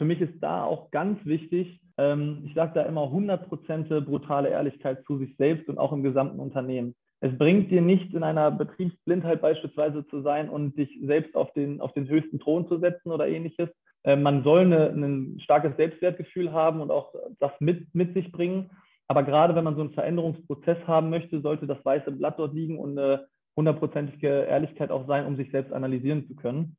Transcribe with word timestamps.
für 0.00 0.06
mich 0.06 0.22
ist 0.22 0.42
da 0.42 0.64
auch 0.64 0.90
ganz 0.92 1.22
wichtig, 1.26 1.78
ähm, 1.98 2.44
ich 2.46 2.54
sage 2.54 2.72
da 2.74 2.84
immer 2.84 3.02
100% 3.02 4.00
brutale 4.00 4.48
Ehrlichkeit 4.48 5.04
zu 5.04 5.18
sich 5.18 5.36
selbst 5.36 5.68
und 5.68 5.76
auch 5.76 5.92
im 5.92 6.02
gesamten 6.02 6.40
Unternehmen. 6.40 6.94
Es 7.20 7.36
bringt 7.36 7.70
dir 7.70 7.82
nicht 7.82 8.14
in 8.14 8.22
einer 8.22 8.50
Betriebsblindheit 8.50 9.42
beispielsweise 9.42 10.06
zu 10.06 10.22
sein 10.22 10.48
und 10.48 10.78
dich 10.78 10.88
selbst 11.02 11.36
auf 11.36 11.52
den, 11.52 11.82
auf 11.82 11.92
den 11.92 12.08
höchsten 12.08 12.40
Thron 12.40 12.66
zu 12.66 12.78
setzen 12.78 13.12
oder 13.12 13.28
ähnliches. 13.28 13.68
Äh, 14.02 14.16
man 14.16 14.42
soll 14.42 14.60
eine, 14.60 14.86
ein 14.86 15.38
starkes 15.40 15.76
Selbstwertgefühl 15.76 16.50
haben 16.50 16.80
und 16.80 16.90
auch 16.90 17.14
das 17.38 17.52
mit, 17.60 17.94
mit 17.94 18.14
sich 18.14 18.32
bringen. 18.32 18.70
Aber 19.06 19.22
gerade 19.22 19.54
wenn 19.54 19.64
man 19.64 19.74
so 19.74 19.82
einen 19.82 19.92
Veränderungsprozess 19.92 20.78
haben 20.86 21.10
möchte, 21.10 21.42
sollte 21.42 21.66
das 21.66 21.84
weiße 21.84 22.10
Blatt 22.12 22.38
dort 22.38 22.54
liegen 22.54 22.78
und 22.78 22.98
eine 22.98 23.26
hundertprozentige 23.54 24.44
Ehrlichkeit 24.44 24.90
auch 24.90 25.06
sein, 25.06 25.26
um 25.26 25.36
sich 25.36 25.50
selbst 25.50 25.74
analysieren 25.74 26.26
zu 26.26 26.36
können. 26.36 26.78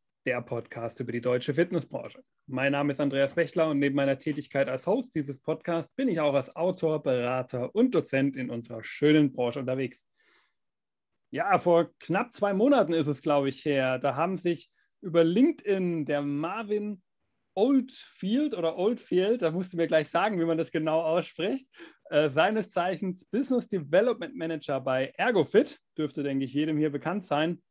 der 0.25 0.41
Podcast 0.41 0.99
über 0.99 1.11
die 1.11 1.21
deutsche 1.21 1.53
Fitnessbranche. 1.53 2.23
Mein 2.45 2.73
Name 2.73 2.91
ist 2.91 2.99
Andreas 2.99 3.33
Bechler 3.33 3.69
und 3.69 3.79
neben 3.79 3.95
meiner 3.95 4.19
Tätigkeit 4.19 4.69
als 4.69 4.85
Host 4.85 5.15
dieses 5.15 5.39
Podcasts 5.39 5.93
bin 5.95 6.09
ich 6.09 6.19
auch 6.19 6.33
als 6.33 6.55
Autor, 6.55 7.01
Berater 7.01 7.73
und 7.73 7.95
Dozent 7.95 8.35
in 8.35 8.49
unserer 8.49 8.83
schönen 8.83 9.31
Branche 9.31 9.59
unterwegs. 9.59 10.05
Ja, 11.31 11.57
vor 11.57 11.91
knapp 11.99 12.33
zwei 12.33 12.53
Monaten 12.53 12.93
ist 12.93 13.07
es, 13.07 13.21
glaube 13.21 13.49
ich, 13.49 13.65
her. 13.65 13.97
Da 13.97 14.15
haben 14.15 14.35
sich 14.35 14.69
über 15.01 15.23
LinkedIn 15.23 16.05
der 16.05 16.21
Marvin 16.21 17.01
Oldfield 17.53 18.53
oder 18.53 18.77
Oldfield, 18.77 19.41
da 19.41 19.51
musst 19.51 19.73
du 19.73 19.77
mir 19.77 19.87
gleich 19.87 20.09
sagen, 20.09 20.39
wie 20.39 20.45
man 20.45 20.57
das 20.57 20.71
genau 20.71 21.01
ausspricht, 21.01 21.67
äh, 22.09 22.29
seines 22.29 22.69
Zeichens 22.69 23.25
Business 23.25 23.67
Development 23.67 24.35
Manager 24.35 24.79
bei 24.79 25.11
Ergofit, 25.17 25.79
dürfte, 25.97 26.23
denke 26.23 26.45
ich, 26.45 26.53
jedem 26.53 26.77
hier 26.77 26.91
bekannt 26.91 27.23
sein, 27.23 27.61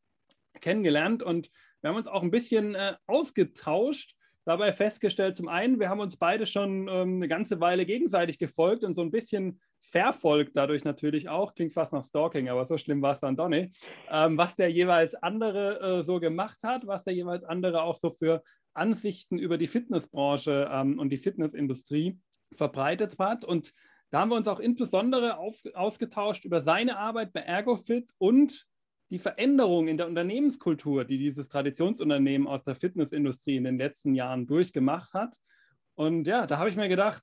kennengelernt 0.61 1.23
und 1.23 1.51
wir 1.81 1.91
haben 1.91 1.97
uns 1.97 2.07
auch 2.07 2.23
ein 2.23 2.31
bisschen 2.31 2.75
äh, 2.75 2.95
ausgetauscht, 3.07 4.15
dabei 4.45 4.73
festgestellt, 4.73 5.37
zum 5.37 5.49
einen, 5.49 5.79
wir 5.79 5.89
haben 5.89 6.01
uns 6.01 6.17
beide 6.17 6.47
schon 6.47 6.89
ähm, 6.89 7.17
eine 7.17 7.29
ganze 7.29 7.61
Weile 7.61 7.85
gegenseitig 7.85 8.39
gefolgt 8.39 8.85
und 8.85 8.95
so 8.95 9.03
ein 9.03 9.11
bisschen 9.11 9.61
verfolgt 9.79 10.57
dadurch 10.57 10.85
natürlich 10.85 11.29
auch, 11.29 11.55
klingt 11.55 11.73
fast 11.73 11.93
nach 11.93 12.05
Stalking, 12.05 12.49
aber 12.49 12.65
so 12.65 12.79
schlimm 12.79 13.03
war 13.03 13.15
es 13.15 13.21
dann 13.21 13.37
doch 13.37 13.49
nicht, 13.49 13.75
ähm, 14.11 14.39
was 14.39 14.57
der 14.57 14.71
jeweils 14.71 15.15
andere 15.15 16.01
äh, 16.01 16.05
so 16.05 16.21
gemacht 16.21 16.63
hat, 16.63 16.87
was 16.87 17.05
der 17.05 17.15
jeweils 17.15 17.45
andere 17.45 17.83
auch 17.83 17.95
so 17.95 18.11
für 18.11 18.43
Ansichten 18.73 19.39
über 19.39 19.59
die 19.59 19.67
Fitnessbranche 19.67 20.69
ähm, 20.73 20.99
und 20.99 21.11
die 21.11 21.19
Fitnessindustrie 21.19 22.19
verbreitet 22.53 23.19
hat. 23.19 23.45
Und 23.45 23.73
da 24.11 24.21
haben 24.21 24.31
wir 24.31 24.37
uns 24.37 24.49
auch 24.49 24.61
insbesondere 24.61 25.39
auf, 25.39 25.61
ausgetauscht 25.75 26.45
über 26.45 26.63
seine 26.63 26.99
Arbeit 26.99 27.33
bei 27.33 27.41
Ergofit 27.41 28.11
und 28.19 28.67
die 29.11 29.19
Veränderung 29.19 29.89
in 29.89 29.97
der 29.97 30.07
Unternehmenskultur, 30.07 31.05
die 31.05 31.19
dieses 31.19 31.49
Traditionsunternehmen 31.49 32.47
aus 32.47 32.63
der 32.63 32.77
Fitnessindustrie 32.77 33.57
in 33.57 33.65
den 33.65 33.79
letzten 33.79 34.15
Jahren 34.15 34.47
durchgemacht 34.47 35.13
hat. 35.13 35.37
Und 35.97 36.27
ja, 36.27 36.47
da 36.47 36.59
habe 36.59 36.71
ich 36.71 36.77
mir 36.77 36.89
gedacht, 36.89 37.23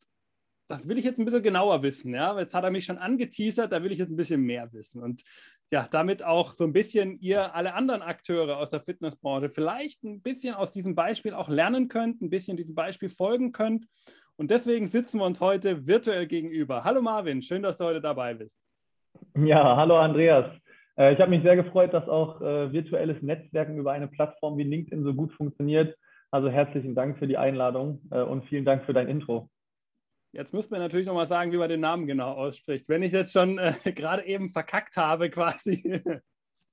das 0.67 0.87
will 0.87 0.97
ich 0.97 1.05
jetzt 1.05 1.17
ein 1.17 1.25
bisschen 1.25 1.43
genauer 1.43 1.81
wissen. 1.81 2.13
Ja? 2.13 2.37
Jetzt 2.37 2.53
hat 2.53 2.65
er 2.65 2.71
mich 2.71 2.85
schon 2.85 2.97
angeteasert, 2.97 3.71
da 3.71 3.81
will 3.81 3.91
ich 3.91 3.99
jetzt 3.99 4.09
ein 4.09 4.17
bisschen 4.17 4.41
mehr 4.41 4.71
wissen. 4.73 5.01
Und 5.01 5.23
ja, 5.71 5.87
damit 5.89 6.23
auch 6.23 6.53
so 6.53 6.65
ein 6.65 6.73
bisschen 6.73 7.19
ihr 7.19 7.55
alle 7.55 7.73
anderen 7.73 8.01
Akteure 8.01 8.57
aus 8.57 8.69
der 8.69 8.81
Fitnessbranche 8.81 9.49
vielleicht 9.49 10.03
ein 10.03 10.21
bisschen 10.21 10.55
aus 10.55 10.71
diesem 10.71 10.93
Beispiel 10.93 11.33
auch 11.33 11.49
lernen 11.49 11.87
könnt, 11.87 12.21
ein 12.21 12.29
bisschen 12.29 12.57
diesem 12.57 12.75
Beispiel 12.75 13.09
folgen 13.09 13.53
könnt. 13.53 13.85
Und 14.35 14.51
deswegen 14.51 14.87
sitzen 14.87 15.19
wir 15.19 15.25
uns 15.25 15.39
heute 15.39 15.87
virtuell 15.87 16.27
gegenüber. 16.27 16.83
Hallo 16.83 17.01
Marvin, 17.01 17.41
schön, 17.41 17.63
dass 17.63 17.77
du 17.77 17.85
heute 17.85 18.01
dabei 18.01 18.33
bist. 18.33 18.59
Ja, 19.35 19.75
hallo 19.75 19.97
Andreas. 19.97 20.45
Äh, 20.97 21.13
ich 21.13 21.19
habe 21.19 21.29
mich 21.29 21.43
sehr 21.43 21.55
gefreut, 21.55 21.93
dass 21.93 22.07
auch 22.09 22.41
äh, 22.41 22.71
virtuelles 22.71 23.21
Netzwerken 23.21 23.77
über 23.77 23.91
eine 23.91 24.07
Plattform 24.07 24.57
wie 24.57 24.63
LinkedIn 24.63 25.03
so 25.03 25.13
gut 25.13 25.31
funktioniert. 25.33 25.95
Also 26.31 26.49
herzlichen 26.49 26.95
Dank 26.95 27.19
für 27.19 27.27
die 27.27 27.37
Einladung 27.37 28.01
äh, 28.11 28.21
und 28.21 28.45
vielen 28.45 28.65
Dank 28.65 28.85
für 28.85 28.93
dein 28.93 29.07
Intro. 29.07 29.49
Jetzt 30.33 30.53
müsste 30.53 30.71
man 30.71 30.81
natürlich 30.81 31.07
nochmal 31.07 31.25
sagen, 31.25 31.51
wie 31.51 31.57
man 31.57 31.69
den 31.69 31.79
Namen 31.79 32.05
genau 32.05 32.33
ausspricht. 32.33 32.89
Wenn 32.89 33.01
ich 33.01 33.13
jetzt 33.13 33.31
schon 33.31 33.57
äh, 33.57 33.73
gerade 33.95 34.25
eben 34.25 34.49
verkackt 34.49 34.97
habe, 34.97 35.29
quasi. 35.29 36.01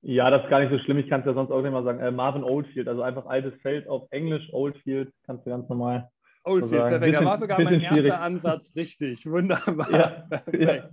ja, 0.01 0.29
das 0.29 0.43
ist 0.43 0.49
gar 0.49 0.59
nicht 0.59 0.71
so 0.71 0.79
schlimm. 0.79 0.97
Ich 0.97 1.09
kann 1.09 1.21
es 1.21 1.25
ja 1.25 1.33
sonst 1.33 1.51
auch 1.51 1.61
nicht 1.61 1.71
mal 1.71 1.83
sagen. 1.83 1.99
Äh, 1.99 2.11
Marvin 2.11 2.43
Oldfield, 2.43 2.87
also 2.87 3.01
einfach 3.01 3.27
altes 3.27 3.53
Feld 3.61 3.87
auf 3.87 4.07
Englisch, 4.11 4.49
Oldfield, 4.51 5.11
kannst 5.25 5.45
du 5.45 5.51
ganz 5.51 5.69
normal. 5.69 6.09
Oldfield, 6.45 6.71
so 6.71 6.77
perfekt. 6.77 7.01
Bisschen, 7.01 7.13
da 7.13 7.25
war 7.25 7.39
sogar 7.39 7.61
mein 7.61 7.81
erster 7.81 7.95
schwierig. 7.95 8.13
Ansatz 8.13 8.75
richtig. 8.75 9.25
Wunderbar. 9.25 10.27
Ja, 10.31 10.43
ja. 10.75 10.89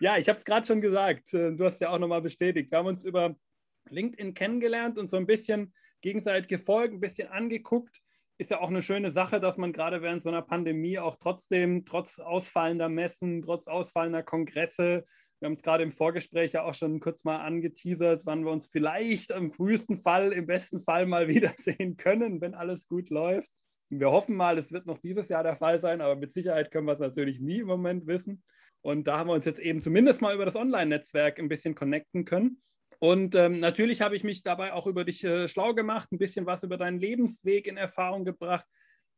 ja 0.00 0.18
ich 0.18 0.28
habe 0.28 0.38
es 0.38 0.44
gerade 0.44 0.66
schon 0.66 0.80
gesagt. 0.80 1.32
Äh, 1.34 1.52
du 1.54 1.64
hast 1.64 1.80
ja 1.80 1.90
auch 1.90 1.98
nochmal 1.98 2.22
bestätigt. 2.22 2.70
Wir 2.70 2.78
haben 2.78 2.86
uns 2.86 3.04
über 3.04 3.34
LinkedIn 3.90 4.34
kennengelernt 4.34 4.98
und 4.98 5.10
so 5.10 5.16
ein 5.16 5.26
bisschen 5.26 5.74
gegenseitig 6.00 6.48
gefolgt, 6.48 6.94
ein 6.94 7.00
bisschen 7.00 7.28
angeguckt 7.28 8.00
ist 8.38 8.50
ja 8.50 8.60
auch 8.60 8.70
eine 8.70 8.82
schöne 8.82 9.12
Sache, 9.12 9.38
dass 9.38 9.56
man 9.56 9.72
gerade 9.72 10.02
während 10.02 10.20
so 10.22 10.28
einer 10.28 10.42
Pandemie 10.42 10.98
auch 10.98 11.14
trotzdem, 11.14 11.84
trotz 11.84 12.18
ausfallender 12.18 12.88
Messen, 12.88 13.42
trotz 13.42 13.68
ausfallender 13.68 14.24
Kongresse, 14.24 15.04
wir 15.42 15.46
haben 15.46 15.54
es 15.54 15.62
gerade 15.62 15.82
im 15.82 15.90
Vorgespräch 15.90 16.52
ja 16.52 16.62
auch 16.62 16.74
schon 16.74 17.00
kurz 17.00 17.24
mal 17.24 17.38
angeteasert, 17.38 18.26
wann 18.26 18.44
wir 18.44 18.52
uns 18.52 18.66
vielleicht 18.66 19.32
im 19.32 19.50
frühesten 19.50 19.96
Fall, 19.96 20.32
im 20.32 20.46
besten 20.46 20.78
Fall 20.78 21.04
mal 21.04 21.26
wiedersehen 21.28 21.96
können, 21.96 22.40
wenn 22.40 22.54
alles 22.54 22.86
gut 22.86 23.10
läuft. 23.10 23.50
Wir 23.98 24.10
hoffen 24.10 24.36
mal, 24.36 24.56
es 24.56 24.72
wird 24.72 24.86
noch 24.86 24.98
dieses 24.98 25.28
Jahr 25.28 25.42
der 25.42 25.54
Fall 25.54 25.78
sein, 25.78 26.00
aber 26.00 26.16
mit 26.16 26.32
Sicherheit 26.32 26.70
können 26.70 26.86
wir 26.86 26.94
es 26.94 26.98
natürlich 26.98 27.40
nie 27.40 27.58
im 27.58 27.66
Moment 27.66 28.06
wissen. 28.06 28.42
Und 28.80 29.06
da 29.06 29.18
haben 29.18 29.28
wir 29.28 29.34
uns 29.34 29.44
jetzt 29.44 29.60
eben 29.60 29.82
zumindest 29.82 30.22
mal 30.22 30.34
über 30.34 30.46
das 30.46 30.56
Online-Netzwerk 30.56 31.38
ein 31.38 31.48
bisschen 31.48 31.74
connecten 31.74 32.24
können. 32.24 32.62
Und 33.00 33.34
ähm, 33.34 33.60
natürlich 33.60 34.00
habe 34.00 34.16
ich 34.16 34.24
mich 34.24 34.42
dabei 34.42 34.72
auch 34.72 34.86
über 34.86 35.04
dich 35.04 35.22
äh, 35.24 35.46
schlau 35.46 35.74
gemacht, 35.74 36.10
ein 36.10 36.18
bisschen 36.18 36.46
was 36.46 36.62
über 36.62 36.78
deinen 36.78 37.00
Lebensweg 37.00 37.66
in 37.66 37.76
Erfahrung 37.76 38.24
gebracht. 38.24 38.64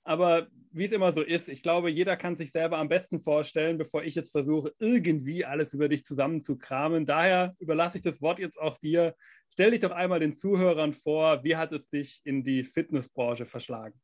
Aber 0.02 0.48
wie 0.72 0.86
es 0.86 0.92
immer 0.92 1.12
so 1.12 1.22
ist, 1.22 1.48
ich 1.48 1.62
glaube, 1.62 1.88
jeder 1.88 2.16
kann 2.16 2.36
sich 2.36 2.50
selber 2.50 2.78
am 2.78 2.88
besten 2.88 3.22
vorstellen, 3.22 3.78
bevor 3.78 4.02
ich 4.02 4.16
jetzt 4.16 4.32
versuche, 4.32 4.72
irgendwie 4.80 5.44
alles 5.44 5.72
über 5.72 5.88
dich 5.88 6.04
zusammenzukramen. 6.04 7.06
Daher 7.06 7.54
überlasse 7.60 7.98
ich 7.98 8.02
das 8.02 8.20
Wort 8.20 8.40
jetzt 8.40 8.58
auch 8.58 8.76
dir. 8.78 9.14
Stell 9.50 9.70
dich 9.70 9.80
doch 9.80 9.92
einmal 9.92 10.18
den 10.18 10.36
Zuhörern 10.36 10.94
vor, 10.94 11.44
wie 11.44 11.56
hat 11.56 11.72
es 11.72 11.88
dich 11.88 12.20
in 12.24 12.42
die 12.42 12.64
Fitnessbranche 12.64 13.46
verschlagen? 13.46 14.00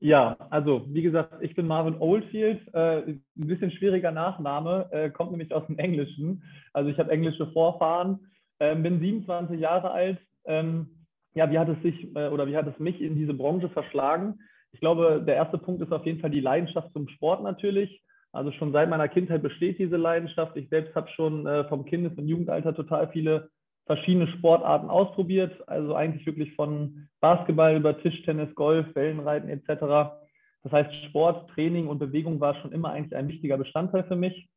Ja, 0.00 0.36
also 0.50 0.84
wie 0.88 1.02
gesagt, 1.02 1.34
ich 1.40 1.54
bin 1.54 1.66
Marvin 1.66 1.96
Oldfield. 1.98 2.62
Äh, 2.74 2.98
ein 3.08 3.22
bisschen 3.34 3.70
schwieriger 3.70 4.12
Nachname, 4.12 4.88
äh, 4.92 5.10
kommt 5.10 5.30
nämlich 5.30 5.52
aus 5.54 5.66
dem 5.66 5.78
Englischen. 5.78 6.42
Also 6.72 6.90
ich 6.90 6.98
habe 6.98 7.10
englische 7.10 7.46
Vorfahren 7.52 8.20
ähm, 8.60 8.82
bin 8.82 9.00
27 9.00 9.60
Jahre 9.60 9.90
alt. 9.90 10.18
Ähm, 10.44 11.06
ja, 11.34 11.50
wie 11.50 11.58
hat 11.58 11.68
es 11.68 11.80
sich 11.82 12.14
äh, 12.16 12.28
oder 12.28 12.46
wie 12.46 12.56
hat 12.56 12.66
es 12.66 12.78
mich 12.78 13.00
in 13.00 13.16
diese 13.16 13.34
Branche 13.34 13.68
verschlagen? 13.68 14.38
Ich 14.72 14.80
glaube, 14.80 15.22
der 15.26 15.36
erste 15.36 15.58
Punkt 15.58 15.82
ist 15.82 15.92
auf 15.92 16.06
jeden 16.06 16.20
Fall 16.20 16.30
die 16.30 16.40
Leidenschaft 16.40 16.92
zum 16.92 17.08
Sport 17.08 17.42
natürlich. 17.42 18.02
Also 18.32 18.52
schon 18.52 18.72
seit 18.72 18.88
meiner 18.90 19.08
Kindheit 19.08 19.42
besteht 19.42 19.78
diese 19.78 19.96
Leidenschaft. 19.96 20.56
Ich 20.56 20.68
selbst 20.68 20.94
habe 20.94 21.08
schon 21.10 21.46
äh, 21.46 21.64
vom 21.68 21.84
Kindes- 21.86 22.16
und 22.18 22.28
Jugendalter 22.28 22.74
total 22.74 23.08
viele 23.08 23.48
verschiedene 23.86 24.28
Sportarten 24.28 24.90
ausprobiert. 24.90 25.52
Also 25.68 25.94
eigentlich 25.94 26.26
wirklich 26.26 26.54
von 26.54 27.08
Basketball 27.20 27.76
über 27.76 27.98
Tischtennis, 28.00 28.54
Golf, 28.54 28.86
Wellenreiten 28.94 29.48
etc. 29.48 30.16
Das 30.62 30.72
heißt, 30.72 30.94
Sport, 31.08 31.50
Training 31.50 31.86
und 31.86 31.98
Bewegung 31.98 32.40
war 32.40 32.54
schon 32.56 32.72
immer 32.72 32.90
eigentlich 32.90 33.16
ein 33.16 33.28
wichtiger 33.28 33.56
Bestandteil 33.56 34.04
für 34.04 34.16
mich. 34.16 34.48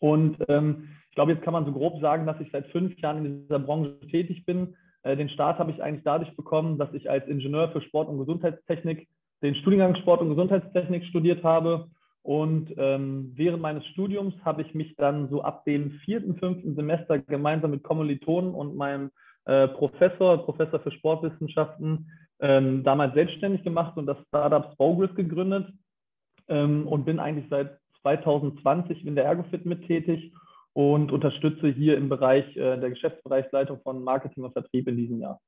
Und 0.00 0.38
ähm, 0.48 0.88
ich 1.10 1.14
glaube, 1.14 1.32
jetzt 1.32 1.44
kann 1.44 1.52
man 1.52 1.66
so 1.66 1.72
grob 1.72 2.00
sagen, 2.00 2.26
dass 2.26 2.40
ich 2.40 2.50
seit 2.50 2.66
fünf 2.68 2.98
Jahren 2.98 3.24
in 3.24 3.42
dieser 3.42 3.58
Branche 3.58 4.00
tätig 4.10 4.44
bin. 4.46 4.74
Äh, 5.02 5.16
den 5.16 5.28
Start 5.28 5.58
habe 5.58 5.70
ich 5.70 5.82
eigentlich 5.82 6.04
dadurch 6.04 6.34
bekommen, 6.36 6.78
dass 6.78 6.92
ich 6.94 7.10
als 7.10 7.26
Ingenieur 7.28 7.70
für 7.70 7.82
Sport 7.82 8.08
und 8.08 8.18
Gesundheitstechnik 8.18 9.08
den 9.42 9.54
Studiengang 9.56 9.96
Sport 9.96 10.20
und 10.22 10.30
Gesundheitstechnik 10.30 11.04
studiert 11.04 11.42
habe. 11.44 11.88
Und 12.22 12.72
ähm, 12.76 13.32
während 13.34 13.60
meines 13.60 13.84
Studiums 13.86 14.34
habe 14.44 14.62
ich 14.62 14.74
mich 14.74 14.94
dann 14.96 15.28
so 15.28 15.42
ab 15.42 15.64
dem 15.64 15.90
vierten, 16.04 16.36
fünften 16.36 16.76
Semester 16.76 17.18
gemeinsam 17.18 17.72
mit 17.72 17.82
Kommilitonen 17.82 18.54
und 18.54 18.76
meinem 18.76 19.10
äh, 19.44 19.66
Professor, 19.68 20.44
Professor 20.44 20.78
für 20.80 20.92
Sportwissenschaften, 20.92 22.10
ähm, 22.40 22.84
damals 22.84 23.14
selbstständig 23.14 23.64
gemacht 23.64 23.96
und 23.96 24.06
das 24.06 24.18
Startup 24.28 24.72
Spogris 24.72 25.12
gegründet 25.16 25.72
ähm, 26.48 26.86
und 26.86 27.04
bin 27.04 27.18
eigentlich 27.18 27.46
seit 27.50 27.78
2020 28.02 29.04
in 29.04 29.16
der 29.16 29.24
Ergofit 29.24 29.66
mit 29.66 29.86
tätig 29.86 30.32
und 30.74 31.10
unterstütze 31.10 31.68
hier 31.68 31.96
im 31.96 32.08
Bereich 32.08 32.56
äh, 32.56 32.78
der 32.78 32.90
Geschäftsbereichsleitung 32.90 33.80
von 33.82 34.02
Marketing 34.02 34.44
und 34.44 34.52
Vertrieb 34.52 34.86
in 34.86 34.96
diesem 34.96 35.20
Jahr. 35.20 35.40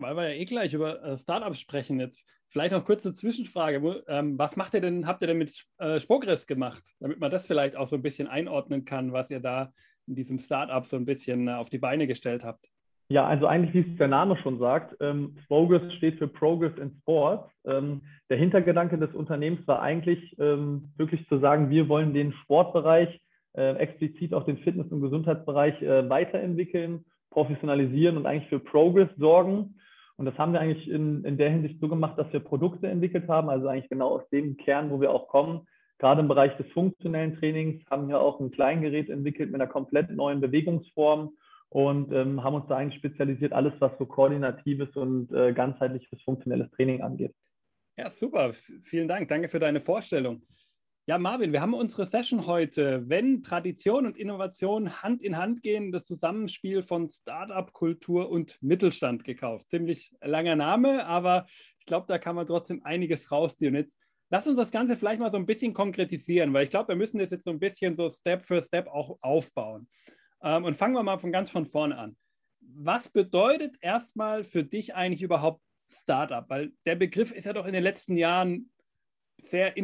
Weil 0.00 0.16
wir 0.16 0.28
ja 0.28 0.34
eh 0.34 0.44
gleich 0.44 0.74
über 0.74 1.02
äh, 1.02 1.16
Startups 1.16 1.60
sprechen, 1.60 2.00
jetzt 2.00 2.24
vielleicht 2.48 2.72
noch 2.72 2.84
kurze 2.84 3.12
Zwischenfrage. 3.12 4.04
Ähm, 4.08 4.38
was 4.38 4.56
macht 4.56 4.74
ihr 4.74 4.80
denn, 4.80 5.06
habt 5.06 5.22
ihr 5.22 5.28
denn 5.28 5.38
mit 5.38 5.64
äh, 5.78 6.00
Spogress 6.00 6.46
gemacht, 6.46 6.82
damit 7.00 7.20
man 7.20 7.30
das 7.30 7.46
vielleicht 7.46 7.76
auch 7.76 7.88
so 7.88 7.96
ein 7.96 8.02
bisschen 8.02 8.28
einordnen 8.28 8.84
kann, 8.84 9.12
was 9.12 9.30
ihr 9.30 9.40
da 9.40 9.72
in 10.06 10.14
diesem 10.14 10.38
Startup 10.38 10.84
so 10.84 10.96
ein 10.96 11.04
bisschen 11.04 11.48
äh, 11.48 11.52
auf 11.52 11.70
die 11.70 11.78
Beine 11.78 12.06
gestellt 12.06 12.44
habt? 12.44 12.66
Ja, 13.10 13.26
also 13.26 13.48
eigentlich, 13.48 13.74
wie 13.74 13.90
es 13.90 13.98
der 13.98 14.06
Name 14.06 14.36
schon 14.36 14.60
sagt, 14.60 14.96
ähm, 15.00 15.36
Progress 15.48 15.92
steht 15.94 16.18
für 16.18 16.28
Progress 16.28 16.78
in 16.78 16.92
Sports. 17.00 17.50
Ähm, 17.64 18.02
der 18.28 18.36
Hintergedanke 18.36 18.98
des 18.98 19.12
Unternehmens 19.14 19.66
war 19.66 19.82
eigentlich 19.82 20.36
ähm, 20.38 20.92
wirklich 20.96 21.26
zu 21.28 21.40
sagen, 21.40 21.70
wir 21.70 21.88
wollen 21.88 22.14
den 22.14 22.32
Sportbereich, 22.32 23.20
äh, 23.54 23.74
explizit 23.78 24.32
auch 24.32 24.44
den 24.44 24.58
Fitness- 24.58 24.92
und 24.92 25.00
Gesundheitsbereich 25.00 25.82
äh, 25.82 26.08
weiterentwickeln, 26.08 27.04
professionalisieren 27.30 28.16
und 28.16 28.26
eigentlich 28.26 28.48
für 28.48 28.60
Progress 28.60 29.10
sorgen. 29.18 29.74
Und 30.20 30.26
das 30.26 30.36
haben 30.36 30.52
wir 30.52 30.60
eigentlich 30.60 30.86
in, 30.86 31.24
in 31.24 31.38
der 31.38 31.48
Hinsicht 31.48 31.80
so 31.80 31.88
gemacht, 31.88 32.18
dass 32.18 32.30
wir 32.30 32.40
Produkte 32.40 32.86
entwickelt 32.88 33.26
haben, 33.26 33.48
also 33.48 33.68
eigentlich 33.68 33.88
genau 33.88 34.08
aus 34.08 34.28
dem 34.28 34.58
Kern, 34.58 34.90
wo 34.90 35.00
wir 35.00 35.12
auch 35.12 35.28
kommen. 35.28 35.66
Gerade 35.96 36.20
im 36.20 36.28
Bereich 36.28 36.54
des 36.58 36.70
funktionellen 36.72 37.38
Trainings 37.38 37.82
haben 37.90 38.06
wir 38.06 38.20
auch 38.20 38.38
ein 38.38 38.50
Kleingerät 38.50 39.08
entwickelt 39.08 39.50
mit 39.50 39.58
einer 39.58 39.70
komplett 39.70 40.10
neuen 40.10 40.42
Bewegungsform 40.42 41.30
und 41.70 42.12
ähm, 42.12 42.44
haben 42.44 42.54
uns 42.54 42.66
da 42.68 42.76
eigentlich 42.76 42.98
spezialisiert, 42.98 43.54
alles 43.54 43.72
was 43.78 43.92
so 43.98 44.04
koordinatives 44.04 44.94
und 44.94 45.32
äh, 45.32 45.54
ganzheitliches 45.54 46.20
funktionelles 46.22 46.70
Training 46.72 47.00
angeht. 47.00 47.34
Ja, 47.96 48.10
super. 48.10 48.52
Vielen 48.84 49.08
Dank. 49.08 49.26
Danke 49.28 49.48
für 49.48 49.58
deine 49.58 49.80
Vorstellung. 49.80 50.42
Ja, 51.10 51.18
Marvin, 51.18 51.52
wir 51.52 51.60
haben 51.60 51.74
unsere 51.74 52.06
Session 52.06 52.46
heute, 52.46 53.08
wenn 53.08 53.42
Tradition 53.42 54.06
und 54.06 54.16
Innovation 54.16 55.02
Hand 55.02 55.24
in 55.24 55.36
Hand 55.36 55.60
gehen, 55.60 55.90
das 55.90 56.04
Zusammenspiel 56.04 56.82
von 56.82 57.08
Startup, 57.08 57.72
Kultur 57.72 58.30
und 58.30 58.56
Mittelstand 58.62 59.24
gekauft. 59.24 59.70
Ziemlich 59.70 60.14
langer 60.20 60.54
Name, 60.54 61.04
aber 61.06 61.48
ich 61.80 61.86
glaube, 61.86 62.06
da 62.06 62.18
kann 62.18 62.36
man 62.36 62.46
trotzdem 62.46 62.84
einiges 62.84 63.32
rausziehen. 63.32 63.74
Jetzt 63.74 63.98
lass 64.28 64.46
uns 64.46 64.56
das 64.56 64.70
Ganze 64.70 64.94
vielleicht 64.94 65.18
mal 65.18 65.32
so 65.32 65.36
ein 65.36 65.46
bisschen 65.46 65.74
konkretisieren, 65.74 66.54
weil 66.54 66.62
ich 66.62 66.70
glaube, 66.70 66.90
wir 66.90 66.96
müssen 66.96 67.18
das 67.18 67.30
jetzt 67.30 67.42
so 67.42 67.50
ein 67.50 67.58
bisschen 67.58 67.96
so 67.96 68.08
Step 68.08 68.42
für 68.42 68.62
Step 68.62 68.86
auch 68.86 69.18
aufbauen. 69.20 69.88
Ähm, 70.44 70.62
und 70.62 70.76
fangen 70.76 70.94
wir 70.94 71.02
mal 71.02 71.18
von 71.18 71.32
ganz 71.32 71.50
von 71.50 71.66
vorne 71.66 71.98
an. 71.98 72.16
Was 72.60 73.08
bedeutet 73.08 73.74
erstmal 73.80 74.44
für 74.44 74.62
dich 74.62 74.94
eigentlich 74.94 75.22
überhaupt 75.22 75.60
Startup? 75.90 76.48
Weil 76.48 76.70
der 76.86 76.94
Begriff 76.94 77.32
ist 77.32 77.46
ja 77.46 77.52
doch 77.52 77.66
in 77.66 77.72
den 77.72 77.82
letzten 77.82 78.16
Jahren 78.16 78.70
sehr 79.42 79.76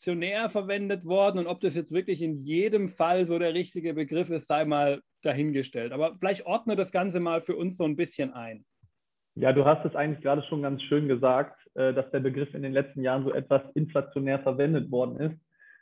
inflationär 0.00 0.48
verwendet 0.48 1.04
worden 1.04 1.38
und 1.38 1.46
ob 1.46 1.60
das 1.60 1.74
jetzt 1.74 1.92
wirklich 1.92 2.22
in 2.22 2.42
jedem 2.42 2.88
Fall 2.88 3.26
so 3.26 3.38
der 3.38 3.52
richtige 3.52 3.92
Begriff 3.92 4.30
ist, 4.30 4.46
sei 4.46 4.64
mal 4.64 5.02
dahingestellt. 5.22 5.92
Aber 5.92 6.16
vielleicht 6.18 6.46
ordne 6.46 6.74
das 6.74 6.90
Ganze 6.90 7.20
mal 7.20 7.42
für 7.42 7.54
uns 7.54 7.76
so 7.76 7.84
ein 7.84 7.96
bisschen 7.96 8.32
ein. 8.32 8.64
Ja, 9.34 9.52
du 9.52 9.66
hast 9.66 9.84
es 9.84 9.94
eigentlich 9.94 10.22
gerade 10.22 10.42
schon 10.44 10.62
ganz 10.62 10.82
schön 10.84 11.06
gesagt, 11.06 11.58
äh, 11.74 11.92
dass 11.92 12.10
der 12.12 12.20
Begriff 12.20 12.54
in 12.54 12.62
den 12.62 12.72
letzten 12.72 13.02
Jahren 13.02 13.24
so 13.24 13.32
etwas 13.32 13.62
inflationär 13.74 14.38
verwendet 14.38 14.90
worden 14.90 15.20
ist, 15.20 15.38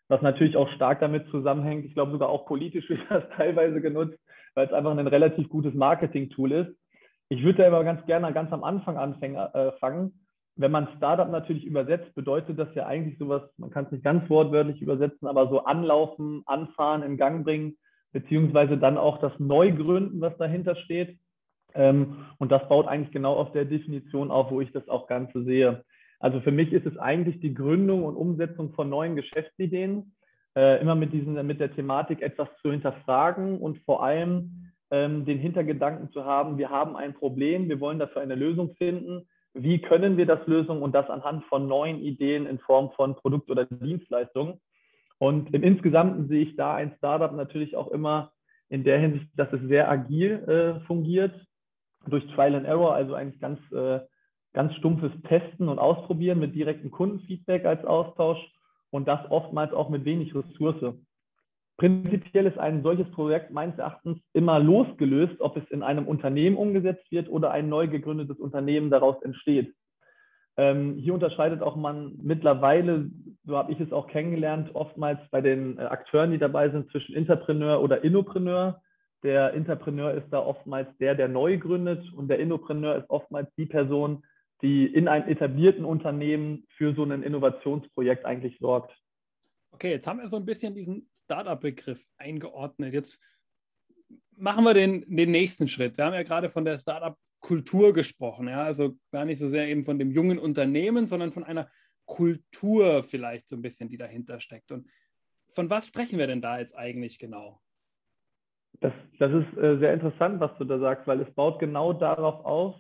was 0.09 0.21
natürlich 0.21 0.57
auch 0.57 0.69
stark 0.73 0.99
damit 1.01 1.29
zusammenhängt. 1.31 1.85
Ich 1.85 1.95
glaube 1.95 2.11
sogar 2.13 2.29
auch 2.29 2.45
politisch 2.45 2.89
wird 2.89 3.01
das 3.09 3.25
teilweise 3.37 3.81
genutzt, 3.81 4.19
weil 4.55 4.67
es 4.67 4.73
einfach 4.73 4.97
ein 4.97 5.07
relativ 5.07 5.49
gutes 5.49 5.75
Marketing-Tool 5.75 6.53
ist. 6.53 6.71
Ich 7.29 7.45
würde 7.45 7.63
da 7.63 7.69
aber 7.69 7.85
ganz 7.85 8.05
gerne 8.07 8.33
ganz 8.33 8.53
am 8.53 8.65
Anfang 8.65 8.97
anfangen, 8.97 9.37
äh, 9.37 9.73
wenn 10.59 10.73
man 10.73 10.89
Startup 10.97 11.31
natürlich 11.31 11.65
übersetzt, 11.65 12.15
bedeutet 12.17 12.59
das 12.59 12.69
ja 12.75 12.87
eigentlich 12.87 13.17
sowas, 13.19 13.43
man 13.59 13.71
kann 13.71 13.85
es 13.87 13.93
nicht 13.93 14.05
ganz 14.05 14.29
wortwörtlich 14.29 14.83
übersetzen, 14.83 15.29
aber 15.29 15.49
so 15.49 15.65
anlaufen, 15.65 16.43
anfahren, 16.47 17.05
in 17.05 17.17
Gang 17.17 17.45
bringen, 17.45 17.79
beziehungsweise 18.13 18.77
dann 18.77 18.99
auch 18.99 19.19
das 19.19 19.33
Neugründen, 19.39 20.21
was 20.21 20.37
dahinter 20.37 20.75
steht. 20.75 21.17
Ähm, 21.75 22.25
und 22.39 22.51
das 22.51 22.69
baut 22.69 22.89
eigentlich 22.89 23.13
genau 23.13 23.35
auf 23.35 23.53
der 23.53 23.67
Definition 23.67 24.33
auf, 24.33 24.51
wo 24.51 24.61
ich 24.61 24.73
das 24.73 24.89
auch 24.89 25.07
Ganze 25.07 25.45
sehe. 25.45 25.85
Also 26.19 26.41
für 26.41 26.51
mich 26.51 26.73
ist 26.73 26.87
es 26.87 26.99
eigentlich 26.99 27.39
die 27.41 27.55
Gründung 27.55 28.03
und 28.03 28.17
Umsetzung 28.17 28.73
von 28.73 28.89
neuen 28.89 29.15
Geschäftsideen, 29.15 30.13
äh, 30.57 30.81
immer 30.81 30.97
mit, 30.97 31.13
diesen, 31.13 31.35
mit 31.47 31.61
der 31.61 31.73
Thematik 31.73 32.21
etwas 32.21 32.49
zu 32.63 32.73
hinterfragen 32.73 33.59
und 33.59 33.79
vor 33.85 34.03
allem 34.03 34.73
ähm, 34.91 35.25
den 35.25 35.39
Hintergedanken 35.39 36.11
zu 36.11 36.25
haben, 36.25 36.59
wir 36.59 36.71
haben 36.71 36.97
ein 36.97 37.15
Problem, 37.15 37.69
wir 37.69 37.79
wollen 37.79 38.01
dafür 38.01 38.23
eine 38.23 38.35
Lösung 38.35 38.75
finden 38.75 39.29
wie 39.63 39.81
können 39.81 40.17
wir 40.17 40.27
das 40.27 40.47
lösen 40.47 40.83
und 40.83 40.95
das 40.95 41.09
anhand 41.11 41.45
von 41.47 41.69
neuen 41.69 42.01
Ideen 42.01 42.47
in 42.47 42.59
Form 42.59 42.91
von 42.93 43.15
Produkt 43.15 43.51
oder 43.51 43.65
Dienstleistung. 43.65 44.61
Und 45.19 45.53
im 45.53 45.63
Insgesamten 45.63 46.29
sehe 46.29 46.43
ich 46.43 46.57
da 46.57 46.75
ein 46.75 46.95
Startup 46.99 47.33
natürlich 47.33 47.77
auch 47.77 47.89
immer 47.89 48.33
in 48.69 48.85
der 48.85 48.99
Hinsicht, 48.99 49.27
dass 49.37 49.53
es 49.53 49.61
sehr 49.63 49.91
agil 49.91 50.45
äh, 50.49 50.87
fungiert, 50.87 51.35
durch 52.07 52.25
Trial 52.35 52.55
and 52.55 52.67
Error, 52.67 52.95
also 52.95 53.15
eigentlich 53.15 53.41
ganz, 53.41 53.59
äh, 53.73 54.01
ganz 54.53 54.75
stumpfes 54.77 55.13
Testen 55.29 55.69
und 55.69 55.79
Ausprobieren 55.79 56.39
mit 56.39 56.55
direktem 56.55 56.91
Kundenfeedback 56.91 57.65
als 57.65 57.85
Austausch 57.85 58.39
und 58.91 59.09
das 59.09 59.21
oftmals 59.31 59.73
auch 59.73 59.89
mit 59.89 60.05
wenig 60.05 60.35
Ressource. 60.35 60.95
Prinzipiell 61.79 62.47
ist 62.47 62.59
ein 62.59 62.83
solches 62.83 63.09
Projekt 63.13 63.53
meines 63.53 63.79
Erachtens 63.79 64.19
immer 64.33 64.59
losgelöst, 64.59 65.41
ob 65.41 65.57
es 65.57 65.63
in 65.71 65.85
einem 65.85 66.09
Unternehmen 66.09 66.57
umgesetzt 66.57 67.11
wird 67.13 67.29
oder 67.29 67.53
ein 67.53 67.69
neu 67.69 67.87
gegründetes 67.87 68.37
Unternehmen 68.39 68.91
daraus 68.91 69.23
entsteht. 69.23 69.73
Ähm, 70.57 70.97
hier 70.97 71.15
unterscheidet 71.15 71.63
auch 71.63 71.77
man 71.77 72.19
mittlerweile, 72.21 73.09
so 73.45 73.57
habe 73.57 73.71
ich 73.71 73.79
es 73.79 73.93
auch 73.93 74.09
kennengelernt, 74.09 74.75
oftmals 74.75 75.21
bei 75.31 75.41
den 75.41 75.79
äh, 75.79 75.83
Akteuren, 75.83 76.33
die 76.33 76.39
dabei 76.39 76.69
sind, 76.69 76.91
zwischen 76.91 77.15
Interpreneur 77.15 77.81
oder 77.81 78.03
Innopreneur. 78.03 78.83
Der 79.23 79.55
Interpreneur 79.55 80.15
ist 80.15 80.27
da 80.33 80.41
oftmals 80.41 80.89
der, 80.99 81.15
der 81.15 81.29
neu 81.29 81.59
gründet 81.59 82.13
und 82.13 82.27
der 82.27 82.41
Innopreneur 82.41 82.97
ist 82.97 83.09
oftmals 83.09 83.49
die 83.57 83.67
Person, 83.67 84.25
die 84.63 84.85
in 84.85 85.07
einem 85.07 85.29
etablierten 85.29 85.85
Unternehmen 85.85 86.65
für 86.77 86.93
so 86.93 87.05
ein 87.05 87.23
Innovationsprojekt 87.23 88.25
eigentlich 88.25 88.59
sorgt. 88.59 88.93
Okay, 89.71 89.93
jetzt 89.93 90.09
haben 90.09 90.19
wir 90.19 90.29
so 90.29 90.37
ein 90.37 90.45
bisschen 90.45 90.75
diesen 90.75 91.09
Startup-Begriff 91.29 92.07
eingeordnet. 92.17 92.95
Jetzt 92.95 93.21
machen 94.35 94.65
wir 94.65 94.73
den, 94.73 95.05
den 95.15 95.31
nächsten 95.31 95.69
Schritt. 95.69 95.99
Wir 95.99 96.07
haben 96.07 96.15
ja 96.15 96.23
gerade 96.23 96.49
von 96.49 96.65
der 96.65 96.79
Startup-Kultur 96.79 97.93
gesprochen, 97.93 98.49
ja, 98.49 98.63
also 98.63 98.97
gar 99.13 99.27
nicht 99.27 99.39
so 99.39 99.49
sehr 99.49 99.69
eben 99.69 99.85
von 99.85 99.99
dem 99.99 100.11
jungen 100.11 100.39
Unternehmen, 100.39 101.07
sondern 101.07 101.31
von 101.31 101.45
einer 101.45 101.71
Kultur 102.07 103.03
vielleicht 103.03 103.47
so 103.47 103.57
ein 103.57 103.63
bisschen, 103.63 103.91
die 103.91 103.99
dahinter 103.99 104.41
steckt. 104.41 104.73
Und 104.73 104.89
von 105.51 105.69
was 105.69 105.87
sprechen 105.87 106.19
wir 106.19 106.27
denn 106.27 106.41
da 106.41 106.59
jetzt 106.59 106.75
eigentlich 106.75 107.19
genau? 107.19 107.61
Das, 108.81 108.93
das 109.19 109.31
ist 109.33 109.59
äh, 109.59 109.79
sehr 109.79 109.93
interessant, 109.93 110.41
was 110.41 110.57
du 110.57 110.65
da 110.65 110.79
sagst, 110.79 111.07
weil 111.07 111.21
es 111.21 111.31
baut 111.35 111.59
genau 111.59 111.93
darauf 111.93 112.43
auf, 112.45 112.77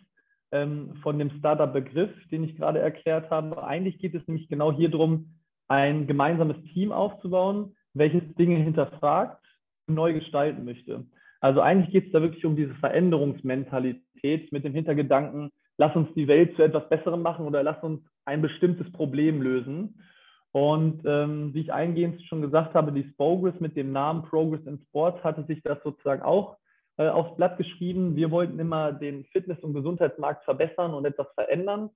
ähm, 0.52 0.94
von 1.02 1.18
dem 1.18 1.30
Startup-Begriff, 1.38 2.10
den 2.30 2.44
ich 2.44 2.56
gerade 2.56 2.78
erklärt 2.78 3.30
habe. 3.30 3.62
Eigentlich 3.62 3.98
geht 3.98 4.14
es 4.14 4.26
nämlich 4.26 4.48
genau 4.48 4.72
hier 4.72 4.88
darum, 4.88 5.34
ein 5.66 6.06
gemeinsames 6.06 6.56
Team 6.72 6.92
aufzubauen, 6.92 7.76
welches 7.94 8.22
Dinge 8.34 8.56
hinterfragt 8.56 9.44
und 9.86 9.94
neu 9.94 10.14
gestalten 10.14 10.64
möchte. 10.64 11.04
Also 11.40 11.60
eigentlich 11.60 11.92
geht 11.92 12.06
es 12.06 12.12
da 12.12 12.20
wirklich 12.20 12.44
um 12.44 12.56
diese 12.56 12.74
Veränderungsmentalität 12.74 14.52
mit 14.52 14.64
dem 14.64 14.74
Hintergedanken, 14.74 15.50
lass 15.76 15.94
uns 15.94 16.08
die 16.14 16.28
Welt 16.28 16.56
zu 16.56 16.62
etwas 16.62 16.88
Besserem 16.88 17.22
machen 17.22 17.46
oder 17.46 17.62
lass 17.62 17.82
uns 17.82 18.00
ein 18.24 18.42
bestimmtes 18.42 18.90
Problem 18.92 19.40
lösen. 19.40 20.02
Und 20.52 21.02
ähm, 21.04 21.54
wie 21.54 21.60
ich 21.60 21.72
eingehend 21.72 22.22
schon 22.24 22.42
gesagt 22.42 22.74
habe, 22.74 22.92
die 22.92 23.08
Spogress 23.10 23.58
mit 23.60 23.76
dem 23.76 23.92
Namen 23.92 24.22
Progress 24.22 24.66
in 24.66 24.80
Sports 24.88 25.22
hatte 25.22 25.44
sich 25.44 25.62
das 25.62 25.78
sozusagen 25.84 26.22
auch 26.22 26.56
äh, 26.96 27.08
aufs 27.08 27.36
Blatt 27.36 27.58
geschrieben. 27.58 28.16
Wir 28.16 28.30
wollten 28.30 28.58
immer 28.58 28.92
den 28.92 29.24
Fitness- 29.26 29.62
und 29.62 29.74
Gesundheitsmarkt 29.74 30.44
verbessern 30.44 30.94
und 30.94 31.04
etwas 31.04 31.28
verändern. 31.34 31.90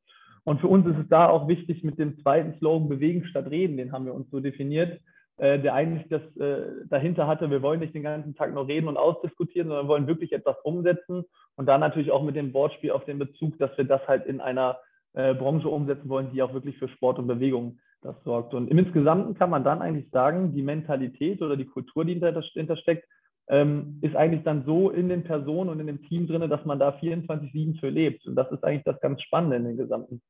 Und 0.45 0.61
für 0.61 0.69
uns 0.69 0.87
ist 0.87 0.99
es 0.99 1.09
da 1.09 1.29
auch 1.29 1.49
wichtig 1.49 1.83
mit 1.83 1.99
dem 1.99 2.21
zweiten 2.21 2.57
Slogan 2.59 2.89
Bewegen 2.89 3.25
statt 3.27 3.51
Reden, 3.51 3.77
den 3.77 3.93
haben 3.93 4.07
wir 4.07 4.15
uns 4.15 4.31
so 4.31 4.41
definiert, 4.41 5.01
äh, 5.43 5.59
der 5.59 5.75
eigentlich 5.75 6.09
das 6.09 6.23
äh, 6.37 6.87
dahinter 6.89 7.27
hatte, 7.27 7.51
wir 7.51 7.63
wollen 7.63 7.81
nicht 7.81 7.97
den 7.97 8.05
ganzen 8.05 8.37
Tag 8.37 8.55
nur 8.55 8.69
reden 8.69 8.87
und 8.87 8.97
ausdiskutieren, 8.97 9.67
sondern 9.67 9.89
wollen 9.89 10.07
wirklich 10.07 10.33
etwas 10.33 10.57
umsetzen 10.63 11.25
und 11.57 11.67
da 11.67 11.79
natürlich 11.79 12.13
auch 12.13 12.23
mit 12.23 12.37
dem 12.37 12.55
Wortspiel 12.55 12.93
auf 12.93 13.05
den 13.07 13.19
Bezug, 13.19 13.59
dass 13.59 13.77
wir 13.77 13.85
das 13.85 14.07
halt 14.07 14.25
in 14.27 14.41
einer 14.41 14.79
äh, 15.15 15.35
Branche 15.35 15.69
umsetzen 15.69 16.09
wollen, 16.09 16.31
die 16.33 16.43
auch 16.43 16.55
wirklich 16.55 16.79
für 16.79 16.87
Sport 16.87 17.19
und 17.19 17.27
Bewegung 17.27 17.81
das 18.03 18.15
sorgt. 18.23 18.55
Und 18.55 18.71
im 18.71 18.79
Insgesamten 18.79 19.35
kann 19.35 19.51
man 19.51 19.65
dann 19.65 19.83
eigentlich 19.83 20.09
sagen, 20.13 20.55
die 20.55 20.63
Mentalität 20.63 21.43
oder 21.43 21.57
die 21.57 21.67
Kultur, 21.67 22.05
die 22.05 22.21
dahinter 22.21 22.77
steckt, 22.77 23.09
ähm, 23.49 23.99
ist 24.01 24.15
eigentlich 24.15 24.45
dann 24.45 24.65
so 24.65 24.91
in 24.91 25.09
den 25.09 25.25
Personen 25.25 25.71
und 25.71 25.81
in 25.81 25.89
dem 25.89 26.05
Team 26.05 26.29
drin, 26.29 26.49
dass 26.49 26.65
man 26.65 26.79
da 26.79 26.91
24-7 26.91 27.81
für 27.81 27.89
lebt. 27.89 28.29
Und 28.29 28.37
das 28.37 28.49
ist 28.53 28.63
eigentlich 28.63 28.85
das 28.85 29.01
ganz 29.01 29.21
Spannende 29.23 29.57
in 29.57 29.65
den 29.65 29.77
Gesamten. 29.77 30.23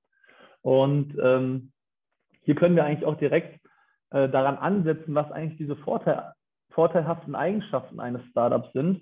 Und 0.63 1.15
ähm, 1.23 1.73
hier 2.45 2.55
können 2.55 2.77
wir 2.77 2.85
eigentlich 2.87 3.05
auch 3.05 3.19
direkt 3.19 3.62
äh, 4.13 4.29
daran 4.29 4.57
ansetzen, 4.59 5.15
was 5.15 5.31
eigentlich 5.33 5.59
diese 5.59 5.77
Vorteil, 5.77 6.33
vorteilhaften 6.71 7.35
Eigenschaften 7.35 8.01
eines 8.01 8.23
Startups 8.31 8.73
sind. 8.73 9.01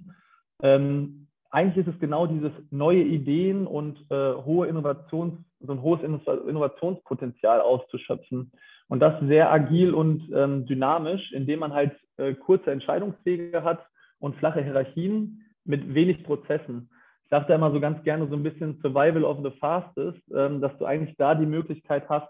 Ähm, 0.62 1.26
eigentlich 1.50 1.86
ist 1.86 1.94
es 1.94 2.00
genau 2.00 2.26
dieses 2.26 2.52
neue 2.70 3.02
Ideen 3.02 3.66
und 3.66 3.98
äh, 4.10 4.34
hohe 4.34 4.68
Innovations, 4.68 5.34
so 5.60 5.72
ein 5.72 5.82
hohes 5.82 6.02
Innovationspotenzial 6.02 7.60
auszuschöpfen. 7.60 8.52
Und 8.88 9.00
das 9.00 9.20
sehr 9.22 9.50
agil 9.52 9.92
und 9.94 10.30
ähm, 10.34 10.66
dynamisch, 10.66 11.32
indem 11.32 11.60
man 11.60 11.72
halt 11.72 11.92
äh, 12.16 12.34
kurze 12.34 12.70
Entscheidungswege 12.70 13.62
hat 13.62 13.84
und 14.18 14.36
flache 14.36 14.62
Hierarchien 14.62 15.44
mit 15.64 15.94
wenig 15.94 16.24
Prozessen. 16.24 16.90
sage 17.30 17.46
da 17.48 17.54
immer 17.54 17.72
so 17.72 17.80
ganz 17.80 18.02
gerne 18.04 18.28
so 18.28 18.34
ein 18.34 18.42
bisschen 18.42 18.78
Survival 18.80 19.24
of 19.24 19.38
the 19.42 19.50
Fastest, 19.58 20.20
ähm, 20.34 20.60
dass 20.60 20.76
du 20.78 20.84
eigentlich 20.84 21.16
da 21.16 21.34
die 21.34 21.46
Möglichkeit 21.46 22.08
hast, 22.08 22.28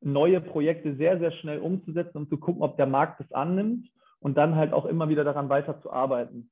neue 0.00 0.40
Projekte 0.40 0.96
sehr, 0.96 1.18
sehr 1.18 1.32
schnell 1.32 1.58
umzusetzen, 1.58 2.18
um 2.18 2.28
zu 2.28 2.38
gucken, 2.38 2.62
ob 2.62 2.76
der 2.76 2.86
Markt 2.86 3.20
es 3.20 3.32
annimmt 3.32 3.88
und 4.20 4.36
dann 4.36 4.56
halt 4.56 4.72
auch 4.72 4.86
immer 4.86 5.08
wieder 5.08 5.24
daran 5.24 5.48
weiterzuarbeiten. 5.48 6.50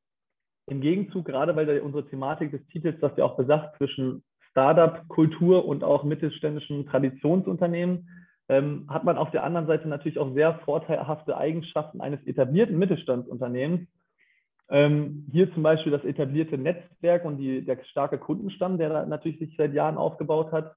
Im 0.67 0.81
Gegenzug, 0.81 1.25
gerade 1.25 1.55
weil 1.55 1.81
unsere 1.81 2.09
Thematik 2.09 2.50
des 2.50 2.67
Titels, 2.69 2.99
das 3.00 3.17
ja 3.17 3.25
auch 3.25 3.37
besagt, 3.37 3.76
zwischen 3.76 4.25
Startup-Kultur 4.50 5.65
und 5.65 5.85
auch 5.85 6.03
mittelständischen 6.03 6.87
Traditionsunternehmen, 6.87 8.09
ähm, 8.49 8.87
hat 8.88 9.05
man 9.05 9.19
auf 9.19 9.31
der 9.31 9.45
anderen 9.45 9.67
Seite 9.67 9.88
natürlich 9.88 10.19
auch 10.19 10.33
sehr 10.35 10.59
vorteilhafte 10.65 11.37
Eigenschaften 11.37 12.00
eines 12.00 12.25
etablierten 12.26 12.79
Mittelstandsunternehmens. 12.79 13.88
Ähm, 14.69 15.26
hier 15.31 15.53
zum 15.53 15.62
Beispiel 15.62 15.93
das 15.93 16.05
etablierte 16.05 16.59
Netzwerk 16.59 17.25
und 17.25 17.38
die, 17.38 17.65
der 17.65 17.83
starke 17.85 18.19
Kundenstamm, 18.19 18.79
der 18.79 19.07
natürlich 19.07 19.38
sich 19.38 19.55
seit 19.57 19.73
Jahren 19.75 19.97
aufgebaut 19.97 20.50
hat. 20.53 20.75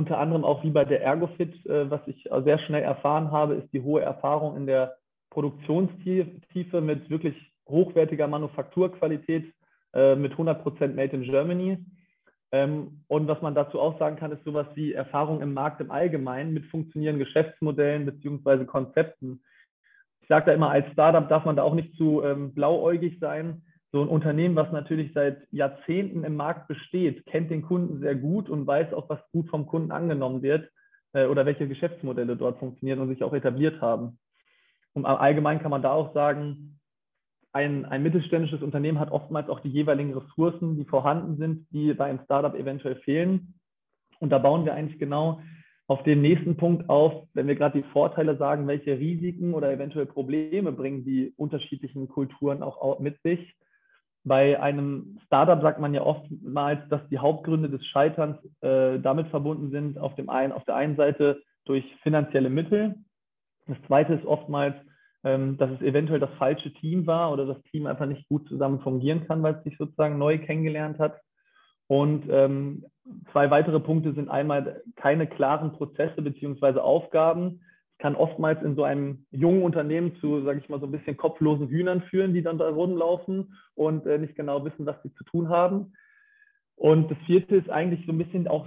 Unter 0.00 0.16
anderem 0.16 0.46
auch 0.46 0.64
wie 0.64 0.70
bei 0.70 0.86
der 0.86 1.02
Ergofit, 1.02 1.66
äh, 1.66 1.90
was 1.90 2.00
ich 2.06 2.26
sehr 2.42 2.58
schnell 2.60 2.82
erfahren 2.82 3.30
habe, 3.32 3.56
ist 3.56 3.70
die 3.74 3.82
hohe 3.82 4.00
Erfahrung 4.00 4.56
in 4.56 4.66
der 4.66 4.96
Produktionstiefe 5.28 6.80
mit 6.80 7.10
wirklich 7.10 7.36
hochwertiger 7.68 8.26
Manufakturqualität 8.26 9.52
äh, 9.92 10.16
mit 10.16 10.32
100% 10.32 10.94
Made 10.94 11.14
in 11.14 11.24
Germany. 11.24 11.84
Ähm, 12.50 13.02
und 13.08 13.28
was 13.28 13.42
man 13.42 13.54
dazu 13.54 13.78
auch 13.78 13.98
sagen 13.98 14.16
kann, 14.16 14.32
ist 14.32 14.42
sowas 14.42 14.68
wie 14.72 14.94
Erfahrung 14.94 15.42
im 15.42 15.52
Markt 15.52 15.82
im 15.82 15.90
Allgemeinen 15.90 16.54
mit 16.54 16.64
funktionierenden 16.68 17.26
Geschäftsmodellen 17.26 18.06
bzw. 18.06 18.64
Konzepten. 18.64 19.42
Ich 20.22 20.28
sage 20.28 20.46
da 20.46 20.52
immer, 20.54 20.70
als 20.70 20.90
Startup 20.92 21.28
darf 21.28 21.44
man 21.44 21.56
da 21.56 21.62
auch 21.62 21.74
nicht 21.74 21.94
zu 21.98 22.24
ähm, 22.24 22.54
blauäugig 22.54 23.18
sein. 23.20 23.60
So 23.92 24.02
ein 24.02 24.08
Unternehmen, 24.08 24.54
was 24.54 24.70
natürlich 24.70 25.12
seit 25.14 25.46
Jahrzehnten 25.50 26.22
im 26.24 26.36
Markt 26.36 26.68
besteht, 26.68 27.26
kennt 27.26 27.50
den 27.50 27.62
Kunden 27.62 28.00
sehr 28.00 28.14
gut 28.14 28.48
und 28.48 28.66
weiß 28.66 28.92
auch, 28.92 29.08
was 29.08 29.20
gut 29.32 29.48
vom 29.48 29.66
Kunden 29.66 29.90
angenommen 29.90 30.42
wird 30.42 30.70
äh, 31.12 31.26
oder 31.26 31.44
welche 31.44 31.66
Geschäftsmodelle 31.66 32.36
dort 32.36 32.58
funktionieren 32.58 33.00
und 33.00 33.08
sich 33.08 33.24
auch 33.24 33.32
etabliert 33.32 33.80
haben. 33.80 34.18
Und 34.92 35.06
allgemein 35.06 35.60
kann 35.60 35.70
man 35.70 35.82
da 35.82 35.92
auch 35.92 36.14
sagen, 36.14 36.80
ein, 37.52 37.84
ein 37.84 38.02
mittelständisches 38.02 38.62
Unternehmen 38.62 39.00
hat 39.00 39.10
oftmals 39.10 39.48
auch 39.48 39.60
die 39.60 39.68
jeweiligen 39.68 40.16
Ressourcen, 40.16 40.76
die 40.76 40.84
vorhanden 40.84 41.36
sind, 41.36 41.66
die 41.70 41.92
bei 41.94 42.06
einem 42.06 42.20
Startup 42.24 42.54
eventuell 42.54 42.96
fehlen. 42.96 43.54
Und 44.20 44.30
da 44.30 44.38
bauen 44.38 44.64
wir 44.64 44.74
eigentlich 44.74 45.00
genau 45.00 45.40
auf 45.88 46.04
den 46.04 46.20
nächsten 46.22 46.56
Punkt 46.56 46.88
auf, 46.88 47.26
wenn 47.34 47.48
wir 47.48 47.56
gerade 47.56 47.82
die 47.82 47.88
Vorteile 47.88 48.36
sagen, 48.36 48.68
welche 48.68 48.96
Risiken 48.96 49.54
oder 49.54 49.72
eventuell 49.72 50.06
Probleme 50.06 50.70
bringen 50.70 51.04
die 51.04 51.32
unterschiedlichen 51.36 52.06
Kulturen 52.06 52.62
auch 52.62 53.00
mit 53.00 53.20
sich. 53.22 53.56
Bei 54.24 54.60
einem 54.60 55.18
Startup 55.26 55.60
sagt 55.62 55.80
man 55.80 55.94
ja 55.94 56.02
oftmals, 56.02 56.80
dass 56.88 57.00
die 57.08 57.18
Hauptgründe 57.18 57.70
des 57.70 57.84
Scheiterns 57.86 58.38
äh, 58.60 58.98
damit 59.00 59.28
verbunden 59.28 59.70
sind, 59.70 59.98
auf, 59.98 60.14
dem 60.14 60.28
einen, 60.28 60.52
auf 60.52 60.64
der 60.64 60.76
einen 60.76 60.96
Seite 60.96 61.42
durch 61.64 61.84
finanzielle 62.02 62.50
Mittel. 62.50 62.96
Das 63.66 63.78
zweite 63.86 64.14
ist 64.14 64.26
oftmals 64.26 64.74
ähm, 65.22 65.58
dass 65.58 65.70
es 65.70 65.82
eventuell 65.82 66.20
das 66.20 66.32
falsche 66.38 66.72
Team 66.74 67.06
war 67.06 67.32
oder 67.32 67.46
das 67.46 67.62
Team 67.64 67.86
einfach 67.86 68.06
nicht 68.06 68.26
gut 68.28 68.48
zusammen 68.48 68.80
fungieren 68.80 69.26
kann, 69.26 69.42
weil 69.42 69.56
es 69.56 69.64
sich 69.64 69.76
sozusagen 69.76 70.18
neu 70.18 70.38
kennengelernt 70.38 70.98
hat. 70.98 71.20
Und 71.88 72.24
ähm, 72.30 72.86
zwei 73.32 73.50
weitere 73.50 73.80
Punkte 73.80 74.14
sind 74.14 74.30
einmal 74.30 74.82
keine 74.96 75.26
klaren 75.26 75.72
Prozesse 75.72 76.22
beziehungsweise 76.22 76.82
Aufgaben. 76.82 77.62
Kann 78.00 78.16
oftmals 78.16 78.62
in 78.62 78.76
so 78.76 78.82
einem 78.82 79.26
jungen 79.30 79.62
Unternehmen 79.62 80.16
zu, 80.20 80.42
sage 80.42 80.60
ich 80.60 80.68
mal, 80.68 80.80
so 80.80 80.86
ein 80.86 80.92
bisschen 80.92 81.16
kopflosen 81.16 81.68
Hühnern 81.68 82.02
führen, 82.02 82.34
die 82.34 82.42
dann 82.42 82.58
da 82.58 82.68
rumlaufen 82.68 83.54
und 83.74 84.06
äh, 84.06 84.18
nicht 84.18 84.36
genau 84.36 84.64
wissen, 84.64 84.86
was 84.86 85.02
sie 85.02 85.12
zu 85.14 85.24
tun 85.24 85.48
haben. 85.50 85.92
Und 86.76 87.10
das 87.10 87.18
vierte 87.26 87.56
ist 87.56 87.68
eigentlich 87.68 88.06
so 88.06 88.12
ein 88.12 88.18
bisschen 88.18 88.48
auch 88.48 88.66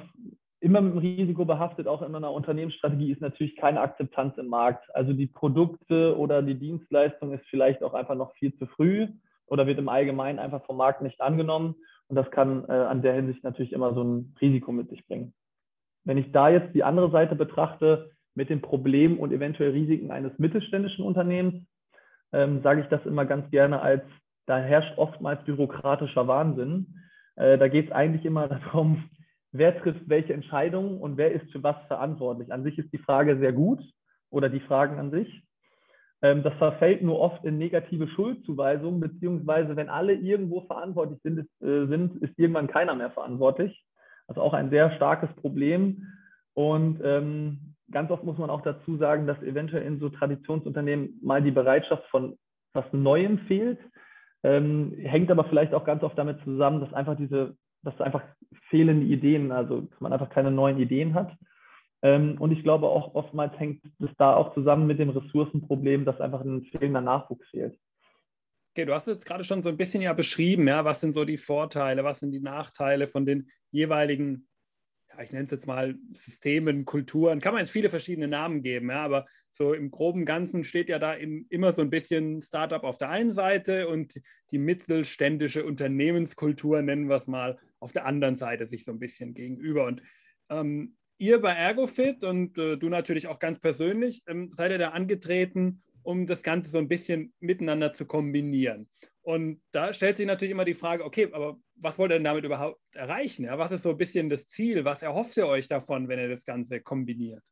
immer 0.63 0.79
mit 0.79 0.93
dem 0.93 0.99
Risiko 0.99 1.43
behaftet, 1.43 1.87
auch 1.87 2.01
in 2.01 2.15
einer 2.15 2.31
Unternehmensstrategie, 2.31 3.11
ist 3.11 3.21
natürlich 3.21 3.57
keine 3.57 3.81
Akzeptanz 3.81 4.37
im 4.37 4.47
Markt. 4.47 4.83
Also 4.95 5.11
die 5.11 5.27
Produkte 5.27 6.17
oder 6.17 6.41
die 6.41 6.55
Dienstleistung 6.55 7.33
ist 7.33 7.45
vielleicht 7.49 7.83
auch 7.83 7.93
einfach 7.93 8.15
noch 8.15 8.33
viel 8.35 8.55
zu 8.55 8.65
früh 8.67 9.07
oder 9.47 9.67
wird 9.67 9.79
im 9.79 9.89
Allgemeinen 9.89 10.39
einfach 10.39 10.63
vom 10.65 10.77
Markt 10.77 11.01
nicht 11.01 11.19
angenommen. 11.19 11.75
Und 12.07 12.15
das 12.15 12.31
kann 12.31 12.63
äh, 12.69 12.71
an 12.71 13.01
der 13.01 13.13
Hinsicht 13.13 13.43
natürlich 13.43 13.73
immer 13.73 13.93
so 13.93 14.03
ein 14.03 14.35
Risiko 14.39 14.71
mit 14.71 14.89
sich 14.89 15.05
bringen. 15.05 15.33
Wenn 16.05 16.17
ich 16.17 16.31
da 16.31 16.49
jetzt 16.49 16.73
die 16.73 16.83
andere 16.83 17.11
Seite 17.11 17.35
betrachte, 17.35 18.11
mit 18.35 18.49
den 18.49 18.61
Problemen 18.61 19.17
und 19.17 19.31
eventuell 19.31 19.71
Risiken 19.71 20.11
eines 20.11 20.37
mittelständischen 20.39 21.05
Unternehmens, 21.05 21.65
ähm, 22.31 22.61
sage 22.63 22.81
ich 22.81 22.87
das 22.87 23.05
immer 23.05 23.25
ganz 23.25 23.49
gerne 23.51 23.81
als, 23.81 24.03
da 24.45 24.57
herrscht 24.57 24.97
oftmals 24.97 25.43
bürokratischer 25.45 26.27
Wahnsinn. 26.27 26.99
Äh, 27.35 27.57
da 27.57 27.67
geht 27.67 27.87
es 27.87 27.91
eigentlich 27.91 28.25
immer 28.25 28.47
darum, 28.65 29.09
wer 29.51 29.79
trifft 29.79 30.09
welche 30.09 30.33
Entscheidungen 30.33 30.99
und 30.99 31.17
wer 31.17 31.31
ist 31.31 31.51
für 31.51 31.63
was 31.63 31.77
verantwortlich. 31.87 32.51
An 32.51 32.63
sich 32.63 32.77
ist 32.77 32.91
die 32.91 32.97
Frage 32.97 33.37
sehr 33.37 33.53
gut 33.53 33.81
oder 34.29 34.49
die 34.49 34.61
Fragen 34.61 34.97
an 34.99 35.11
sich. 35.11 35.43
Ähm, 36.23 36.41
das 36.41 36.53
verfällt 36.55 37.03
nur 37.03 37.19
oft 37.19 37.45
in 37.45 37.57
negative 37.57 38.07
Schuldzuweisungen, 38.07 38.99
beziehungsweise 38.99 39.75
wenn 39.75 39.89
alle 39.89 40.13
irgendwo 40.13 40.61
verantwortlich 40.61 41.19
sind, 41.21 41.37
ist, 41.39 41.61
äh, 41.61 41.85
sind, 41.87 42.15
ist 42.23 42.37
irgendwann 42.39 42.67
keiner 42.67 42.95
mehr 42.95 43.11
verantwortlich. 43.11 43.85
Also 44.27 44.41
auch 44.41 44.53
ein 44.53 44.69
sehr 44.69 44.91
starkes 44.95 45.29
Problem. 45.35 46.07
Und 46.53 46.99
ähm, 47.03 47.72
ganz 47.93 48.12
oft 48.12 48.23
muss 48.23 48.38
man 48.38 48.50
auch 48.50 48.62
dazu 48.62 48.97
sagen, 48.97 49.25
dass 49.27 49.41
eventuell 49.41 49.83
in 49.83 50.00
so 50.00 50.09
Traditionsunternehmen 50.09 51.19
mal 51.21 51.41
die 51.41 51.51
Bereitschaft 51.51 52.05
von 52.09 52.38
was 52.73 52.85
Neuem 52.91 53.39
fehlt. 53.47 53.79
Ähm, 54.43 54.93
hängt 54.97 55.31
aber 55.31 55.45
vielleicht 55.45 55.73
auch 55.73 55.85
ganz 55.85 56.03
oft 56.03 56.17
damit 56.17 56.43
zusammen, 56.43 56.81
dass 56.81 56.93
einfach 56.93 57.15
diese 57.15 57.55
dass 57.83 58.00
einfach 58.00 58.23
fehlende 58.69 59.05
Ideen, 59.05 59.51
also 59.51 59.81
dass 59.81 60.00
man 60.00 60.13
einfach 60.13 60.29
keine 60.29 60.51
neuen 60.51 60.79
Ideen 60.79 61.13
hat. 61.13 61.35
Ähm, 62.01 62.38
und 62.39 62.51
ich 62.51 62.63
glaube 62.63 62.88
auch 62.88 63.13
oftmals 63.13 63.57
hängt 63.59 63.83
es 64.00 64.09
da 64.17 64.35
auch 64.35 64.53
zusammen 64.53 64.88
mit 64.88 65.00
dem 65.00 65.09
Ressourcenproblem, 65.09 66.05
dass 66.05 66.19
einfach 66.19 66.41
ein 66.41 66.63
fehlender 66.63 67.01
Nachwuchs 67.01 67.47
fehlt. 67.50 67.77
Okay, 68.73 68.85
du 68.85 68.93
hast 68.93 69.07
jetzt 69.07 69.25
gerade 69.25 69.43
schon 69.43 69.62
so 69.62 69.69
ein 69.69 69.77
bisschen 69.77 70.01
ja 70.01 70.13
beschrieben, 70.13 70.67
ja, 70.67 70.83
was 70.83 71.00
sind 71.00 71.13
so 71.13 71.25
die 71.25 71.38
Vorteile, 71.38 72.03
was 72.03 72.21
sind 72.21 72.31
die 72.31 72.39
Nachteile 72.39 73.05
von 73.05 73.25
den 73.25 73.50
jeweiligen 73.71 74.47
ja, 75.15 75.24
ich 75.24 75.32
nenne 75.32 75.46
es 75.46 75.51
jetzt 75.51 75.67
mal 75.67 75.96
Systemen, 76.13 76.86
Kulturen, 76.86 77.39
kann 77.39 77.53
man 77.53 77.62
jetzt 77.62 77.72
viele 77.72 77.89
verschiedene 77.89 78.27
Namen 78.27 78.63
geben, 78.63 78.89
ja, 78.89 79.03
aber 79.03 79.25
so 79.51 79.74
im 79.74 79.91
groben 79.91 80.25
Ganzen 80.25 80.63
steht 80.63 80.89
ja 80.89 80.98
da 80.98 81.13
im, 81.13 81.46
immer 81.50 81.74
so 81.74 81.82
ein 81.82 81.89
bisschen 81.89 82.41
Startup 82.41 82.84
auf 82.84 82.98
der 82.98 83.10
einen 83.10 83.34
Seite 83.34 83.88
und 83.88 84.20
die 84.51 84.58
mittelständische 84.58 85.63
Unternehmenskultur, 85.63 86.82
nennen 86.82 87.08
wir 87.08 87.17
es 87.17 87.27
mal, 87.27 87.60
auf 87.79 87.91
der 87.91 88.05
anderen 88.05 88.38
Seite 88.38 88.67
sich 88.67 88.84
so 88.84 88.91
ein 88.91 89.00
bisschen 89.00 89.34
gegenüber. 89.34 89.86
Und 89.86 90.01
ähm, 90.50 90.96
ihr 91.20 91.39
bei 91.39 91.53
Ergofit 91.53 92.24
und 92.24 92.58
äh, 92.58 92.77
du 92.77 92.89
natürlich 92.89 93.27
auch 93.27 93.39
ganz 93.39 93.60
persönlich, 93.60 94.24
ähm, 94.27 94.51
seid 94.53 94.72
ihr 94.72 94.79
da 94.79 94.89
angetreten, 94.89 95.84
um 96.01 96.25
das 96.25 96.41
Ganze 96.41 96.72
so 96.72 96.79
ein 96.79 96.88
bisschen 96.88 97.34
miteinander 97.39 97.93
zu 97.93 98.05
kombinieren. 98.05 98.89
Und 99.22 99.62
da 99.72 99.93
stellt 99.93 100.17
sich 100.17 100.25
natürlich 100.25 100.51
immer 100.51 100.65
die 100.65 100.74
Frage, 100.74 101.05
okay, 101.05 101.29
aber 101.32 101.60
was 101.83 101.99
wollt 101.99 102.11
ihr 102.11 102.15
denn 102.15 102.23
damit 102.23 102.45
überhaupt 102.45 102.79
erreichen? 102.93 103.45
Ja? 103.45 103.57
Was 103.57 103.71
ist 103.71 103.83
so 103.83 103.91
ein 103.91 103.97
bisschen 103.97 104.29
das 104.29 104.47
Ziel? 104.47 104.85
Was 104.85 105.03
erhofft 105.03 105.35
ihr 105.37 105.47
euch 105.47 105.67
davon, 105.67 106.07
wenn 106.07 106.19
ihr 106.19 106.29
das 106.29 106.45
Ganze 106.45 106.79
kombiniert? 106.79 107.43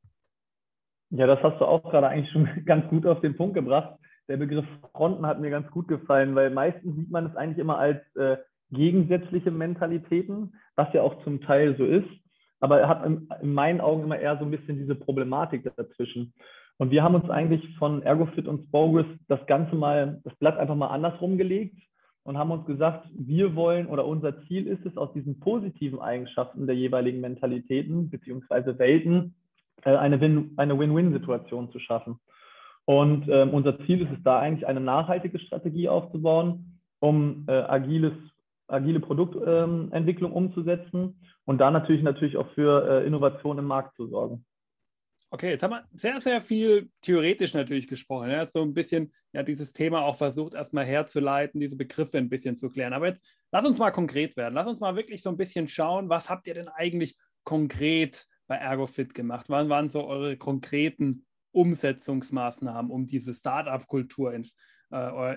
Ja, 1.09 1.27
das 1.27 1.43
hast 1.43 1.59
du 1.59 1.65
auch 1.65 1.83
gerade 1.83 2.07
eigentlich 2.07 2.31
schon 2.31 2.47
ganz 2.65 2.89
gut 2.89 3.05
auf 3.05 3.21
den 3.21 3.35
Punkt 3.35 3.55
gebracht. 3.55 3.99
Der 4.29 4.37
Begriff 4.37 4.65
Fronten 4.93 5.25
hat 5.25 5.41
mir 5.41 5.49
ganz 5.49 5.69
gut 5.71 5.87
gefallen, 5.87 6.33
weil 6.35 6.49
meistens 6.51 6.95
sieht 6.95 7.11
man 7.11 7.25
es 7.25 7.35
eigentlich 7.35 7.57
immer 7.57 7.77
als 7.77 7.99
äh, 8.15 8.37
gegensätzliche 8.71 9.51
Mentalitäten, 9.51 10.55
was 10.75 10.93
ja 10.93 11.01
auch 11.01 11.21
zum 11.25 11.41
Teil 11.41 11.75
so 11.77 11.85
ist. 11.85 12.07
Aber 12.61 12.79
er 12.79 12.87
hat 12.87 13.05
in, 13.05 13.27
in 13.41 13.53
meinen 13.53 13.81
Augen 13.81 14.03
immer 14.03 14.19
eher 14.19 14.37
so 14.37 14.45
ein 14.45 14.51
bisschen 14.51 14.77
diese 14.77 14.95
Problematik 14.95 15.69
dazwischen. 15.75 16.33
Und 16.77 16.91
wir 16.91 17.03
haben 17.03 17.15
uns 17.15 17.29
eigentlich 17.29 17.61
von 17.77 18.01
Ergofit 18.03 18.47
und 18.47 18.63
Spogus 18.65 19.05
das 19.27 19.45
Ganze 19.47 19.75
mal, 19.75 20.21
das 20.23 20.35
Blatt 20.35 20.57
einfach 20.57 20.75
mal 20.75 20.87
andersrum 20.87 21.37
gelegt 21.37 21.75
und 22.23 22.37
haben 22.37 22.51
uns 22.51 22.65
gesagt, 22.65 23.07
wir 23.13 23.55
wollen 23.55 23.87
oder 23.87 24.05
unser 24.05 24.41
Ziel 24.43 24.67
ist 24.67 24.85
es, 24.85 24.97
aus 24.97 25.11
diesen 25.13 25.39
positiven 25.39 25.99
Eigenschaften 25.99 26.67
der 26.67 26.75
jeweiligen 26.75 27.19
Mentalitäten 27.19 28.09
bzw. 28.09 28.77
Welten 28.77 29.35
äh, 29.83 29.95
eine 29.95 30.19
Win-Win-Situation 30.21 31.71
zu 31.71 31.79
schaffen. 31.79 32.19
Und 32.85 33.27
äh, 33.27 33.43
unser 33.43 33.79
Ziel 33.85 34.01
ist 34.01 34.11
es 34.11 34.23
da 34.23 34.39
eigentlich, 34.39 34.67
eine 34.67 34.79
nachhaltige 34.79 35.39
Strategie 35.39 35.89
aufzubauen, 35.89 36.79
um 36.99 37.45
äh, 37.47 37.53
agiles, 37.53 38.13
agile 38.67 38.99
Produktentwicklung 38.99 40.31
ähm, 40.31 40.37
umzusetzen 40.37 41.19
und 41.45 41.59
da 41.59 41.71
natürlich, 41.71 42.03
natürlich 42.03 42.37
auch 42.37 42.49
für 42.49 42.87
äh, 42.87 43.07
Innovation 43.07 43.57
im 43.57 43.65
Markt 43.65 43.95
zu 43.95 44.07
sorgen. 44.07 44.45
Okay, 45.33 45.51
jetzt 45.51 45.63
haben 45.63 45.71
wir 45.71 45.87
sehr, 45.93 46.19
sehr 46.19 46.41
viel 46.41 46.89
theoretisch 46.99 47.53
natürlich 47.53 47.87
gesprochen. 47.87 48.29
Ja, 48.29 48.45
so 48.45 48.61
ein 48.61 48.73
bisschen 48.73 49.13
ja, 49.31 49.43
dieses 49.43 49.71
Thema 49.71 50.01
auch 50.01 50.17
versucht, 50.17 50.53
erstmal 50.53 50.85
herzuleiten, 50.85 51.61
diese 51.61 51.77
Begriffe 51.77 52.17
ein 52.17 52.27
bisschen 52.27 52.57
zu 52.57 52.69
klären. 52.69 52.91
Aber 52.91 53.07
jetzt 53.07 53.25
lass 53.49 53.65
uns 53.65 53.77
mal 53.77 53.91
konkret 53.91 54.35
werden. 54.35 54.53
Lass 54.53 54.67
uns 54.67 54.81
mal 54.81 54.97
wirklich 54.97 55.21
so 55.21 55.29
ein 55.29 55.37
bisschen 55.37 55.69
schauen, 55.69 56.09
was 56.09 56.29
habt 56.29 56.47
ihr 56.47 56.53
denn 56.53 56.67
eigentlich 56.67 57.17
konkret 57.45 58.27
bei 58.47 58.57
ErgoFit 58.57 59.13
gemacht? 59.13 59.45
Wann 59.47 59.69
waren 59.69 59.89
so 59.89 60.05
eure 60.05 60.35
konkreten 60.35 61.25
Umsetzungsmaßnahmen, 61.53 62.91
um 62.91 63.07
diese 63.07 63.33
Startup-Kultur 63.33 64.33
ins 64.33 64.57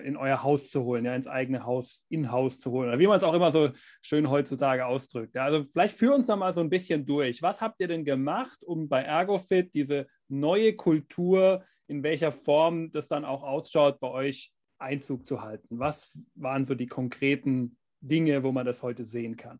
in 0.03 0.17
euer 0.17 0.43
Haus 0.43 0.69
zu 0.69 0.83
holen, 0.83 1.05
ja, 1.05 1.15
ins 1.15 1.27
eigene 1.27 1.65
Haus, 1.65 2.05
in-Haus 2.09 2.59
zu 2.59 2.71
holen, 2.71 2.89
oder 2.89 2.99
wie 2.99 3.07
man 3.07 3.17
es 3.17 3.23
auch 3.23 3.33
immer 3.33 3.51
so 3.51 3.69
schön 4.01 4.29
heutzutage 4.29 4.85
ausdrückt. 4.85 5.33
Ja. 5.35 5.45
Also 5.45 5.63
vielleicht 5.71 5.95
führ 5.95 6.13
uns 6.13 6.27
da 6.27 6.35
mal 6.35 6.53
so 6.53 6.59
ein 6.59 6.69
bisschen 6.69 7.05
durch. 7.05 7.41
Was 7.41 7.61
habt 7.61 7.79
ihr 7.79 7.87
denn 7.87 8.03
gemacht, 8.03 8.63
um 8.65 8.89
bei 8.89 9.01
Ergofit 9.01 9.73
diese 9.73 10.07
neue 10.27 10.75
Kultur, 10.75 11.63
in 11.87 12.03
welcher 12.03 12.33
Form 12.33 12.91
das 12.91 13.07
dann 13.07 13.23
auch 13.23 13.43
ausschaut, 13.43 13.99
bei 14.01 14.09
euch 14.09 14.51
Einzug 14.77 15.25
zu 15.25 15.41
halten? 15.41 15.79
Was 15.79 16.19
waren 16.35 16.65
so 16.65 16.75
die 16.75 16.87
konkreten 16.87 17.77
Dinge, 18.01 18.43
wo 18.43 18.51
man 18.51 18.65
das 18.65 18.83
heute 18.83 19.05
sehen 19.05 19.37
kann? 19.37 19.59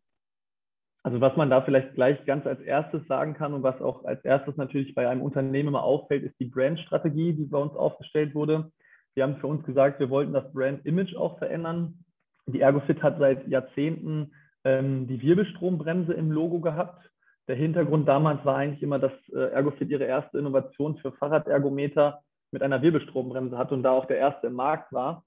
Also 1.04 1.22
was 1.22 1.38
man 1.38 1.52
da 1.52 1.62
vielleicht 1.62 1.94
gleich 1.94 2.26
ganz 2.26 2.48
als 2.48 2.60
erstes 2.60 3.06
sagen 3.08 3.36
kann 3.36 3.54
und 3.54 3.62
was 3.62 3.80
auch 3.80 4.06
als 4.06 4.26
erstes 4.26 4.58
natürlich 4.58 4.96
bei 4.96 5.08
einem 5.08 5.22
Unternehmen 5.22 5.70
immer 5.70 5.84
auffällt, 5.84 6.24
ist 6.24 6.40
die 6.40 6.46
Brandstrategie, 6.46 7.34
die 7.34 7.46
bei 7.46 7.60
uns 7.60 7.76
aufgestellt 7.76 8.34
wurde. 8.34 8.72
Wir 9.16 9.24
haben 9.24 9.38
für 9.38 9.48
uns 9.48 9.66
gesagt, 9.66 10.00
wir 10.00 10.10
wollten 10.10 10.34
das 10.34 10.52
Brand-Image 10.52 11.16
auch 11.16 11.38
verändern. 11.40 12.06
Die 12.48 12.62
Ergofit 12.62 13.02
hat 13.02 13.18
seit 13.18 13.48
Jahrzehnten 13.48 14.34
ähm, 14.66 15.08
die 15.08 15.22
Wirbelstrombremse 15.22 16.14
im 16.14 16.32
Logo 16.32 16.60
gehabt. 16.60 17.10
Der 17.48 17.56
Hintergrund 17.56 18.08
damals 18.08 18.44
war 18.44 18.58
eigentlich 18.58 18.84
immer, 18.84 19.00
dass 19.00 19.14
äh, 19.34 19.52
Ergofit 19.52 19.90
ihre 19.90 20.04
erste 20.04 20.38
Innovation 20.38 20.98
für 20.98 21.14
Fahrradergometer 21.14 22.22
mit 22.52 22.62
einer 22.62 22.82
Wirbelstrombremse 22.82 23.58
hatte 23.58 23.74
und 23.74 23.84
da 23.84 23.92
auch 23.92 24.06
der 24.06 24.18
erste 24.18 24.48
im 24.48 24.54
Markt 24.54 24.92
war. 24.92 25.24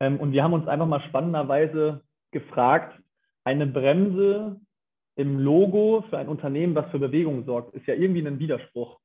Ähm, 0.00 0.20
und 0.20 0.32
wir 0.32 0.42
haben 0.42 0.52
uns 0.52 0.68
einfach 0.68 0.86
mal 0.86 1.02
spannenderweise 1.08 2.02
gefragt, 2.30 2.98
eine 3.44 3.66
Bremse 3.66 4.60
im 5.16 5.38
Logo 5.38 6.04
für 6.10 6.18
ein 6.18 6.28
Unternehmen, 6.28 6.74
was 6.74 6.90
für 6.90 6.98
Bewegung 6.98 7.44
sorgt, 7.44 7.74
ist 7.74 7.86
ja 7.86 7.94
irgendwie 7.94 8.26
ein 8.26 8.38
Widerspruch. 8.38 8.98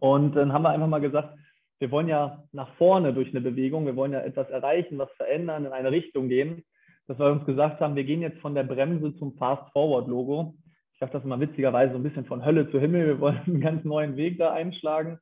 Und 0.00 0.36
dann 0.36 0.52
haben 0.52 0.62
wir 0.62 0.70
einfach 0.70 0.86
mal 0.86 1.00
gesagt, 1.00 1.38
wir 1.78 1.90
wollen 1.90 2.08
ja 2.08 2.42
nach 2.52 2.72
vorne 2.74 3.12
durch 3.12 3.30
eine 3.30 3.40
Bewegung, 3.40 3.86
wir 3.86 3.96
wollen 3.96 4.12
ja 4.12 4.20
etwas 4.20 4.48
erreichen, 4.50 4.98
was 4.98 5.10
verändern, 5.12 5.66
in 5.66 5.72
eine 5.72 5.90
Richtung 5.90 6.28
gehen, 6.28 6.64
dass 7.06 7.18
wir 7.18 7.26
uns 7.26 7.46
gesagt 7.46 7.80
haben, 7.80 7.96
wir 7.96 8.04
gehen 8.04 8.20
jetzt 8.20 8.40
von 8.40 8.54
der 8.54 8.64
Bremse 8.64 9.16
zum 9.16 9.36
Fast-Forward-Logo. 9.36 10.54
Ich 10.92 11.00
dachte 11.00 11.14
das 11.14 11.24
immer 11.24 11.40
witzigerweise 11.40 11.92
so 11.92 11.98
ein 11.98 12.02
bisschen 12.02 12.26
von 12.26 12.44
Hölle 12.44 12.70
zu 12.70 12.80
Himmel. 12.80 13.06
Wir 13.06 13.20
wollen 13.20 13.40
einen 13.46 13.60
ganz 13.60 13.84
neuen 13.84 14.16
Weg 14.16 14.38
da 14.38 14.52
einschlagen. 14.52 15.18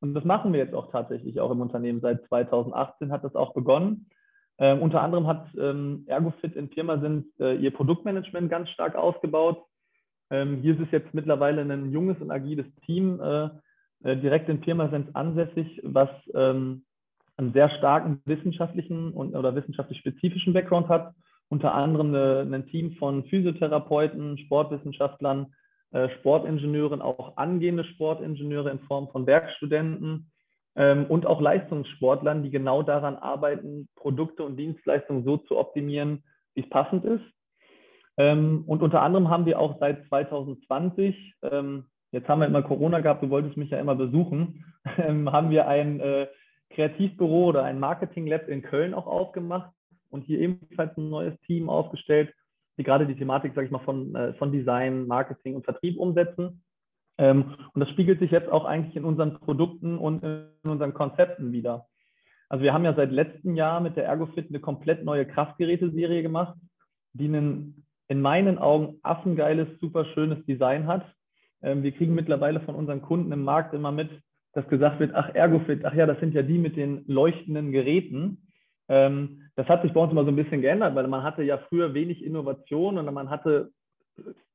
Und 0.00 0.14
das 0.14 0.24
machen 0.24 0.52
wir 0.52 0.58
jetzt 0.58 0.74
auch 0.74 0.90
tatsächlich 0.90 1.40
auch 1.40 1.52
im 1.52 1.60
Unternehmen. 1.60 2.00
Seit 2.00 2.26
2018 2.26 3.12
hat 3.12 3.22
das 3.22 3.36
auch 3.36 3.54
begonnen. 3.54 4.10
Ähm, 4.58 4.82
unter 4.82 5.00
anderem 5.00 5.26
hat 5.28 5.46
ähm, 5.56 6.04
Ergofit 6.06 6.56
in 6.56 6.68
Firma 6.70 6.98
sind 6.98 7.26
äh, 7.40 7.54
ihr 7.54 7.72
Produktmanagement 7.72 8.50
ganz 8.50 8.68
stark 8.70 8.96
ausgebaut. 8.96 9.64
Ähm, 10.30 10.60
hier 10.60 10.74
ist 10.74 10.80
es 10.80 10.90
jetzt 10.90 11.14
mittlerweile 11.14 11.62
ein 11.62 11.92
junges 11.92 12.20
und 12.20 12.30
agiles 12.30 12.66
Team 12.84 13.20
äh, 13.20 13.48
äh, 14.04 14.16
direkt 14.16 14.48
in 14.48 14.60
Pirmasens 14.60 15.14
ansässig, 15.14 15.80
was 15.84 16.10
ähm, 16.34 16.84
einen 17.36 17.52
sehr 17.52 17.70
starken 17.70 18.20
wissenschaftlichen 18.24 19.12
und, 19.12 19.34
oder 19.34 19.54
wissenschaftlich 19.54 19.98
spezifischen 19.98 20.52
Background 20.52 20.88
hat. 20.88 21.14
Unter 21.48 21.74
anderem 21.74 22.08
eine, 22.08 22.56
ein 22.56 22.66
Team 22.66 22.92
von 22.96 23.24
Physiotherapeuten, 23.24 24.38
Sportwissenschaftlern, 24.38 25.52
äh, 25.92 26.08
Sportingenieuren, 26.20 27.02
auch 27.02 27.36
angehende 27.36 27.84
Sportingenieure 27.84 28.70
in 28.70 28.80
Form 28.80 29.08
von 29.08 29.26
Werkstudenten 29.26 30.30
ähm, 30.76 31.06
und 31.06 31.26
auch 31.26 31.40
Leistungssportlern, 31.40 32.42
die 32.42 32.50
genau 32.50 32.82
daran 32.82 33.16
arbeiten, 33.16 33.88
Produkte 33.96 34.44
und 34.44 34.56
Dienstleistungen 34.56 35.24
so 35.24 35.36
zu 35.36 35.58
optimieren, 35.58 36.24
wie 36.54 36.62
es 36.62 36.68
passend 36.70 37.04
ist. 37.04 37.24
Ähm, 38.16 38.64
und 38.66 38.82
unter 38.82 39.02
anderem 39.02 39.28
haben 39.28 39.46
wir 39.46 39.58
auch 39.58 39.78
seit 39.80 40.06
2020, 40.08 41.34
ähm, 41.42 41.84
jetzt 42.12 42.28
haben 42.28 42.40
wir 42.40 42.46
immer 42.46 42.62
Corona 42.62 43.00
gehabt, 43.00 43.22
du 43.22 43.30
wolltest 43.30 43.56
mich 43.56 43.70
ja 43.70 43.78
immer 43.78 43.94
besuchen, 43.94 44.64
ähm, 44.98 45.30
haben 45.32 45.50
wir 45.50 45.66
ein 45.66 46.00
äh, 46.00 46.28
Kreativbüro 46.70 47.46
oder 47.46 47.64
ein 47.64 47.80
Marketing 47.80 48.26
Lab 48.26 48.48
in 48.48 48.62
Köln 48.62 48.94
auch 48.94 49.06
aufgemacht 49.06 49.72
und 50.10 50.22
hier 50.22 50.38
ebenfalls 50.38 50.96
ein 50.96 51.10
neues 51.10 51.38
Team 51.46 51.68
aufgestellt, 51.68 52.32
die 52.78 52.84
gerade 52.84 53.06
die 53.06 53.16
Thematik, 53.16 53.54
sage 53.54 53.66
ich 53.66 53.72
mal, 53.72 53.80
von, 53.80 54.14
äh, 54.14 54.34
von 54.34 54.52
Design, 54.52 55.06
Marketing 55.06 55.56
und 55.56 55.64
Vertrieb 55.64 55.98
umsetzen. 55.98 56.62
Ähm, 57.18 57.54
und 57.74 57.80
das 57.80 57.90
spiegelt 57.90 58.20
sich 58.20 58.30
jetzt 58.30 58.48
auch 58.50 58.64
eigentlich 58.64 58.96
in 58.96 59.04
unseren 59.04 59.38
Produkten 59.38 59.98
und 59.98 60.22
in 60.22 60.70
unseren 60.70 60.94
Konzepten 60.94 61.52
wieder. 61.52 61.86
Also 62.48 62.64
wir 62.64 62.74
haben 62.74 62.84
ja 62.84 62.94
seit 62.94 63.10
letztem 63.10 63.56
Jahr 63.56 63.80
mit 63.80 63.96
der 63.96 64.04
Ergofit 64.04 64.48
eine 64.48 64.60
komplett 64.60 65.04
neue 65.04 65.26
Kraftgeräteserie 65.26 66.22
gemacht, 66.22 66.54
die 67.14 67.24
einen 67.24 67.86
in 68.08 68.20
meinen 68.20 68.58
Augen 68.58 68.98
affengeiles, 69.02 69.68
super 69.80 70.04
schönes 70.04 70.44
Design 70.44 70.86
hat. 70.86 71.06
Ähm, 71.62 71.82
wir 71.82 71.92
kriegen 71.92 72.14
mittlerweile 72.14 72.60
von 72.60 72.74
unseren 72.74 73.02
Kunden 73.02 73.32
im 73.32 73.44
Markt 73.44 73.74
immer 73.74 73.92
mit, 73.92 74.10
dass 74.52 74.68
gesagt 74.68 75.00
wird, 75.00 75.14
ach 75.14 75.34
Ergofit, 75.34 75.84
ach 75.84 75.94
ja, 75.94 76.06
das 76.06 76.20
sind 76.20 76.34
ja 76.34 76.42
die 76.42 76.58
mit 76.58 76.76
den 76.76 77.04
leuchtenden 77.06 77.72
Geräten. 77.72 78.48
Ähm, 78.88 79.42
das 79.56 79.68
hat 79.68 79.82
sich 79.82 79.92
bei 79.92 80.00
uns 80.00 80.12
immer 80.12 80.24
so 80.24 80.30
ein 80.30 80.36
bisschen 80.36 80.62
geändert, 80.62 80.94
weil 80.94 81.06
man 81.08 81.22
hatte 81.22 81.42
ja 81.42 81.58
früher 81.68 81.94
wenig 81.94 82.24
Innovation 82.24 82.98
und 82.98 83.12
man 83.12 83.30
hatte 83.30 83.70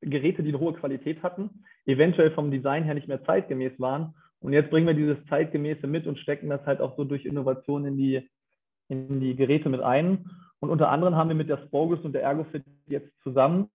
Geräte, 0.02 0.44
die 0.44 0.50
eine 0.50 0.60
hohe 0.60 0.74
Qualität 0.74 1.24
hatten, 1.24 1.64
eventuell 1.86 2.32
vom 2.32 2.52
Design 2.52 2.84
her 2.84 2.94
nicht 2.94 3.08
mehr 3.08 3.24
zeitgemäß 3.24 3.80
waren. 3.80 4.14
Und 4.40 4.54
jetzt 4.54 4.70
bringen 4.70 4.86
wir 4.88 4.94
dieses 4.94 5.18
Zeitgemäße 5.28 5.88
mit 5.88 6.06
und 6.06 6.20
stecken 6.20 6.50
das 6.50 6.64
halt 6.66 6.80
auch 6.80 6.96
so 6.96 7.04
durch 7.04 7.26
Innovation 7.26 7.86
in 7.86 7.98
die, 7.98 8.30
in 8.88 9.20
die 9.20 9.36
Geräte 9.36 9.70
mit 9.70 9.82
ein. 9.82 10.30
Und 10.60 10.70
unter 10.70 10.90
anderem 10.90 11.16
haben 11.16 11.30
wir 11.30 11.36
mit 11.36 11.50
der 11.50 11.66
Spogus 11.66 12.00
und 12.02 12.14
der 12.14 12.24
Ergofit 12.24 12.64
jetzt 12.88 13.12
zusammen 13.24 13.70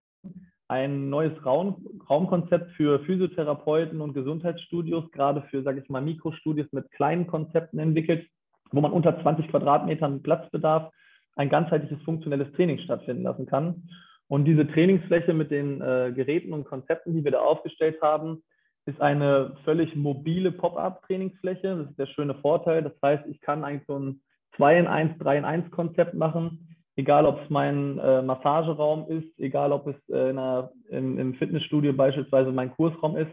ein 0.67 1.09
neues 1.09 1.33
Raum, 1.45 1.85
Raumkonzept 2.09 2.71
für 2.71 2.99
Physiotherapeuten 3.01 4.01
und 4.01 4.13
Gesundheitsstudios, 4.13 5.11
gerade 5.11 5.43
für, 5.49 5.61
sage 5.63 5.81
ich 5.81 5.89
mal, 5.89 6.01
Mikrostudios 6.01 6.71
mit 6.71 6.91
kleinen 6.91 7.27
Konzepten 7.27 7.79
entwickelt, 7.79 8.27
wo 8.71 8.81
man 8.81 8.91
unter 8.91 9.21
20 9.21 9.49
Quadratmetern 9.49 10.23
Platzbedarf 10.23 10.91
ein 11.35 11.49
ganzheitliches 11.49 12.01
funktionelles 12.03 12.51
Training 12.53 12.79
stattfinden 12.79 13.23
lassen 13.23 13.45
kann. 13.45 13.89
Und 14.27 14.45
diese 14.45 14.67
Trainingsfläche 14.67 15.33
mit 15.33 15.51
den 15.51 15.81
äh, 15.81 16.11
Geräten 16.15 16.53
und 16.53 16.65
Konzepten, 16.65 17.13
die 17.13 17.23
wir 17.23 17.31
da 17.31 17.39
aufgestellt 17.41 18.01
haben, 18.01 18.43
ist 18.85 18.99
eine 18.99 19.55
völlig 19.63 19.95
mobile 19.95 20.51
Pop-up-Trainingsfläche. 20.51 21.77
Das 21.77 21.89
ist 21.89 21.99
der 21.99 22.07
schöne 22.07 22.35
Vorteil. 22.35 22.83
Das 22.83 22.93
heißt, 23.01 23.25
ich 23.27 23.41
kann 23.41 23.63
eigentlich 23.63 23.87
so 23.87 23.97
ein 23.97 24.21
2 24.57 24.79
in 24.79 24.87
1, 24.87 25.17
3 25.19 25.37
in 25.37 25.45
1 25.45 25.71
Konzept 25.71 26.13
machen, 26.13 26.72
egal 26.95 27.25
ob 27.25 27.41
es 27.41 27.49
mein 27.49 27.97
äh, 27.99 28.21
Massageraum 28.21 29.09
ist, 29.09 29.39
egal 29.39 29.71
ob 29.71 29.87
es 29.87 29.95
äh, 30.09 30.29
einer, 30.29 30.71
im, 30.89 31.17
im, 31.17 31.33
Fitnessstudio 31.35 31.93
beispielsweise 31.93 32.51
mein 32.51 32.71
Kursraum 32.71 33.17
ist. 33.17 33.31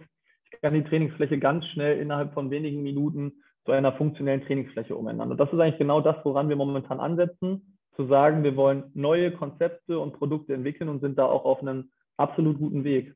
Ich 0.53 0.61
kann 0.61 0.75
die 0.75 0.85
Trainingsfläche 0.85 1.39
ganz 1.39 1.65
schnell 1.67 1.99
innerhalb 1.99 2.35
von 2.35 2.51
wenigen 2.51 2.83
Minuten 2.83 3.33
zu 3.65 3.73
einer 3.73 3.93
funktionellen 3.93 4.43
Trainingsfläche 4.43 4.97
umändern. 4.97 5.31
Und 5.31 5.39
das 5.39 5.53
ist 5.53 5.61
eigentlich 5.61 5.79
genau 5.79 6.01
das, 6.01 6.17
woran 6.25 6.49
wir 6.49 6.57
momentan 6.57 7.01
ansetzen, 7.01 7.79
zu 7.97 8.07
sagen, 8.07 8.43
wir 8.43 8.57
wollen 8.57 8.85
neue 8.95 9.33
Konzepte 9.33 9.99
und 9.99 10.15
Produkte 10.15 10.55
entwickeln 10.55 10.89
und 10.89 11.01
sind 11.01 11.19
da 11.19 11.27
auch 11.27 11.45
auf 11.45 11.61
einem 11.61 11.91
absolut 12.17 12.59
guten 12.59 12.85
Weg. 12.85 13.15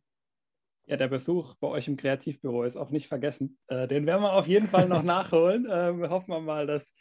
Ja, 0.86 0.98
der 0.98 1.08
Besuch 1.08 1.54
bei 1.54 1.68
euch 1.68 1.88
im 1.88 1.96
Kreativbüro 1.96 2.64
ist 2.64 2.76
auch 2.76 2.90
nicht 2.90 3.08
vergessen. 3.08 3.56
Äh, 3.68 3.88
den 3.88 4.06
werden 4.06 4.22
wir 4.22 4.34
auf 4.34 4.46
jeden 4.46 4.68
Fall 4.68 4.86
noch 4.86 5.02
nachholen. 5.14 5.64
Äh, 5.64 6.08
hoffen 6.10 6.30
wir 6.30 6.40
mal, 6.40 6.66
dass 6.66 6.92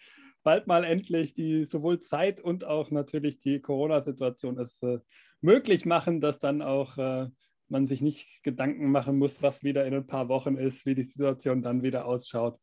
bald 0.43 0.67
mal 0.67 0.84
endlich 0.84 1.34
die 1.34 1.65
sowohl 1.65 2.01
Zeit 2.01 2.39
und 2.41 2.65
auch 2.65 2.91
natürlich 2.91 3.39
die 3.39 3.62
Corona-Situation 3.62 4.60
es 4.60 4.82
äh, 4.84 4.99
möglich 5.41 5.86
machen, 5.86 6.21
dass 6.21 6.39
dann 6.39 6.62
auch 6.62 6.97
äh, 6.97 7.27
man 7.69 7.88
sich 7.88 8.01
nicht 8.01 8.43
Gedanken 8.43 8.91
machen 8.91 9.17
muss, 9.17 9.41
was 9.41 9.63
wieder 9.63 9.86
in 9.86 9.93
ein 9.93 10.08
paar 10.08 10.29
Wochen 10.29 10.58
ist, 10.58 10.86
wie 10.86 10.95
die 10.95 11.03
Situation 11.03 11.62
dann 11.62 11.82
wieder 11.82 12.06
ausschaut. 12.06 12.60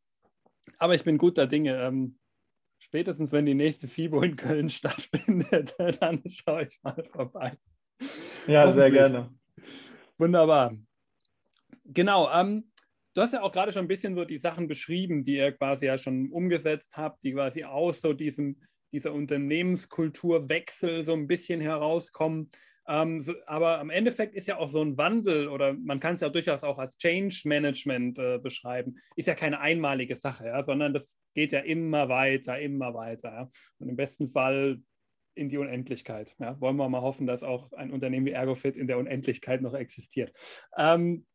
Aber 0.79 0.95
ich 0.95 1.05
bin 1.05 1.19
guter 1.19 1.47
Dinge. 1.47 1.83
Ähm, 1.83 2.19
spätestens 2.79 3.33
wenn 3.33 3.47
die 3.47 3.55
nächste 3.55 3.89
FIBO 3.89 4.23
in 4.23 4.37
Köln 4.37 4.71
stattfindet, 4.71 5.75
dann 6.01 6.23
schaue 6.29 6.65
ich 6.65 6.79
mal 6.83 7.05
vorbei. 7.13 7.59
Ja, 8.47 8.73
sehr 8.73 8.91
gerne. 8.91 9.35
Wunderbar. 10.17 10.77
Genau. 11.85 12.31
Ähm, 12.33 12.70
Du 13.15 13.23
hast 13.23 13.33
ja 13.33 13.43
auch 13.43 13.53
gerade 13.53 13.73
schon 13.73 13.85
ein 13.85 13.89
bisschen 13.89 14.15
so 14.15 14.25
die 14.25 14.39
Sachen 14.39 14.69
beschrieben, 14.69 15.23
die 15.25 15.37
ihr 15.37 15.53
quasi 15.53 15.87
ja 15.87 15.99
schon 15.99 16.31
umgesetzt 16.31 16.97
habt, 16.97 17.23
die 17.25 17.33
quasi 17.33 17.65
aus 17.65 18.01
so 18.01 18.13
diesem, 18.13 18.61
dieser 18.93 19.13
Unternehmenskulturwechsel 19.13 21.05
so 21.05 21.15
ein 21.15 21.27
bisschen 21.27 21.61
herauskommen. 21.61 22.51
Ähm, 22.87 23.21
so, 23.21 23.35
aber 23.47 23.81
am 23.81 23.91
Endeffekt 23.91 24.35
ist 24.35 24.49
ja 24.49 24.59
auch 24.59 24.71
so 24.71 24.81
ein 24.81 24.97
Wandel 24.97 25.49
oder 25.49 25.73
man 25.75 26.01
kann 26.01 26.15
es 26.15 26.21
ja 26.21 26.29
durchaus 26.29 26.63
auch 26.63 26.79
als 26.79 26.97
Change 26.99 27.43
Management 27.47 28.19
äh, 28.19 28.39
beschreiben, 28.39 28.97
ist 29.17 29.29
ja 29.29 29.35
keine 29.35 29.61
einmalige 29.61 30.17
Sache, 30.17 30.47
ja, 30.47 30.63
sondern 30.63 30.95
das 30.95 31.17
geht 31.35 31.53
ja 31.53 31.61
immer 31.61 32.09
weiter, 32.09 32.59
immer 32.61 32.95
weiter. 32.95 33.31
Ja. 33.31 33.49
Und 33.79 33.89
im 33.89 33.97
besten 33.97 34.29
Fall 34.29 34.81
in 35.35 35.49
die 35.49 35.59
Unendlichkeit. 35.59 36.35
Ja. 36.39 36.61
Wollen 36.61 36.77
wir 36.77 36.89
mal 36.89 37.03
hoffen, 37.03 37.27
dass 37.27 37.43
auch 37.43 37.73
ein 37.73 37.93
Unternehmen 37.93 38.27
wie 38.27 38.33
Ergofit 38.33 38.77
in 38.77 38.87
der 38.87 38.99
Unendlichkeit 38.99 39.63
noch 39.63 39.75
existiert. 39.75 40.33
Ähm, 40.77 41.27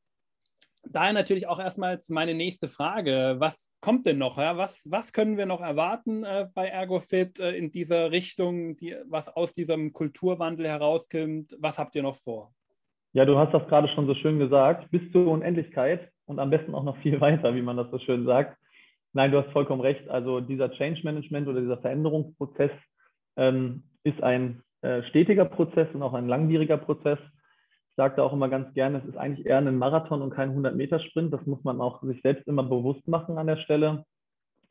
daher 0.89 1.13
natürlich 1.13 1.47
auch 1.47 1.59
erstmal 1.59 1.99
meine 2.09 2.33
nächste 2.33 2.67
Frage. 2.67 3.35
Was 3.39 3.69
kommt 3.81 4.05
denn 4.05 4.17
noch? 4.17 4.37
Ja? 4.37 4.57
Was, 4.57 4.81
was 4.89 5.13
können 5.13 5.37
wir 5.37 5.45
noch 5.45 5.61
erwarten 5.61 6.23
äh, 6.23 6.47
bei 6.53 6.67
Ergofit 6.67 7.39
äh, 7.39 7.51
in 7.51 7.71
dieser 7.71 8.11
Richtung, 8.11 8.77
die, 8.77 8.95
was 9.07 9.29
aus 9.29 9.53
diesem 9.53 9.93
Kulturwandel 9.93 10.67
herauskommt? 10.67 11.55
Was 11.59 11.77
habt 11.77 11.95
ihr 11.95 12.03
noch 12.03 12.15
vor? 12.15 12.51
Ja, 13.13 13.25
du 13.25 13.37
hast 13.37 13.53
das 13.53 13.67
gerade 13.67 13.87
schon 13.89 14.07
so 14.07 14.15
schön 14.15 14.39
gesagt, 14.39 14.91
bis 14.91 15.01
zur 15.11 15.27
Unendlichkeit 15.27 16.09
und 16.25 16.39
am 16.39 16.49
besten 16.49 16.75
auch 16.75 16.83
noch 16.83 16.97
viel 16.97 17.21
weiter, 17.21 17.55
wie 17.55 17.61
man 17.61 17.77
das 17.77 17.89
so 17.91 17.99
schön 17.99 18.25
sagt. 18.25 18.57
nein, 19.13 19.31
du 19.31 19.37
hast 19.37 19.51
vollkommen 19.51 19.81
recht. 19.81 20.09
Also 20.09 20.41
dieser 20.41 20.71
Change 20.71 21.01
Management 21.03 21.47
oder 21.47 21.61
dieser 21.61 21.77
Veränderungsprozess 21.77 22.71
ähm, 23.37 23.83
ist 24.03 24.21
ein 24.21 24.61
äh, 24.81 25.03
stetiger 25.03 25.45
Prozess 25.45 25.87
und 25.93 26.03
auch 26.03 26.13
ein 26.13 26.27
langwieriger 26.27 26.77
Prozess. 26.77 27.19
Sage 27.95 28.15
da 28.17 28.23
auch 28.23 28.33
immer 28.33 28.49
ganz 28.49 28.73
gerne, 28.73 28.97
es 28.97 29.05
ist 29.05 29.17
eigentlich 29.17 29.45
eher 29.45 29.57
ein 29.57 29.77
Marathon 29.77 30.21
und 30.21 30.31
kein 30.31 30.55
100-Meter-Sprint. 30.55 31.33
Das 31.33 31.45
muss 31.45 31.63
man 31.63 31.79
auch 31.79 32.03
sich 32.03 32.21
selbst 32.21 32.47
immer 32.47 32.63
bewusst 32.63 33.07
machen 33.07 33.37
an 33.37 33.47
der 33.47 33.57
Stelle. 33.57 34.05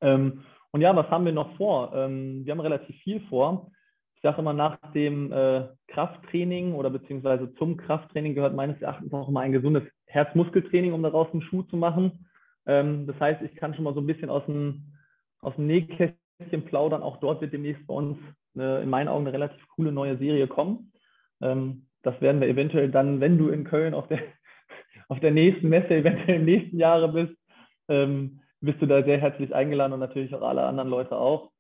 Ähm, 0.01 0.43
und 0.73 0.81
ja, 0.81 0.95
was 0.95 1.09
haben 1.09 1.25
wir 1.25 1.33
noch 1.33 1.57
vor? 1.57 1.93
Ähm, 1.95 2.45
wir 2.45 2.53
haben 2.53 2.61
relativ 2.61 2.97
viel 3.03 3.21
vor. 3.29 3.71
Ich 4.17 4.23
sage 4.23 4.41
immer, 4.41 4.53
nach 4.53 4.77
dem 4.93 5.33
äh, 5.33 5.69
Krafttraining 5.89 6.75
oder 6.75 6.91
beziehungsweise 6.91 7.55
zum 7.55 7.77
Krafttraining 7.77 8.35
gehört 8.35 8.55
meines 8.55 8.81
Erachtens 8.83 9.13
auch 9.13 9.29
immer 9.29 9.41
ein 9.41 9.53
gesundes 9.53 9.85
Herzmuskeltraining, 10.07 10.93
um 10.93 11.03
daraus 11.03 11.29
einen 11.33 11.43
Schuh 11.43 11.63
zu 11.63 11.77
machen. 11.77 12.27
Ähm, 12.67 13.07
das 13.07 13.19
heißt, 13.21 13.43
ich 13.43 13.55
kann 13.57 13.75
schon 13.75 13.85
mal 13.85 13.95
so 13.95 14.01
ein 14.01 14.07
bisschen 14.07 14.31
aus 14.31 14.45
dem, 14.47 14.93
aus 15.41 15.55
dem 15.57 15.67
Nähkästchen 15.67 16.65
plaudern. 16.67 17.03
Auch 17.03 17.19
dort 17.19 17.41
wird 17.41 17.53
demnächst 17.53 17.87
bei 17.87 17.95
uns 17.95 18.19
eine, 18.55 18.81
in 18.81 18.91
meinen 18.91 19.09
Augen 19.09 19.27
eine 19.27 19.33
relativ 19.33 19.67
coole 19.69 19.93
neue 19.93 20.19
Serie 20.19 20.47
kommen. 20.47 20.93
Ähm, 21.41 21.87
das 22.05 22.21
werden 22.21 22.41
wir 22.41 22.49
eventuell 22.49 22.91
dann, 22.91 23.21
wenn 23.21 23.39
du 23.39 23.49
in 23.49 23.65
Köln 23.65 23.95
auf 23.95 24.07
der, 24.09 24.21
auf 25.09 25.21
der 25.21 25.33
nächsten 25.33 25.69
Messe, 25.69 25.95
eventuell 25.95 26.37
im 26.37 26.45
nächsten 26.45 26.79
Jahre 26.79 27.09
bist, 27.13 27.35
ähm, 27.89 28.41
bist 28.61 28.81
du 28.81 28.87
da 28.87 29.03
sehr 29.03 29.21
herzlich 29.21 29.55
eingeladen 29.55 29.93
und 29.93 30.01
natürlich 30.01 30.35
auch 30.35 30.43
alle 30.43 30.65
anderen 30.65 30.89
Leute 30.89 31.17
auch. 31.17 31.51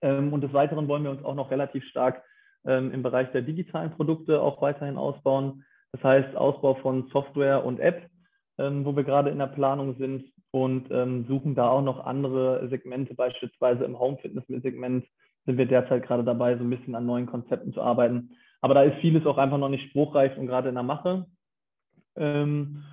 Ähm, 0.00 0.32
und 0.32 0.40
des 0.42 0.52
Weiteren 0.52 0.88
wollen 0.88 1.04
wir 1.04 1.10
uns 1.10 1.24
auch 1.24 1.34
noch 1.34 1.50
relativ 1.50 1.84
stark 1.84 2.22
ähm, 2.64 2.92
im 2.92 3.02
Bereich 3.02 3.30
der 3.32 3.42
digitalen 3.42 3.92
Produkte 3.92 4.40
auch 4.40 4.60
weiterhin 4.62 4.96
ausbauen. 4.96 5.64
Das 5.92 6.02
heißt 6.02 6.36
Ausbau 6.36 6.74
von 6.74 7.08
Software 7.12 7.64
und 7.64 7.78
App, 7.80 8.08
ähm, 8.58 8.84
wo 8.84 8.96
wir 8.96 9.04
gerade 9.04 9.30
in 9.30 9.38
der 9.38 9.46
Planung 9.46 9.96
sind 9.98 10.24
und 10.50 10.90
ähm, 10.90 11.26
suchen 11.28 11.54
da 11.54 11.68
auch 11.68 11.82
noch 11.82 12.04
andere 12.04 12.68
Segmente, 12.68 13.14
beispielsweise 13.14 13.84
im 13.84 13.98
Home 13.98 14.18
Fitness 14.18 14.44
Segment 14.46 15.06
sind 15.44 15.58
wir 15.58 15.66
derzeit 15.66 16.04
gerade 16.04 16.24
dabei, 16.24 16.56
so 16.56 16.62
ein 16.62 16.70
bisschen 16.70 16.94
an 16.94 17.06
neuen 17.06 17.26
Konzepten 17.26 17.72
zu 17.72 17.82
arbeiten. 17.82 18.30
Aber 18.62 18.74
da 18.74 18.82
ist 18.84 18.98
vieles 19.00 19.26
auch 19.26 19.38
einfach 19.38 19.58
noch 19.58 19.68
nicht 19.68 19.90
spruchreif 19.90 20.38
und 20.38 20.46
gerade 20.46 20.68
in 20.68 20.76
der 20.76 20.84
Mache. 20.84 21.26
Ähm, 22.16 22.84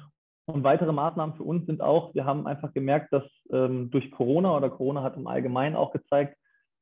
und 0.48 0.64
weitere 0.64 0.92
Maßnahmen 0.92 1.36
für 1.36 1.44
uns 1.44 1.68
sind 1.68 1.82
auch, 1.82 2.14
wir 2.16 2.26
haben 2.26 2.48
einfach 2.48 2.74
gemerkt, 2.74 3.14
dass 3.14 3.24
ähm, 3.52 3.92
durch 3.92 4.10
Corona 4.12 4.58
oder 4.58 4.72
Corona 4.72 5.04
hat 5.04 5.16
im 5.16 5.28
Allgemeinen 5.28 5.76
auch 5.76 5.92
gezeigt, 5.92 6.36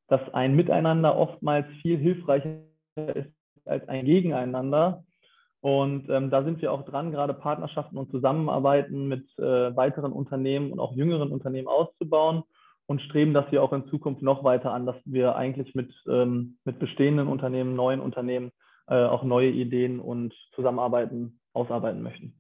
dass 0.08 0.22
ein 0.34 0.56
Miteinander 0.56 1.18
oftmals 1.18 1.68
viel 1.82 1.98
hilfreicher 1.98 2.62
ist 2.96 3.34
als 3.66 3.88
ein 3.90 4.06
Gegeneinander. 4.06 5.04
Und 5.60 6.10
ähm, 6.10 6.30
da 6.30 6.44
sind 6.44 6.62
wir 6.62 6.72
auch 6.72 6.86
dran, 6.86 7.12
gerade 7.12 7.34
Partnerschaften 7.34 7.98
und 7.98 8.10
Zusammenarbeiten 8.10 9.10
mit 9.10 9.28
äh, 9.38 9.76
weiteren 9.76 10.14
Unternehmen 10.14 10.72
und 10.72 10.80
auch 10.80 10.94
jüngeren 10.94 11.34
Unternehmen 11.34 11.68
auszubauen 11.68 12.44
und 12.86 13.02
streben 13.02 13.34
das 13.34 13.50
hier 13.50 13.62
auch 13.62 13.74
in 13.74 13.88
Zukunft 13.90 14.22
noch 14.22 14.46
weiter 14.46 14.72
an, 14.72 14.86
dass 14.86 14.96
wir 15.04 15.36
eigentlich 15.36 15.76
mit, 15.76 15.94
ähm, 16.08 16.58
mit 16.64 16.80
bestehenden 16.80 17.28
Unternehmen, 17.28 17.76
neuen 17.76 18.00
Unternehmen 18.00 18.52
äh, 18.88 18.96
auch 18.96 19.24
neue 19.24 19.50
Ideen 19.50 20.00
und 20.00 20.34
Zusammenarbeiten 20.54 21.40
ausarbeiten 21.54 22.02
möchten. 22.02 22.40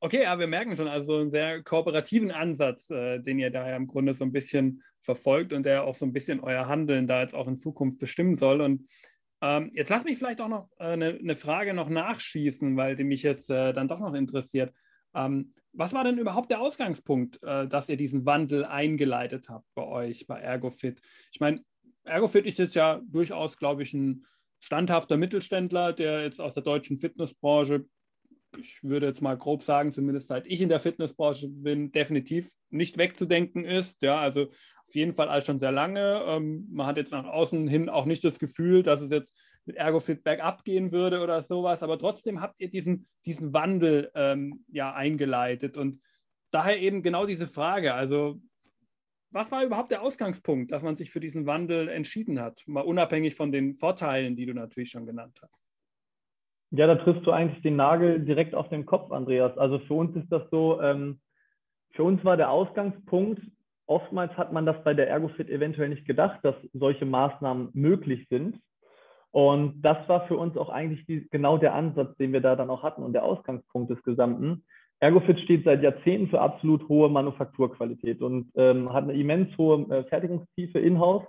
Okay, 0.00 0.26
aber 0.26 0.40
wir 0.40 0.46
merken 0.48 0.76
schon 0.76 0.88
also 0.88 1.18
einen 1.18 1.30
sehr 1.30 1.62
kooperativen 1.62 2.32
Ansatz, 2.32 2.90
äh, 2.90 3.20
den 3.20 3.38
ihr 3.38 3.50
da 3.50 3.68
ja 3.68 3.76
im 3.76 3.86
Grunde 3.86 4.14
so 4.14 4.24
ein 4.24 4.32
bisschen 4.32 4.82
verfolgt 5.00 5.52
und 5.52 5.64
der 5.64 5.84
auch 5.84 5.94
so 5.94 6.04
ein 6.04 6.12
bisschen 6.12 6.40
euer 6.40 6.66
Handeln 6.66 7.06
da 7.06 7.20
jetzt 7.20 7.36
auch 7.36 7.46
in 7.46 7.56
Zukunft 7.56 8.00
bestimmen 8.00 8.34
soll. 8.34 8.60
Und 8.60 8.88
ähm, 9.40 9.70
jetzt 9.74 9.90
lass 9.90 10.02
mich 10.02 10.18
vielleicht 10.18 10.40
auch 10.40 10.48
noch 10.48 10.70
äh, 10.78 10.86
eine, 10.86 11.10
eine, 11.10 11.36
Frage 11.36 11.72
noch 11.72 11.88
nachschießen, 11.88 12.76
weil 12.76 12.96
die 12.96 13.04
mich 13.04 13.22
jetzt 13.22 13.48
äh, 13.50 13.72
dann 13.72 13.86
doch 13.86 14.00
noch 14.00 14.14
interessiert. 14.14 14.72
Ähm, 15.14 15.52
was 15.72 15.92
war 15.92 16.02
denn 16.02 16.18
überhaupt 16.18 16.50
der 16.50 16.60
Ausgangspunkt, 16.60 17.40
äh, 17.44 17.68
dass 17.68 17.88
ihr 17.88 17.96
diesen 17.96 18.26
Wandel 18.26 18.64
eingeleitet 18.64 19.48
habt 19.48 19.66
bei 19.74 19.84
euch, 19.84 20.26
bei 20.26 20.40
Ergofit? 20.40 21.00
Ich 21.30 21.38
meine, 21.38 21.62
Ergofit 22.02 22.46
ist 22.46 22.58
jetzt 22.58 22.74
ja 22.74 23.00
durchaus, 23.06 23.56
glaube 23.56 23.84
ich, 23.84 23.94
ein 23.94 24.26
standhafter 24.62 25.16
Mittelständler, 25.16 25.92
der 25.92 26.22
jetzt 26.22 26.40
aus 26.40 26.54
der 26.54 26.62
deutschen 26.62 26.98
Fitnessbranche, 26.98 27.84
ich 28.58 28.82
würde 28.82 29.06
jetzt 29.06 29.20
mal 29.20 29.36
grob 29.36 29.62
sagen, 29.62 29.92
zumindest 29.92 30.28
seit 30.28 30.46
ich 30.46 30.60
in 30.60 30.68
der 30.68 30.80
Fitnessbranche 30.80 31.48
bin, 31.48 31.90
definitiv 31.90 32.52
nicht 32.70 32.96
wegzudenken 32.96 33.64
ist. 33.64 34.02
Ja, 34.02 34.20
also 34.20 34.42
auf 34.42 34.94
jeden 34.94 35.14
Fall 35.14 35.28
alles 35.28 35.46
schon 35.46 35.58
sehr 35.58 35.72
lange. 35.72 36.22
Ähm, 36.26 36.68
man 36.70 36.86
hat 36.86 36.96
jetzt 36.96 37.12
nach 37.12 37.24
außen 37.24 37.66
hin 37.66 37.88
auch 37.88 38.04
nicht 38.04 38.24
das 38.24 38.38
Gefühl, 38.38 38.82
dass 38.82 39.00
es 39.00 39.10
jetzt 39.10 39.36
mit 39.64 39.76
Ergofit 39.76 40.22
bergab 40.22 40.64
gehen 40.64 40.92
würde 40.92 41.20
oder 41.20 41.42
sowas, 41.42 41.82
aber 41.82 41.98
trotzdem 41.98 42.40
habt 42.40 42.60
ihr 42.60 42.68
diesen, 42.68 43.06
diesen 43.24 43.52
Wandel 43.52 44.10
ähm, 44.14 44.64
ja 44.68 44.92
eingeleitet 44.92 45.76
und 45.76 46.00
daher 46.50 46.78
eben 46.80 47.02
genau 47.02 47.26
diese 47.26 47.46
Frage, 47.46 47.94
also 47.94 48.40
was 49.32 49.50
war 49.50 49.64
überhaupt 49.64 49.90
der 49.90 50.02
Ausgangspunkt, 50.02 50.72
dass 50.72 50.82
man 50.82 50.96
sich 50.96 51.10
für 51.10 51.20
diesen 51.20 51.46
Wandel 51.46 51.88
entschieden 51.88 52.40
hat, 52.40 52.62
mal 52.66 52.82
unabhängig 52.82 53.34
von 53.34 53.50
den 53.52 53.76
Vorteilen, 53.76 54.36
die 54.36 54.46
du 54.46 54.54
natürlich 54.54 54.90
schon 54.90 55.06
genannt 55.06 55.38
hast? 55.42 55.54
Ja, 56.70 56.86
da 56.86 56.94
triffst 56.94 57.26
du 57.26 57.32
eigentlich 57.32 57.62
den 57.62 57.76
Nagel 57.76 58.20
direkt 58.20 58.54
auf 58.54 58.68
den 58.68 58.86
Kopf, 58.86 59.12
Andreas. 59.12 59.56
Also 59.58 59.78
für 59.80 59.94
uns 59.94 60.16
ist 60.16 60.30
das 60.30 60.42
so, 60.50 60.80
ähm, 60.80 61.20
für 61.90 62.04
uns 62.04 62.24
war 62.24 62.36
der 62.36 62.50
Ausgangspunkt, 62.50 63.42
oftmals 63.86 64.32
hat 64.38 64.52
man 64.52 64.64
das 64.64 64.82
bei 64.82 64.94
der 64.94 65.08
Ergofit 65.08 65.50
eventuell 65.50 65.90
nicht 65.90 66.06
gedacht, 66.06 66.40
dass 66.42 66.54
solche 66.72 67.04
Maßnahmen 67.04 67.70
möglich 67.74 68.26
sind. 68.30 68.58
Und 69.30 69.82
das 69.82 70.08
war 70.08 70.26
für 70.28 70.36
uns 70.36 70.56
auch 70.56 70.68
eigentlich 70.68 71.06
die, 71.06 71.28
genau 71.30 71.58
der 71.58 71.74
Ansatz, 71.74 72.16
den 72.16 72.32
wir 72.32 72.40
da 72.40 72.56
dann 72.56 72.70
auch 72.70 72.82
hatten 72.82 73.02
und 73.02 73.12
der 73.12 73.24
Ausgangspunkt 73.24 73.90
des 73.90 74.02
Gesamten. 74.02 74.64
Ergofit 75.02 75.40
steht 75.40 75.64
seit 75.64 75.82
Jahrzehnten 75.82 76.28
für 76.28 76.40
absolut 76.40 76.88
hohe 76.88 77.08
Manufakturqualität 77.08 78.22
und 78.22 78.52
ähm, 78.54 78.92
hat 78.92 79.02
eine 79.02 79.14
immens 79.14 79.58
hohe 79.58 79.82
äh, 79.90 80.04
Fertigungstiefe 80.04 80.78
in-house. 80.78 81.24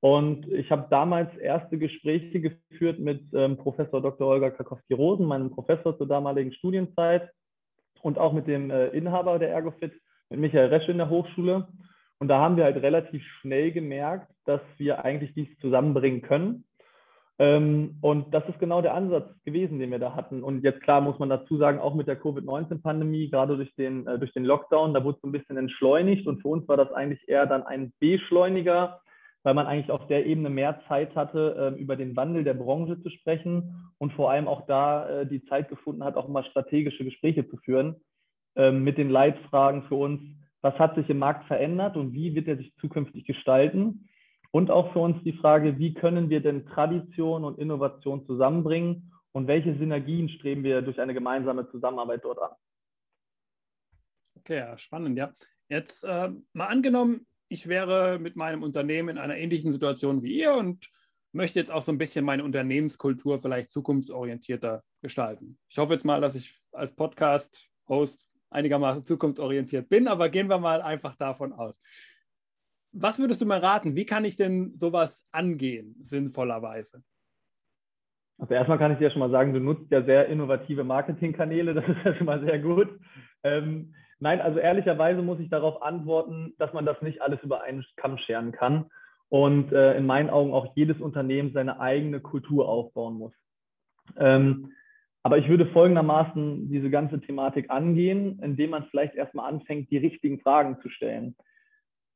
Und 0.00 0.50
ich 0.50 0.70
habe 0.70 0.86
damals 0.88 1.36
erste 1.36 1.76
Gespräche 1.76 2.40
geführt 2.40 2.98
mit 2.98 3.22
ähm, 3.34 3.58
Professor 3.58 4.00
Dr. 4.00 4.26
Olga 4.26 4.48
Krakowski-Rosen, 4.48 5.26
meinem 5.26 5.50
Professor 5.50 5.98
zur 5.98 6.06
damaligen 6.06 6.52
Studienzeit, 6.54 7.30
und 8.00 8.18
auch 8.18 8.32
mit 8.32 8.46
dem 8.46 8.70
äh, 8.70 8.86
Inhaber 8.88 9.38
der 9.38 9.50
Ergofit, 9.50 9.92
mit 10.30 10.40
Michael 10.40 10.68
Resche 10.68 10.92
in 10.92 10.98
der 10.98 11.10
Hochschule. 11.10 11.68
Und 12.18 12.28
da 12.28 12.38
haben 12.38 12.56
wir 12.56 12.64
halt 12.64 12.76
relativ 12.76 13.22
schnell 13.40 13.72
gemerkt, 13.72 14.32
dass 14.46 14.62
wir 14.78 15.04
eigentlich 15.04 15.34
dies 15.34 15.48
zusammenbringen 15.60 16.22
können. 16.22 16.64
Ähm, 17.38 17.96
und 18.00 18.32
das 18.32 18.48
ist 18.48 18.58
genau 18.58 18.80
der 18.80 18.94
Ansatz 18.94 19.28
gewesen, 19.44 19.78
den 19.78 19.90
wir 19.90 19.98
da 19.98 20.14
hatten. 20.14 20.42
Und 20.42 20.64
jetzt 20.64 20.82
klar 20.82 21.00
muss 21.00 21.18
man 21.18 21.28
dazu 21.28 21.58
sagen, 21.58 21.78
auch 21.78 21.94
mit 21.94 22.08
der 22.08 22.16
Covid-19-Pandemie, 22.16 23.28
gerade 23.28 23.56
durch 23.56 23.74
den, 23.74 24.06
äh, 24.06 24.18
durch 24.18 24.32
den 24.32 24.44
Lockdown, 24.44 24.94
da 24.94 25.04
wurde 25.04 25.16
es 25.16 25.22
so 25.22 25.28
ein 25.28 25.32
bisschen 25.32 25.56
entschleunigt. 25.58 26.26
Und 26.26 26.40
für 26.40 26.48
uns 26.48 26.66
war 26.66 26.78
das 26.78 26.92
eigentlich 26.92 27.28
eher 27.28 27.46
dann 27.46 27.62
ein 27.62 27.92
Beschleuniger, 28.00 29.00
weil 29.42 29.54
man 29.54 29.66
eigentlich 29.66 29.90
auf 29.90 30.06
der 30.08 30.24
Ebene 30.24 30.48
mehr 30.48 30.80
Zeit 30.88 31.14
hatte, 31.14 31.74
äh, 31.76 31.80
über 31.80 31.96
den 31.96 32.16
Wandel 32.16 32.42
der 32.42 32.54
Branche 32.54 33.00
zu 33.02 33.10
sprechen 33.10 33.92
und 33.98 34.12
vor 34.14 34.30
allem 34.30 34.48
auch 34.48 34.66
da 34.66 35.08
äh, 35.08 35.26
die 35.26 35.44
Zeit 35.44 35.68
gefunden 35.68 36.04
hat, 36.04 36.16
auch 36.16 36.28
mal 36.28 36.44
strategische 36.44 37.04
Gespräche 37.04 37.46
zu 37.48 37.58
führen 37.58 37.96
ähm, 38.56 38.82
mit 38.82 38.96
den 38.98 39.10
Leitfragen 39.10 39.82
für 39.84 39.94
uns, 39.94 40.20
was 40.62 40.74
hat 40.78 40.96
sich 40.96 41.08
im 41.10 41.18
Markt 41.18 41.46
verändert 41.46 41.96
und 41.96 42.12
wie 42.12 42.34
wird 42.34 42.48
er 42.48 42.56
sich 42.56 42.74
zukünftig 42.80 43.24
gestalten? 43.24 44.08
Und 44.56 44.70
auch 44.70 44.94
für 44.94 45.00
uns 45.00 45.22
die 45.22 45.34
Frage, 45.34 45.78
wie 45.78 45.92
können 45.92 46.30
wir 46.30 46.40
denn 46.40 46.64
Tradition 46.64 47.44
und 47.44 47.58
Innovation 47.58 48.24
zusammenbringen 48.24 49.12
und 49.32 49.48
welche 49.48 49.76
Synergien 49.76 50.30
streben 50.30 50.64
wir 50.64 50.80
durch 50.80 50.98
eine 50.98 51.12
gemeinsame 51.12 51.68
Zusammenarbeit 51.68 52.24
dort 52.24 52.38
an? 52.38 52.52
Okay, 54.38 54.56
ja, 54.56 54.78
spannend, 54.78 55.18
ja. 55.18 55.34
Jetzt 55.68 56.04
äh, 56.04 56.30
mal 56.54 56.68
angenommen, 56.68 57.26
ich 57.50 57.66
wäre 57.66 58.18
mit 58.18 58.36
meinem 58.36 58.62
Unternehmen 58.62 59.10
in 59.10 59.18
einer 59.18 59.36
ähnlichen 59.36 59.72
Situation 59.72 60.22
wie 60.22 60.40
ihr 60.40 60.54
und 60.54 60.88
möchte 61.32 61.60
jetzt 61.60 61.70
auch 61.70 61.82
so 61.82 61.92
ein 61.92 61.98
bisschen 61.98 62.24
meine 62.24 62.42
Unternehmenskultur 62.42 63.38
vielleicht 63.38 63.70
zukunftsorientierter 63.70 64.82
gestalten. 65.02 65.58
Ich 65.68 65.76
hoffe 65.76 65.92
jetzt 65.92 66.06
mal, 66.06 66.22
dass 66.22 66.34
ich 66.34 66.58
als 66.72 66.96
Podcast-Host 66.96 68.26
einigermaßen 68.48 69.04
zukunftsorientiert 69.04 69.90
bin, 69.90 70.08
aber 70.08 70.30
gehen 70.30 70.48
wir 70.48 70.56
mal 70.56 70.80
einfach 70.80 71.14
davon 71.16 71.52
aus 71.52 71.78
was 72.98 73.18
würdest 73.18 73.40
du 73.40 73.46
mir 73.46 73.62
raten? 73.62 73.94
Wie 73.94 74.06
kann 74.06 74.24
ich 74.24 74.36
denn 74.36 74.74
sowas 74.78 75.24
angehen, 75.32 75.96
sinnvollerweise? 76.00 77.02
Also 78.38 78.54
erstmal 78.54 78.78
kann 78.78 78.92
ich 78.92 78.98
dir 78.98 79.10
schon 79.10 79.20
mal 79.20 79.30
sagen, 79.30 79.54
du 79.54 79.60
nutzt 79.60 79.90
ja 79.90 80.02
sehr 80.02 80.26
innovative 80.26 80.84
Marketingkanäle, 80.84 81.74
das 81.74 81.84
ist 81.88 82.04
ja 82.04 82.14
schon 82.14 82.26
mal 82.26 82.40
sehr 82.44 82.58
gut. 82.58 82.88
Ähm, 83.44 83.94
nein, 84.18 84.40
also 84.40 84.58
ehrlicherweise 84.58 85.22
muss 85.22 85.40
ich 85.40 85.48
darauf 85.48 85.82
antworten, 85.82 86.54
dass 86.58 86.72
man 86.72 86.84
das 86.84 87.00
nicht 87.02 87.22
alles 87.22 87.42
über 87.42 87.62
einen 87.62 87.84
Kamm 87.96 88.18
scheren 88.18 88.52
kann 88.52 88.86
und 89.28 89.72
äh, 89.72 89.96
in 89.96 90.06
meinen 90.06 90.30
Augen 90.30 90.52
auch 90.52 90.74
jedes 90.76 91.00
Unternehmen 91.00 91.52
seine 91.52 91.80
eigene 91.80 92.20
Kultur 92.20 92.68
aufbauen 92.68 93.14
muss. 93.14 93.32
Ähm, 94.16 94.72
aber 95.22 95.38
ich 95.38 95.48
würde 95.48 95.66
folgendermaßen 95.66 96.68
diese 96.70 96.88
ganze 96.88 97.20
Thematik 97.20 97.70
angehen, 97.70 98.38
indem 98.42 98.70
man 98.70 98.84
vielleicht 98.84 99.16
erstmal 99.16 99.52
anfängt, 99.52 99.90
die 99.90 99.98
richtigen 99.98 100.38
Fragen 100.38 100.78
zu 100.82 100.88
stellen. 100.88 101.34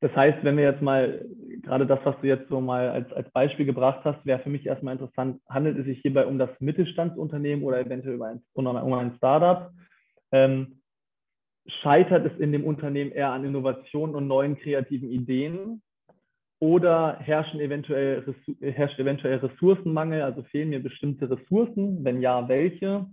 Das 0.01 0.15
heißt, 0.17 0.43
wenn 0.43 0.57
wir 0.57 0.65
jetzt 0.65 0.81
mal, 0.81 1.27
gerade 1.63 1.87
das, 1.87 2.01
was 2.05 2.19
du 2.21 2.27
jetzt 2.27 2.49
so 2.49 2.61
mal 2.61 2.89
als, 2.89 3.13
als 3.13 3.31
Beispiel 3.33 3.67
gebracht 3.67 4.01
hast, 4.05 4.25
wäre 4.25 4.39
für 4.39 4.49
mich 4.49 4.65
erstmal 4.65 4.95
interessant, 4.95 5.41
handelt 5.49 5.79
es 5.79 5.85
sich 5.85 6.01
hierbei 6.01 6.25
um 6.27 6.39
das 6.39 6.51
Mittelstandsunternehmen 6.59 7.65
oder 7.65 7.81
eventuell 7.81 8.17
um 8.17 8.23
ein, 8.23 8.41
um 8.55 8.93
ein 8.95 9.15
Startup? 9.17 9.71
Ähm, 10.33 10.81
scheitert 11.67 12.25
es 12.25 12.39
in 12.41 12.53
dem 12.53 12.65
Unternehmen 12.65 13.13
eher 13.13 13.31
an 13.31 13.45
Innovationen 13.45 14.17
und 14.17 14.27
neuen 14.27 14.59
kreativen 14.59 15.11
Ideen? 15.11 15.83
Oder 16.61 17.19
herrschen 17.21 17.61
eventuell, 17.61 18.23
herrscht 18.61 18.99
eventuell 18.99 19.39
Ressourcenmangel, 19.39 20.23
also 20.23 20.43
fehlen 20.45 20.71
mir 20.71 20.83
bestimmte 20.83 21.31
Ressourcen? 21.31 22.05
Wenn 22.05 22.21
ja, 22.21 22.49
welche? 22.49 23.07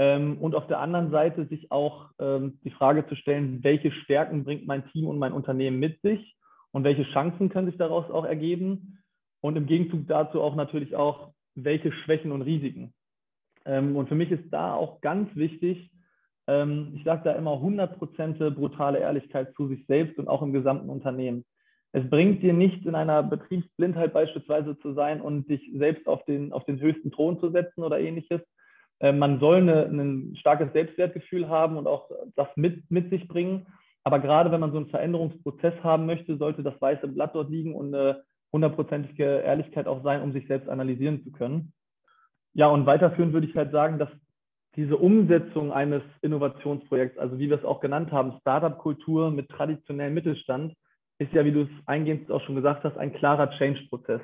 Ähm, 0.00 0.38
und 0.38 0.54
auf 0.54 0.66
der 0.66 0.80
anderen 0.80 1.10
Seite 1.10 1.44
sich 1.44 1.70
auch 1.70 2.08
ähm, 2.18 2.58
die 2.64 2.70
Frage 2.70 3.06
zu 3.06 3.16
stellen, 3.16 3.62
welche 3.62 3.92
Stärken 3.92 4.44
bringt 4.44 4.66
mein 4.66 4.88
Team 4.88 5.06
und 5.06 5.18
mein 5.18 5.34
Unternehmen 5.34 5.78
mit 5.78 6.00
sich 6.00 6.38
und 6.72 6.84
welche 6.84 7.02
Chancen 7.12 7.50
können 7.50 7.68
sich 7.68 7.76
daraus 7.76 8.10
auch 8.10 8.24
ergeben? 8.24 8.98
Und 9.42 9.56
im 9.56 9.66
Gegenzug 9.66 10.08
dazu 10.08 10.40
auch 10.40 10.54
natürlich 10.54 10.96
auch, 10.96 11.34
welche 11.54 11.92
Schwächen 11.92 12.32
und 12.32 12.40
Risiken. 12.40 12.94
Ähm, 13.66 13.94
und 13.94 14.08
für 14.08 14.14
mich 14.14 14.30
ist 14.30 14.50
da 14.50 14.72
auch 14.72 15.02
ganz 15.02 15.28
wichtig, 15.36 15.90
ich 16.48 17.04
sage 17.04 17.22
da 17.22 17.32
immer 17.34 17.52
100% 17.52 18.50
brutale 18.50 18.98
Ehrlichkeit 18.98 19.54
zu 19.54 19.68
sich 19.68 19.86
selbst 19.86 20.18
und 20.18 20.26
auch 20.26 20.42
im 20.42 20.52
gesamten 20.52 20.90
Unternehmen. 20.90 21.44
Es 21.92 22.10
bringt 22.10 22.42
dir 22.42 22.52
nichts, 22.52 22.84
in 22.86 22.96
einer 22.96 23.22
Betriebsblindheit 23.22 24.12
beispielsweise 24.12 24.76
zu 24.80 24.92
sein 24.94 25.20
und 25.20 25.48
dich 25.48 25.70
selbst 25.74 26.08
auf 26.08 26.24
den, 26.24 26.52
auf 26.52 26.64
den 26.64 26.80
höchsten 26.80 27.12
Thron 27.12 27.38
zu 27.38 27.52
setzen 27.52 27.84
oder 27.84 28.00
ähnliches. 28.00 28.40
Äh, 29.00 29.12
man 29.12 29.40
soll 29.40 29.56
eine, 29.56 29.86
ein 29.86 30.36
starkes 30.36 30.72
Selbstwertgefühl 30.72 31.48
haben 31.48 31.76
und 31.76 31.86
auch 31.86 32.10
das 32.36 32.48
mit, 32.56 32.90
mit 32.90 33.10
sich 33.10 33.26
bringen. 33.26 33.66
Aber 34.04 34.20
gerade 34.20 34.50
wenn 34.50 34.60
man 34.60 34.72
so 34.72 34.78
einen 34.78 34.88
Veränderungsprozess 34.88 35.74
haben 35.82 36.06
möchte, 36.06 36.36
sollte 36.36 36.62
das 36.62 36.80
weiße 36.80 37.08
Blatt 37.08 37.34
dort 37.34 37.50
liegen 37.50 37.74
und 37.74 37.94
eine 37.94 38.22
hundertprozentige 38.52 39.24
Ehrlichkeit 39.24 39.86
auch 39.86 40.02
sein, 40.02 40.22
um 40.22 40.32
sich 40.32 40.46
selbst 40.46 40.68
analysieren 40.68 41.22
zu 41.22 41.30
können. 41.32 41.72
Ja, 42.54 42.68
und 42.68 42.86
weiterführend 42.86 43.32
würde 43.32 43.46
ich 43.46 43.56
halt 43.56 43.72
sagen, 43.72 43.98
dass 43.98 44.08
diese 44.76 44.96
Umsetzung 44.96 45.72
eines 45.72 46.02
Innovationsprojekts, 46.22 47.18
also 47.18 47.38
wie 47.38 47.48
wir 47.48 47.58
es 47.58 47.64
auch 47.64 47.80
genannt 47.80 48.12
haben, 48.12 48.38
Startup-Kultur 48.40 49.30
mit 49.30 49.48
traditionellem 49.48 50.14
Mittelstand, 50.14 50.74
ist 51.18 51.32
ja, 51.32 51.44
wie 51.44 51.52
du 51.52 51.62
es 51.62 51.68
eingehend 51.86 52.30
auch 52.30 52.42
schon 52.42 52.54
gesagt 52.54 52.84
hast, 52.84 52.96
ein 52.96 53.12
klarer 53.12 53.50
Change-Prozess. 53.58 54.22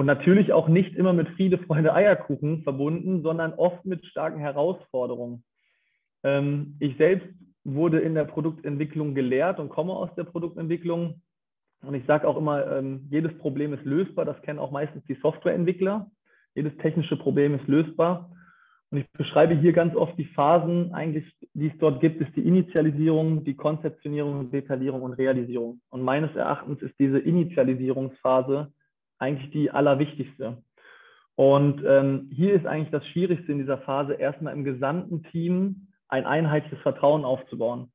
Und 0.00 0.06
natürlich 0.06 0.54
auch 0.54 0.66
nicht 0.66 0.96
immer 0.96 1.12
mit 1.12 1.28
Friede, 1.36 1.58
Freunde, 1.58 1.92
Eierkuchen 1.92 2.62
verbunden, 2.62 3.20
sondern 3.22 3.52
oft 3.52 3.84
mit 3.84 4.06
starken 4.06 4.38
Herausforderungen. 4.38 5.44
Ähm, 6.22 6.78
ich 6.80 6.96
selbst 6.96 7.28
wurde 7.64 8.00
in 8.00 8.14
der 8.14 8.24
Produktentwicklung 8.24 9.14
gelehrt 9.14 9.58
und 9.58 9.68
komme 9.68 9.92
aus 9.92 10.08
der 10.16 10.24
Produktentwicklung. 10.24 11.20
Und 11.82 11.92
ich 11.92 12.06
sage 12.06 12.26
auch 12.26 12.38
immer, 12.38 12.78
ähm, 12.78 13.08
jedes 13.10 13.36
Problem 13.36 13.74
ist 13.74 13.84
lösbar. 13.84 14.24
Das 14.24 14.40
kennen 14.40 14.58
auch 14.58 14.70
meistens 14.70 15.04
die 15.04 15.18
Softwareentwickler. 15.20 16.10
Jedes 16.54 16.74
technische 16.78 17.18
Problem 17.18 17.54
ist 17.56 17.68
lösbar. 17.68 18.30
Und 18.90 19.00
ich 19.00 19.10
beschreibe 19.12 19.54
hier 19.54 19.74
ganz 19.74 19.94
oft 19.94 20.16
die 20.16 20.32
Phasen, 20.34 20.94
eigentlich, 20.94 21.30
die 21.52 21.66
es 21.66 21.78
dort 21.78 22.00
gibt, 22.00 22.22
ist 22.22 22.34
die 22.36 22.48
Initialisierung, 22.48 23.44
die 23.44 23.54
Konzeptionierung, 23.54 24.50
Detaillierung 24.50 25.02
und 25.02 25.12
Realisierung. 25.12 25.82
Und 25.90 26.00
meines 26.00 26.34
Erachtens 26.34 26.80
ist 26.80 26.98
diese 26.98 27.18
Initialisierungsphase 27.18 28.72
eigentlich 29.20 29.50
die 29.52 29.70
allerwichtigste. 29.70 30.62
Und 31.36 31.82
ähm, 31.86 32.28
hier 32.34 32.54
ist 32.54 32.66
eigentlich 32.66 32.90
das 32.90 33.06
Schwierigste 33.08 33.52
in 33.52 33.58
dieser 33.58 33.78
Phase, 33.78 34.14
erstmal 34.14 34.52
im 34.52 34.64
gesamten 34.64 35.22
Team 35.24 35.88
ein 36.08 36.26
einheitliches 36.26 36.80
Vertrauen 36.80 37.24
aufzubauen. 37.24 37.92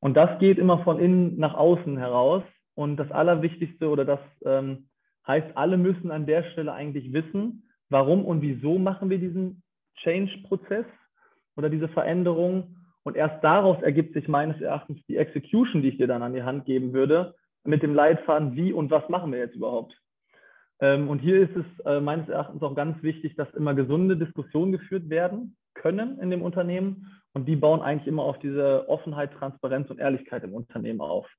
Und 0.00 0.14
das 0.14 0.38
geht 0.40 0.58
immer 0.58 0.82
von 0.82 0.98
innen 0.98 1.38
nach 1.38 1.54
außen 1.54 1.96
heraus. 1.96 2.42
Und 2.74 2.96
das 2.96 3.10
Allerwichtigste 3.10 3.88
oder 3.88 4.04
das 4.04 4.20
ähm, 4.44 4.88
heißt, 5.26 5.56
alle 5.56 5.76
müssen 5.76 6.10
an 6.10 6.26
der 6.26 6.42
Stelle 6.50 6.72
eigentlich 6.72 7.12
wissen, 7.12 7.68
warum 7.88 8.24
und 8.24 8.42
wieso 8.42 8.78
machen 8.78 9.10
wir 9.10 9.18
diesen 9.18 9.62
Change-Prozess 10.02 10.86
oder 11.56 11.70
diese 11.70 11.88
Veränderung. 11.88 12.76
Und 13.04 13.16
erst 13.16 13.42
daraus 13.44 13.80
ergibt 13.82 14.14
sich 14.14 14.28
meines 14.28 14.60
Erachtens 14.60 14.98
die 15.06 15.16
Execution, 15.16 15.82
die 15.82 15.90
ich 15.90 15.98
dir 15.98 16.06
dann 16.06 16.22
an 16.22 16.34
die 16.34 16.42
Hand 16.42 16.64
geben 16.64 16.92
würde, 16.92 17.34
mit 17.64 17.82
dem 17.82 17.94
Leitfaden, 17.94 18.56
wie 18.56 18.72
und 18.72 18.90
was 18.90 19.08
machen 19.08 19.32
wir 19.32 19.38
jetzt 19.38 19.54
überhaupt. 19.56 19.94
Ähm, 20.82 21.08
und 21.08 21.20
hier 21.20 21.40
ist 21.40 21.56
es 21.56 21.86
äh, 21.86 22.00
meines 22.00 22.28
Erachtens 22.28 22.60
auch 22.62 22.74
ganz 22.74 23.00
wichtig, 23.04 23.36
dass 23.36 23.54
immer 23.54 23.72
gesunde 23.72 24.16
Diskussionen 24.16 24.72
geführt 24.72 25.08
werden 25.08 25.56
können 25.74 26.18
in 26.18 26.28
dem 26.28 26.42
Unternehmen. 26.42 27.22
Und 27.32 27.46
die 27.46 27.56
bauen 27.56 27.80
eigentlich 27.80 28.08
immer 28.08 28.24
auf 28.24 28.40
diese 28.40 28.88
Offenheit, 28.88 29.32
Transparenz 29.32 29.88
und 29.90 30.00
Ehrlichkeit 30.00 30.42
im 30.42 30.52
Unternehmen 30.52 31.00
auf. 31.00 31.30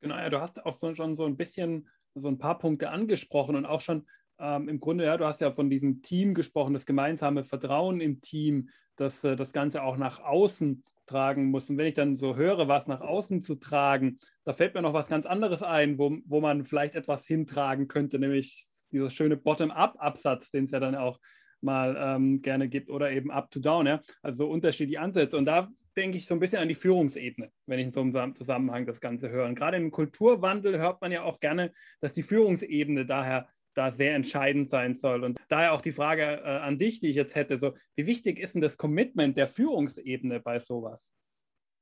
Genau, 0.00 0.16
ja, 0.16 0.30
du 0.30 0.40
hast 0.40 0.64
auch 0.64 0.72
so, 0.72 0.94
schon 0.94 1.14
so 1.14 1.26
ein 1.26 1.36
bisschen 1.36 1.88
so 2.14 2.26
ein 2.28 2.38
paar 2.38 2.58
Punkte 2.58 2.90
angesprochen 2.90 3.54
und 3.54 3.66
auch 3.66 3.82
schon 3.82 4.06
ähm, 4.40 4.68
im 4.68 4.80
Grunde, 4.80 5.04
ja, 5.04 5.16
du 5.18 5.26
hast 5.26 5.42
ja 5.42 5.52
von 5.52 5.68
diesem 5.68 6.00
Team 6.02 6.34
gesprochen, 6.34 6.72
das 6.72 6.86
gemeinsame 6.86 7.44
Vertrauen 7.44 8.00
im 8.00 8.22
Team, 8.22 8.70
dass 8.96 9.22
äh, 9.24 9.36
das 9.36 9.52
Ganze 9.52 9.82
auch 9.82 9.98
nach 9.98 10.20
außen 10.20 10.82
tragen 11.06 11.50
muss. 11.50 11.68
Und 11.68 11.78
wenn 11.78 11.86
ich 11.86 11.94
dann 11.94 12.16
so 12.16 12.36
höre, 12.36 12.68
was 12.68 12.86
nach 12.86 13.00
außen 13.00 13.42
zu 13.42 13.56
tragen, 13.56 14.18
da 14.44 14.52
fällt 14.52 14.74
mir 14.74 14.82
noch 14.82 14.94
was 14.94 15.08
ganz 15.08 15.26
anderes 15.26 15.62
ein, 15.62 15.98
wo, 15.98 16.16
wo 16.26 16.40
man 16.40 16.64
vielleicht 16.64 16.94
etwas 16.94 17.26
hintragen 17.26 17.88
könnte, 17.88 18.18
nämlich 18.18 18.66
dieser 18.90 19.10
schöne 19.10 19.36
Bottom-up-Absatz, 19.36 20.50
den 20.50 20.64
es 20.64 20.70
ja 20.70 20.80
dann 20.80 20.94
auch 20.94 21.18
mal 21.60 21.96
ähm, 21.98 22.42
gerne 22.42 22.68
gibt 22.68 22.90
oder 22.90 23.10
eben 23.12 23.30
up-to-down, 23.30 23.86
ja? 23.86 24.00
also 24.22 24.48
unterschiedliche 24.48 25.00
Ansätze. 25.00 25.36
Und 25.36 25.46
da 25.46 25.70
denke 25.96 26.16
ich 26.16 26.26
so 26.26 26.34
ein 26.34 26.40
bisschen 26.40 26.58
an 26.58 26.68
die 26.68 26.74
Führungsebene, 26.74 27.50
wenn 27.66 27.78
ich 27.78 27.86
in 27.86 27.92
so 27.92 28.00
einem 28.00 28.34
Zusammenhang 28.34 28.86
das 28.86 29.00
Ganze 29.00 29.30
höre. 29.30 29.46
Und 29.46 29.54
gerade 29.54 29.76
im 29.76 29.90
Kulturwandel 29.90 30.78
hört 30.78 31.00
man 31.00 31.12
ja 31.12 31.22
auch 31.22 31.40
gerne, 31.40 31.72
dass 32.00 32.12
die 32.12 32.22
Führungsebene 32.22 33.06
daher 33.06 33.48
da 33.74 33.90
sehr 33.90 34.14
entscheidend 34.14 34.68
sein 34.70 34.94
soll. 34.94 35.24
Und 35.24 35.38
daher 35.48 35.72
auch 35.72 35.80
die 35.80 35.92
Frage 35.92 36.22
äh, 36.22 36.58
an 36.58 36.78
dich, 36.78 37.00
die 37.00 37.08
ich 37.08 37.16
jetzt 37.16 37.34
hätte, 37.34 37.58
so, 37.58 37.72
wie 37.96 38.06
wichtig 38.06 38.38
ist 38.38 38.54
denn 38.54 38.62
das 38.62 38.76
Commitment 38.76 39.36
der 39.36 39.46
Führungsebene 39.46 40.40
bei 40.40 40.58
sowas? 40.58 41.10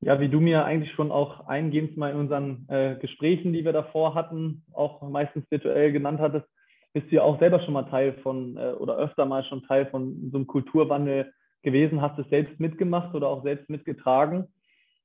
Ja, 0.03 0.18
wie 0.18 0.29
du 0.29 0.40
mir 0.40 0.64
eigentlich 0.64 0.92
schon 0.94 1.12
auch 1.12 1.46
eingehend 1.46 1.96
mal 1.96 2.12
in 2.12 2.16
unseren 2.16 2.66
äh, 2.68 2.96
Gesprächen, 3.00 3.53
die 3.53 3.64
wir 3.64 3.72
davor 3.72 4.14
hatten, 4.14 4.64
auch 4.72 5.07
meistens 5.09 5.44
virtuell 5.50 5.92
genannt 5.92 6.20
hattest, 6.20 6.46
bist 6.92 7.11
du 7.11 7.16
ja 7.16 7.22
auch 7.22 7.38
selber 7.38 7.61
schon 7.61 7.74
mal 7.74 7.85
Teil 7.85 8.14
von 8.22 8.57
äh, 8.57 8.72
oder 8.72 8.96
öfter 8.96 9.26
mal 9.26 9.44
schon 9.44 9.62
Teil 9.64 9.87
von 9.87 10.31
so 10.31 10.38
einem 10.38 10.46
Kulturwandel 10.46 11.33
gewesen, 11.62 12.00
hast 12.00 12.18
es 12.18 12.29
selbst 12.31 12.59
mitgemacht 12.59 13.14
oder 13.14 13.29
auch 13.29 13.42
selbst 13.42 13.68
mitgetragen. 13.68 14.46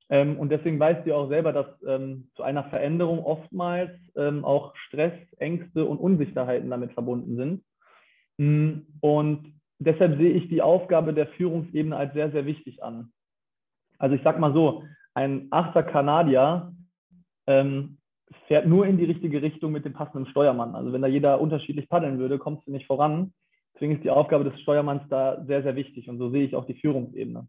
Ähm, 0.10 0.38
und 0.38 0.50
deswegen 0.50 0.80
weißt 0.80 1.06
du 1.06 1.16
auch 1.16 1.30
selber, 1.30 1.52
dass 1.52 1.68
ähm, 1.88 2.30
zu 2.36 2.44
einer 2.44 2.66
Veränderung 2.66 3.24
oftmals 3.24 3.92
ähm, 4.16 4.46
auch 4.46 4.76
Stress, 4.88 5.14
Ängste 5.38 5.86
und 5.86 5.98
Unsicherheiten 5.98 6.70
damit 6.70 6.92
verbunden 6.94 7.36
sind. 7.38 7.64
Mm, 8.38 8.82
und 9.02 9.54
deshalb 9.80 10.18
sehe 10.18 10.32
ich 10.32 10.48
die 10.50 10.62
Aufgabe 10.62 11.14
der 11.14 11.28
Führungsebene 11.28 11.96
als 11.96 12.14
sehr, 12.14 12.32
sehr 12.32 12.46
wichtig 12.46 12.84
an. 12.84 13.12
Also 13.98 14.16
ich 14.16 14.22
sage 14.24 14.40
mal 14.40 14.54
so, 14.54 14.84
ein 15.16 15.48
achter 15.50 15.82
Kanadier 15.82 16.74
ähm, 17.48 17.98
fährt 18.48 18.68
nur 18.68 18.86
in 18.86 18.98
die 18.98 19.06
richtige 19.06 19.42
Richtung 19.42 19.72
mit 19.72 19.86
dem 19.86 19.94
passenden 19.94 20.30
Steuermann. 20.30 20.76
Also 20.76 20.94
wenn 20.94 21.02
da 21.02 21.08
jeder 21.08 21.40
unterschiedlich 21.42 21.90
paddeln 21.90 22.20
würde, 22.20 22.38
kommst 22.38 22.68
du 22.68 22.72
nicht 22.72 22.86
voran. 22.86 23.34
Deswegen 23.74 23.96
ist 23.96 24.04
die 24.04 24.12
Aufgabe 24.12 24.44
des 24.44 24.60
Steuermanns 24.62 25.04
da 25.10 25.44
sehr, 25.46 25.64
sehr 25.64 25.76
wichtig. 25.76 26.10
Und 26.10 26.18
so 26.20 26.30
sehe 26.30 26.46
ich 26.46 26.56
auch 26.56 26.66
die 26.66 26.76
Führungsebene 26.76 27.48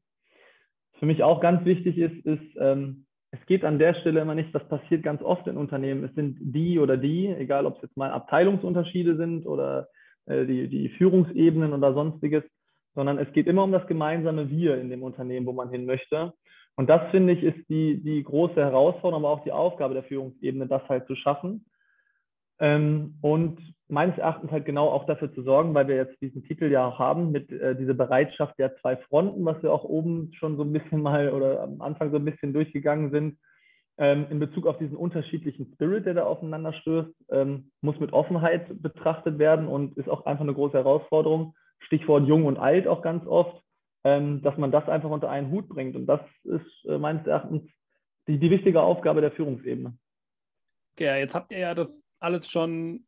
für 0.99 1.07
mich 1.07 1.23
auch 1.23 1.41
ganz 1.41 1.65
wichtig 1.65 1.99
ist, 1.99 2.25
ist, 2.25 2.57
ähm, 2.59 3.07
es 3.31 3.45
geht 3.47 3.65
an 3.65 3.79
der 3.79 3.95
Stelle 3.95 4.21
immer 4.21 4.35
nicht, 4.35 4.55
das 4.55 4.67
passiert 4.69 5.03
ganz 5.03 5.23
oft 5.23 5.47
in 5.47 5.57
Unternehmen, 5.57 6.05
es 6.05 6.15
sind 6.15 6.39
die 6.41 6.79
oder 6.79 6.97
die, 6.97 7.29
egal 7.29 7.67
ob 7.67 7.77
es 7.77 7.83
jetzt 7.83 7.97
mal 7.97 8.11
Abteilungsunterschiede 8.11 9.17
sind 9.17 9.47
oder 9.47 9.89
äh, 10.27 10.47
die, 10.47 10.69
die 10.69 10.89
Führungsebenen 10.91 11.73
oder 11.73 11.93
sonstiges, 11.93 12.45
sondern 12.95 13.19
es 13.19 13.31
geht 13.33 13.47
immer 13.47 13.65
um 13.65 13.73
das 13.73 13.87
gemeinsame 13.87 14.51
Wir 14.51 14.81
in 14.81 14.89
dem 14.89 15.03
Unternehmen, 15.03 15.47
wo 15.47 15.53
man 15.53 15.71
hin 15.71 15.87
möchte. 15.87 16.33
Und 16.77 16.89
das, 16.89 17.11
finde 17.11 17.33
ich, 17.33 17.43
ist 17.43 17.69
die, 17.69 18.03
die 18.03 18.23
große 18.23 18.57
Herausforderung, 18.57 19.25
aber 19.25 19.33
auch 19.33 19.45
die 19.45 19.53
Aufgabe 19.53 19.95
der 19.95 20.05
Führungsebene, 20.05 20.67
das 20.67 20.87
halt 20.89 21.07
zu 21.07 21.15
schaffen. 21.15 21.67
Ähm, 22.59 23.19
und 23.23 23.59
meines 23.89 24.19
Erachtens 24.19 24.51
halt 24.51 24.65
genau 24.65 24.89
auch 24.89 25.07
dafür 25.07 25.33
zu 25.33 25.43
sorgen, 25.43 25.75
weil 25.75 25.89
wir 25.89 25.97
jetzt 25.97 26.21
diesen 26.21 26.45
Titel 26.45 26.71
ja 26.71 26.87
auch 26.87 26.99
haben, 26.99 27.31
mit 27.31 27.51
äh, 27.53 27.77
dieser 27.77 27.95
Bereitschaft 27.95 28.59
der 28.59 28.77
zwei 28.79 28.97
Fronten, 28.97 29.45
was 29.45 29.63
wir 29.63 29.73
auch 29.73 29.85
oben 29.85 30.33
schon 30.35 30.57
so 30.57 30.65
ein 30.65 30.73
bisschen 30.73 31.03
mal 31.03 31.33
oder 31.33 31.63
am 31.63 31.81
Anfang 31.81 32.11
so 32.11 32.17
ein 32.17 32.25
bisschen 32.25 32.53
durchgegangen 32.53 33.11
sind, 33.11 33.39
ähm, 33.99 34.27
in 34.31 34.39
Bezug 34.39 34.67
auf 34.67 34.79
diesen 34.79 34.97
unterschiedlichen 34.97 35.73
Spirit, 35.75 36.05
der 36.05 36.15
da 36.15 36.25
aufeinander 36.25 36.73
stößt, 36.73 37.15
ähm, 37.31 37.71
muss 37.81 37.99
mit 38.01 38.13
Offenheit 38.13 38.83
betrachtet 38.83 39.39
werden 39.39 39.69
und 39.69 39.97
ist 39.97 40.09
auch 40.09 40.27
einfach 40.27 40.45
eine 40.45 40.55
große 40.55 40.77
Herausforderung. 40.77 41.55
Stichwort 41.79 42.27
jung 42.27 42.45
und 42.47 42.59
alt 42.59 42.87
auch 42.87 43.03
ganz 43.03 43.27
oft, 43.27 43.63
ähm, 44.05 44.43
dass 44.43 44.57
man 44.57 44.73
das 44.73 44.89
einfach 44.89 45.11
unter 45.11 45.31
einen 45.31 45.51
Hut 45.51 45.69
bringt. 45.69 45.95
Und 45.95 46.07
das 46.07 46.21
ist 46.45 46.85
äh, 46.87 46.99
meines 46.99 47.27
Erachtens 47.27 47.63
die, 48.27 48.39
die 48.39 48.51
wichtige 48.51 48.83
Aufgabe 48.83 49.21
der 49.21 49.33
Führungsebene. 49.33 49.97
Okay, 50.97 51.21
jetzt 51.21 51.35
habt 51.35 51.53
ihr 51.53 51.59
ja 51.59 51.75
das 51.75 52.03
alles 52.19 52.51
schon 52.51 53.06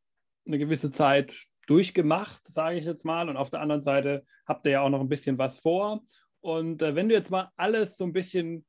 eine 0.49 0.59
gewisse 0.59 0.91
Zeit 0.91 1.35
durchgemacht, 1.67 2.41
sage 2.49 2.79
ich 2.79 2.85
jetzt 2.85 3.05
mal. 3.05 3.29
Und 3.29 3.37
auf 3.37 3.51
der 3.51 3.61
anderen 3.61 3.83
Seite 3.83 4.25
habt 4.47 4.67
ihr 4.67 4.73
ja 4.73 4.81
auch 4.81 4.89
noch 4.89 5.01
ein 5.01 5.09
bisschen 5.09 5.39
was 5.39 5.61
vor. 5.61 6.03
Und 6.41 6.83
äh, 6.83 6.95
wenn 6.95 7.09
du 7.09 7.15
jetzt 7.15 7.31
mal 7.31 7.51
alles 7.57 7.97
so 7.97 8.05
ein 8.05 8.13
bisschen, 8.13 8.65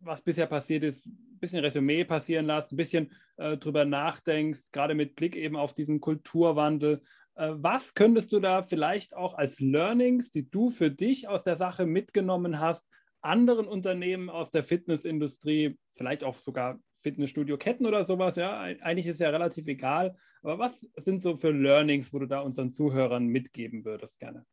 was 0.00 0.22
bisher 0.22 0.46
passiert 0.46 0.84
ist, 0.84 1.06
ein 1.06 1.38
bisschen 1.40 1.60
Resümee 1.60 2.04
passieren 2.04 2.46
lässt, 2.46 2.72
ein 2.72 2.76
bisschen 2.76 3.12
äh, 3.36 3.56
drüber 3.56 3.84
nachdenkst, 3.84 4.70
gerade 4.72 4.94
mit 4.94 5.16
Blick 5.16 5.34
eben 5.36 5.56
auf 5.56 5.74
diesen 5.74 6.00
Kulturwandel, 6.00 7.02
äh, 7.36 7.52
was 7.54 7.94
könntest 7.94 8.32
du 8.32 8.40
da 8.40 8.62
vielleicht 8.62 9.14
auch 9.14 9.34
als 9.34 9.60
Learnings, 9.60 10.30
die 10.30 10.48
du 10.50 10.70
für 10.70 10.90
dich 10.90 11.28
aus 11.28 11.44
der 11.44 11.56
Sache 11.56 11.86
mitgenommen 11.86 12.60
hast, 12.60 12.86
anderen 13.22 13.66
Unternehmen 13.66 14.30
aus 14.30 14.50
der 14.50 14.62
Fitnessindustrie, 14.62 15.78
vielleicht 15.92 16.22
auch 16.22 16.34
sogar 16.34 16.78
Fitnessstudio-Ketten 17.02 17.86
oder 17.86 18.04
sowas, 18.04 18.36
ja, 18.36 18.60
eigentlich 18.60 19.06
ist 19.06 19.20
ja 19.20 19.30
relativ 19.30 19.66
egal. 19.66 20.16
Aber 20.42 20.58
was 20.58 20.86
sind 21.04 21.22
so 21.22 21.36
für 21.36 21.50
Learnings, 21.50 22.12
wo 22.12 22.18
du 22.18 22.26
da 22.26 22.40
unseren 22.40 22.72
Zuhörern 22.72 23.26
mitgeben 23.26 23.84
würdest 23.84 24.18
gerne? 24.18 24.44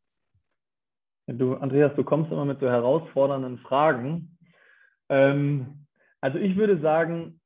Du, 1.26 1.54
Andreas, 1.54 1.94
du 1.96 2.04
kommst 2.04 2.30
immer 2.30 2.44
mit 2.44 2.60
so 2.60 2.68
herausfordernden 2.68 3.58
Fragen. 3.58 4.36
Ähm, 5.08 5.86
also 6.20 6.38
ich 6.38 6.56
würde 6.56 6.78
sagen, 6.80 7.40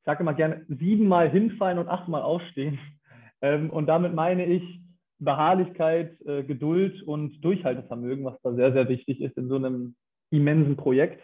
ich 0.00 0.04
sage 0.04 0.22
immer 0.22 0.34
gerne, 0.34 0.64
siebenmal 0.68 1.30
hinfallen 1.30 1.78
und 1.78 1.88
achtmal 1.88 2.22
aufstehen. 2.22 2.78
Ähm, 3.40 3.70
und 3.70 3.86
damit 3.86 4.14
meine 4.14 4.46
ich 4.46 4.80
Beharrlichkeit, 5.18 6.20
äh, 6.22 6.42
Geduld 6.42 7.02
und 7.02 7.40
Durchhaltevermögen, 7.44 8.24
was 8.24 8.40
da 8.42 8.54
sehr, 8.54 8.72
sehr 8.72 8.88
wichtig 8.88 9.20
ist 9.20 9.36
in 9.36 9.48
so 9.48 9.56
einem 9.56 9.94
immensen 10.30 10.76
Projekt 10.76 11.22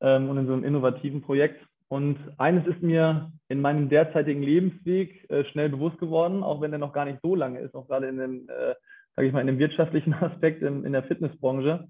ähm, 0.00 0.28
und 0.28 0.38
in 0.38 0.46
so 0.46 0.52
einem 0.52 0.64
innovativen 0.64 1.22
Projekt. 1.22 1.66
Und 1.88 2.18
eines 2.36 2.66
ist 2.66 2.82
mir 2.82 3.32
in 3.48 3.62
meinem 3.62 3.88
derzeitigen 3.88 4.42
Lebensweg 4.42 5.28
äh, 5.30 5.44
schnell 5.46 5.70
bewusst 5.70 5.98
geworden, 5.98 6.42
auch 6.42 6.60
wenn 6.60 6.70
der 6.70 6.78
noch 6.78 6.92
gar 6.92 7.06
nicht 7.06 7.20
so 7.22 7.34
lange 7.34 7.60
ist, 7.60 7.74
auch 7.74 7.88
gerade 7.88 8.08
in 8.08 8.18
dem, 8.18 8.48
äh, 8.48 8.74
sage 9.16 9.28
ich 9.28 9.32
mal, 9.32 9.40
in 9.40 9.46
dem 9.46 9.58
wirtschaftlichen 9.58 10.12
Aspekt 10.20 10.62
in, 10.62 10.84
in 10.84 10.92
der 10.92 11.04
Fitnessbranche. 11.04 11.88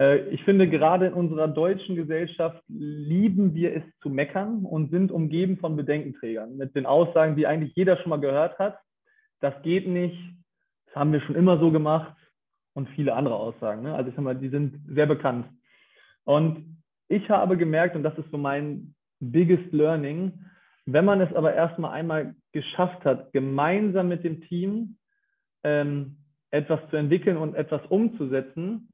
Äh, 0.00 0.28
ich 0.30 0.42
finde, 0.44 0.68
gerade 0.68 1.08
in 1.08 1.12
unserer 1.12 1.48
deutschen 1.48 1.96
Gesellschaft 1.96 2.62
lieben 2.68 3.54
wir 3.54 3.76
es 3.76 3.82
zu 4.00 4.08
meckern 4.08 4.64
und 4.64 4.90
sind 4.90 5.12
umgeben 5.12 5.58
von 5.58 5.76
Bedenkenträgern 5.76 6.56
mit 6.56 6.74
den 6.74 6.86
Aussagen, 6.86 7.36
die 7.36 7.46
eigentlich 7.46 7.74
jeder 7.74 7.98
schon 7.98 8.10
mal 8.10 8.20
gehört 8.20 8.58
hat. 8.58 8.78
Das 9.40 9.54
geht 9.62 9.86
nicht, 9.86 10.18
das 10.86 10.96
haben 10.96 11.12
wir 11.12 11.20
schon 11.20 11.36
immer 11.36 11.58
so 11.58 11.70
gemacht 11.70 12.16
und 12.72 12.88
viele 12.90 13.14
andere 13.14 13.36
Aussagen. 13.36 13.82
Ne? 13.82 13.94
Also 13.94 14.08
ich 14.08 14.16
sag 14.16 14.24
mal, 14.24 14.34
die 14.34 14.48
sind 14.48 14.80
sehr 14.88 15.06
bekannt. 15.06 15.46
Und 16.24 16.82
ich 17.08 17.28
habe 17.28 17.58
gemerkt, 17.58 17.96
und 17.96 18.02
das 18.02 18.16
ist 18.18 18.30
so 18.30 18.38
mein 18.38 18.95
biggest 19.20 19.72
learning. 19.72 20.32
Wenn 20.84 21.04
man 21.04 21.20
es 21.20 21.34
aber 21.34 21.54
erstmal 21.54 21.92
einmal 21.92 22.34
geschafft 22.52 23.04
hat, 23.04 23.32
gemeinsam 23.32 24.08
mit 24.08 24.24
dem 24.24 24.42
Team 24.42 24.98
ähm, 25.64 26.18
etwas 26.50 26.80
zu 26.90 26.96
entwickeln 26.96 27.36
und 27.36 27.54
etwas 27.54 27.84
umzusetzen, 27.88 28.92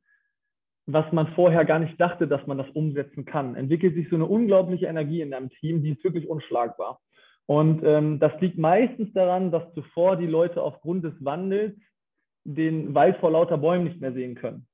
was 0.87 1.11
man 1.13 1.29
vorher 1.35 1.65
gar 1.65 1.79
nicht 1.79 2.01
dachte, 2.01 2.27
dass 2.27 2.45
man 2.47 2.59
das 2.59 2.69
umsetzen 2.71 3.25
kann, 3.25 3.55
entwickelt 3.55 3.95
sich 3.95 4.09
so 4.09 4.17
eine 4.17 4.27
unglaubliche 4.27 4.87
Energie 4.87 5.21
in 5.21 5.33
einem 5.33 5.51
Team, 5.51 5.83
die 5.83 5.91
ist 5.91 6.03
wirklich 6.03 6.29
unschlagbar. 6.29 7.01
Und 7.47 7.83
ähm, 7.85 8.19
das 8.19 8.33
liegt 8.41 8.59
meistens 8.59 9.13
daran, 9.13 9.51
dass 9.51 9.73
zuvor 9.75 10.17
die 10.17 10.27
Leute 10.27 10.63
aufgrund 10.63 11.05
des 11.05 11.15
Wandels 11.25 11.75
den 12.45 12.95
Wald 12.95 13.17
vor 13.19 13.31
lauter 13.31 13.59
Bäumen 13.59 13.85
nicht 13.85 14.01
mehr 14.01 14.13
sehen 14.13 14.35
können. 14.35 14.67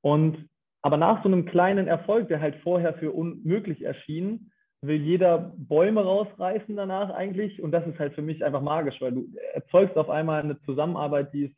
Und 0.00 0.48
aber 0.82 0.96
nach 0.96 1.22
so 1.22 1.28
einem 1.28 1.46
kleinen 1.46 1.88
Erfolg, 1.88 2.28
der 2.28 2.40
halt 2.40 2.56
vorher 2.62 2.94
für 2.94 3.10
unmöglich 3.10 3.82
erschien, 3.82 4.52
will 4.82 5.00
jeder 5.00 5.52
Bäume 5.56 6.02
rausreißen 6.02 6.76
danach 6.76 7.10
eigentlich. 7.10 7.62
Und 7.62 7.72
das 7.72 7.86
ist 7.86 7.98
halt 7.98 8.14
für 8.14 8.22
mich 8.22 8.44
einfach 8.44 8.62
magisch, 8.62 9.00
weil 9.00 9.12
du 9.12 9.28
erzeugst 9.54 9.96
auf 9.96 10.10
einmal 10.10 10.42
eine 10.42 10.60
Zusammenarbeit, 10.62 11.32
die 11.32 11.44
ist 11.44 11.56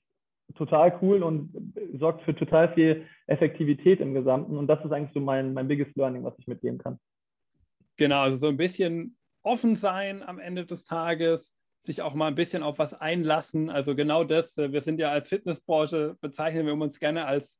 total 0.56 0.98
cool 1.02 1.22
und 1.22 1.74
sorgt 1.98 2.22
für 2.22 2.34
total 2.34 2.72
viel 2.74 3.04
Effektivität 3.26 4.00
im 4.00 4.14
Gesamten. 4.14 4.56
Und 4.56 4.66
das 4.66 4.84
ist 4.84 4.92
eigentlich 4.92 5.12
so 5.12 5.20
mein, 5.20 5.52
mein 5.52 5.68
biggest 5.68 5.94
learning, 5.96 6.24
was 6.24 6.34
ich 6.38 6.46
mitgeben 6.46 6.78
kann. 6.78 6.98
Genau, 7.96 8.20
also 8.20 8.38
so 8.38 8.48
ein 8.48 8.56
bisschen 8.56 9.16
offen 9.42 9.74
sein 9.74 10.22
am 10.22 10.38
Ende 10.38 10.64
des 10.64 10.84
Tages, 10.84 11.54
sich 11.80 12.02
auch 12.02 12.14
mal 12.14 12.28
ein 12.28 12.34
bisschen 12.34 12.62
auf 12.62 12.78
was 12.78 12.94
einlassen. 12.94 13.70
Also 13.70 13.94
genau 13.94 14.24
das, 14.24 14.56
äh, 14.56 14.72
wir 14.72 14.80
sind 14.80 15.00
ja 15.00 15.10
als 15.10 15.28
Fitnessbranche, 15.28 16.16
bezeichnen 16.20 16.66
wir 16.66 16.74
uns 16.74 16.98
gerne 16.98 17.26
als 17.26 17.58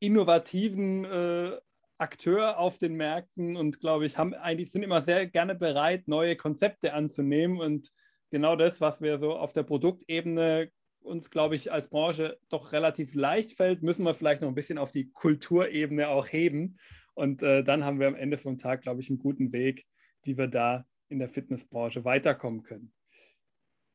innovativen 0.00 1.04
äh, 1.04 1.58
Akteur 2.02 2.58
auf 2.58 2.78
den 2.78 2.94
Märkten 2.94 3.56
und 3.56 3.80
glaube 3.80 4.04
ich, 4.04 4.18
haben 4.18 4.34
eigentlich 4.34 4.72
sind 4.72 4.82
immer 4.82 5.02
sehr 5.02 5.26
gerne 5.26 5.54
bereit, 5.54 6.08
neue 6.08 6.36
Konzepte 6.36 6.92
anzunehmen. 6.92 7.60
Und 7.60 7.90
genau 8.30 8.56
das, 8.56 8.80
was 8.80 9.00
wir 9.00 9.18
so 9.18 9.34
auf 9.36 9.52
der 9.52 9.62
Produktebene 9.62 10.70
uns, 11.00 11.30
glaube 11.30 11.56
ich, 11.56 11.72
als 11.72 11.88
Branche 11.88 12.38
doch 12.48 12.72
relativ 12.72 13.14
leicht 13.14 13.52
fällt, 13.52 13.82
müssen 13.82 14.04
wir 14.04 14.14
vielleicht 14.14 14.42
noch 14.42 14.48
ein 14.48 14.54
bisschen 14.54 14.78
auf 14.78 14.90
die 14.90 15.10
Kulturebene 15.10 16.08
auch 16.08 16.26
heben. 16.26 16.78
Und 17.14 17.42
äh, 17.42 17.62
dann 17.62 17.84
haben 17.84 18.00
wir 18.00 18.08
am 18.08 18.14
Ende 18.14 18.38
vom 18.38 18.58
Tag, 18.58 18.82
glaube 18.82 19.00
ich, 19.00 19.08
einen 19.08 19.18
guten 19.18 19.52
Weg, 19.52 19.86
wie 20.22 20.36
wir 20.36 20.48
da 20.48 20.84
in 21.08 21.18
der 21.18 21.28
Fitnessbranche 21.28 22.04
weiterkommen 22.04 22.62
können. 22.62 22.92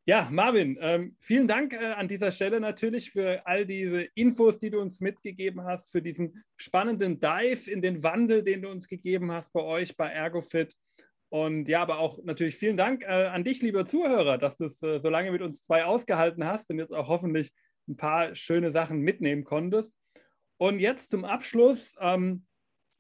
Ja, 0.10 0.30
Marvin, 0.32 0.78
ähm, 0.80 1.18
vielen 1.20 1.50
Dank 1.50 1.74
äh, 1.74 1.92
an 1.92 2.08
dieser 2.08 2.32
Stelle 2.32 2.62
natürlich 2.62 3.12
für 3.12 3.46
all 3.46 3.66
diese 3.66 4.04
Infos, 4.16 4.58
die 4.58 4.70
du 4.70 4.80
uns 4.80 5.02
mitgegeben 5.02 5.66
hast, 5.66 5.92
für 5.92 6.02
diesen 6.02 6.46
spannenden 6.56 7.20
Dive 7.20 7.70
in 7.70 7.82
den 7.82 8.04
Wandel, 8.04 8.42
den 8.42 8.62
du 8.62 8.70
uns 8.70 8.88
gegeben 8.88 9.34
hast 9.34 9.52
bei 9.52 9.60
euch 9.60 9.98
bei 9.98 10.08
Ergofit. 10.08 10.74
Und 11.28 11.68
ja, 11.68 11.82
aber 11.82 12.00
auch 12.00 12.24
natürlich 12.24 12.56
vielen 12.56 12.78
Dank 12.78 13.04
äh, 13.04 13.08
an 13.08 13.44
dich, 13.44 13.62
lieber 13.62 13.86
Zuhörer, 13.86 14.38
dass 14.38 14.56
du 14.56 14.68
es 14.68 14.82
äh, 14.82 15.02
so 15.02 15.10
lange 15.10 15.30
mit 15.30 15.42
uns 15.42 15.62
zwei 15.62 15.84
ausgehalten 15.84 16.46
hast 16.46 16.70
und 16.70 16.80
jetzt 16.80 16.94
auch 16.94 17.10
hoffentlich 17.10 17.52
ein 17.90 17.98
paar 17.98 18.34
schöne 18.34 18.72
Sachen 18.72 19.02
mitnehmen 19.02 19.44
konntest. 19.44 19.94
Und 20.56 20.80
jetzt 20.80 21.12
zum 21.12 21.26
Abschluss, 21.26 21.94
ähm, 22.00 22.46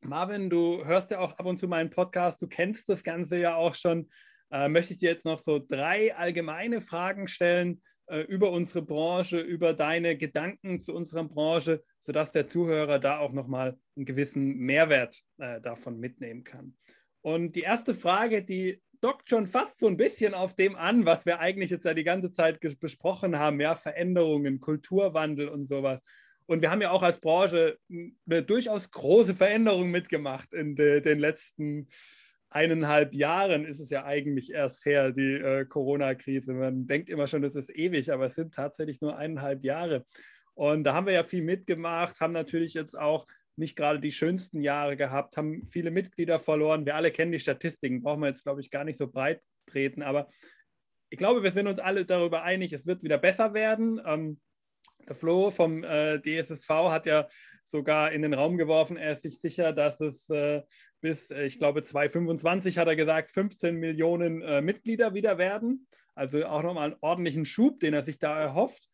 Marvin, 0.01 0.49
du 0.49 0.83
hörst 0.83 1.11
ja 1.11 1.19
auch 1.19 1.39
ab 1.39 1.45
und 1.45 1.57
zu 1.57 1.69
meinen 1.69 1.89
Podcast, 1.89 2.41
du 2.41 2.47
kennst 2.47 2.89
das 2.89 3.01
Ganze 3.01 3.37
ja 3.37 3.55
auch 3.55 3.75
schon 3.75 4.09
äh, 4.51 4.67
möchte 4.69 4.93
ich 4.93 4.99
dir 4.99 5.09
jetzt 5.09 5.25
noch 5.25 5.39
so 5.39 5.59
drei 5.59 6.15
allgemeine 6.15 6.81
Fragen 6.81 7.27
stellen 7.27 7.81
äh, 8.07 8.21
über 8.21 8.51
unsere 8.51 8.81
Branche, 8.81 9.39
über 9.39 9.73
deine 9.73 10.17
Gedanken 10.17 10.81
zu 10.81 10.93
unserer 10.93 11.25
Branche, 11.25 11.83
sodass 11.99 12.31
der 12.31 12.47
Zuhörer 12.47 12.99
da 12.99 13.19
auch 13.19 13.33
nochmal 13.33 13.77
einen 13.95 14.05
gewissen 14.05 14.57
Mehrwert 14.57 15.21
äh, 15.37 15.59
davon 15.61 15.99
mitnehmen 15.99 16.43
kann. 16.43 16.75
Und 17.21 17.55
die 17.55 17.61
erste 17.61 17.93
Frage, 17.93 18.43
die 18.43 18.81
dockt 19.01 19.29
schon 19.29 19.47
fast 19.47 19.79
so 19.79 19.87
ein 19.87 19.97
bisschen 19.97 20.33
auf 20.33 20.55
dem 20.55 20.75
an, 20.75 21.05
was 21.05 21.25
wir 21.25 21.39
eigentlich 21.39 21.69
jetzt 21.69 21.85
ja 21.85 21.93
die 21.93 22.05
ganze 22.05 22.31
Zeit 22.31 22.59
besprochen 22.79 23.37
haben, 23.37 23.59
ja, 23.59 23.75
Veränderungen, 23.75 24.59
Kulturwandel 24.59 25.49
und 25.49 25.67
sowas. 25.67 25.99
Und 26.45 26.61
wir 26.61 26.71
haben 26.71 26.81
ja 26.81 26.91
auch 26.91 27.03
als 27.03 27.19
Branche 27.19 27.77
eine 27.89 28.41
durchaus 28.41 28.89
große 28.89 29.35
Veränderung 29.35 29.91
mitgemacht 29.91 30.53
in 30.53 30.75
de, 30.75 31.01
den 31.01 31.19
letzten 31.19 31.73
Jahren 31.73 31.87
eineinhalb 32.49 33.13
Jahren 33.13 33.65
ist 33.65 33.79
es 33.79 33.89
ja 33.89 34.05
eigentlich 34.05 34.51
erst 34.51 34.85
her, 34.85 35.11
die 35.11 35.33
äh, 35.33 35.65
Corona-Krise. 35.65 36.53
Man 36.53 36.87
denkt 36.87 37.09
immer 37.09 37.27
schon, 37.27 37.41
das 37.41 37.55
ist 37.55 37.69
ewig, 37.69 38.11
aber 38.11 38.27
es 38.27 38.35
sind 38.35 38.53
tatsächlich 38.53 39.01
nur 39.01 39.17
eineinhalb 39.17 39.63
Jahre. 39.63 40.05
Und 40.53 40.83
da 40.85 40.93
haben 40.93 41.05
wir 41.05 41.13
ja 41.13 41.23
viel 41.23 41.43
mitgemacht, 41.43 42.19
haben 42.19 42.33
natürlich 42.33 42.73
jetzt 42.73 42.97
auch 42.97 43.27
nicht 43.57 43.75
gerade 43.75 43.99
die 43.99 44.11
schönsten 44.11 44.61
Jahre 44.61 44.95
gehabt, 44.95 45.35
haben 45.35 45.65
viele 45.67 45.91
Mitglieder 45.91 46.39
verloren. 46.39 46.85
Wir 46.85 46.95
alle 46.95 47.11
kennen 47.11 47.31
die 47.31 47.39
Statistiken, 47.39 48.01
brauchen 48.01 48.21
wir 48.21 48.29
jetzt, 48.29 48.43
glaube 48.43 48.61
ich, 48.61 48.71
gar 48.71 48.83
nicht 48.83 48.97
so 48.97 49.07
breit 49.07 49.41
treten. 49.65 50.03
Aber 50.03 50.29
ich 51.09 51.17
glaube, 51.17 51.43
wir 51.43 51.51
sind 51.51 51.67
uns 51.67 51.79
alle 51.79 52.05
darüber 52.05 52.43
einig, 52.43 52.73
es 52.73 52.85
wird 52.85 53.03
wieder 53.03 53.17
besser 53.17 53.53
werden. 53.53 54.01
Ähm, 54.05 54.39
der 55.07 55.15
Flo 55.15 55.51
vom 55.51 55.83
äh, 55.83 56.19
DSSV 56.19 56.69
hat 56.69 57.05
ja 57.05 57.27
sogar 57.65 58.11
in 58.11 58.21
den 58.21 58.33
Raum 58.33 58.57
geworfen, 58.57 58.97
er 58.97 59.13
ist 59.13 59.23
sich 59.23 59.39
sicher, 59.39 59.73
dass 59.73 59.99
es 59.99 60.29
äh, 60.29 60.61
bis, 61.01 61.29
äh, 61.31 61.45
ich 61.45 61.57
glaube, 61.57 61.83
2025 61.83 62.77
hat 62.77 62.87
er 62.87 62.95
gesagt, 62.95 63.31
15 63.31 63.75
Millionen 63.75 64.41
äh, 64.41 64.61
Mitglieder 64.61 65.13
wieder 65.13 65.37
werden. 65.37 65.87
Also 66.15 66.45
auch 66.45 66.63
nochmal 66.63 66.91
einen 66.91 66.99
ordentlichen 67.01 67.45
Schub, 67.45 67.79
den 67.79 67.93
er 67.93 68.03
sich 68.03 68.19
da 68.19 68.39
erhofft. 68.39 68.89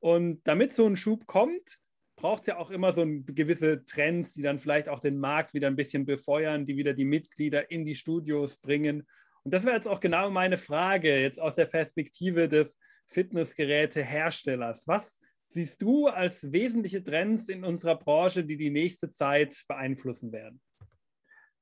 Und 0.00 0.46
damit 0.46 0.72
so 0.72 0.86
ein 0.86 0.96
Schub 0.96 1.26
kommt, 1.26 1.78
braucht 2.16 2.42
es 2.42 2.46
ja 2.48 2.56
auch 2.56 2.70
immer 2.70 2.92
so 2.92 3.02
ein, 3.02 3.24
gewisse 3.26 3.84
Trends, 3.84 4.32
die 4.32 4.42
dann 4.42 4.58
vielleicht 4.58 4.88
auch 4.88 5.00
den 5.00 5.18
Markt 5.18 5.54
wieder 5.54 5.66
ein 5.68 5.76
bisschen 5.76 6.06
befeuern, 6.06 6.66
die 6.66 6.76
wieder 6.76 6.94
die 6.94 7.04
Mitglieder 7.04 7.70
in 7.70 7.84
die 7.84 7.94
Studios 7.94 8.56
bringen. 8.58 9.06
Und 9.44 9.54
das 9.54 9.64
wäre 9.64 9.76
jetzt 9.76 9.88
auch 9.88 10.00
genau 10.00 10.30
meine 10.30 10.58
Frage, 10.58 11.20
jetzt 11.20 11.40
aus 11.40 11.54
der 11.54 11.66
Perspektive 11.66 12.48
des 12.48 12.76
Fitnessgeräteherstellers. 13.06 14.86
Was 14.86 15.18
siehst 15.48 15.80
du 15.80 16.08
als 16.08 16.52
wesentliche 16.52 17.02
Trends 17.02 17.48
in 17.48 17.64
unserer 17.64 17.96
Branche, 17.96 18.44
die 18.44 18.56
die 18.56 18.70
nächste 18.70 19.10
Zeit 19.10 19.64
beeinflussen 19.66 20.32
werden? 20.32 20.60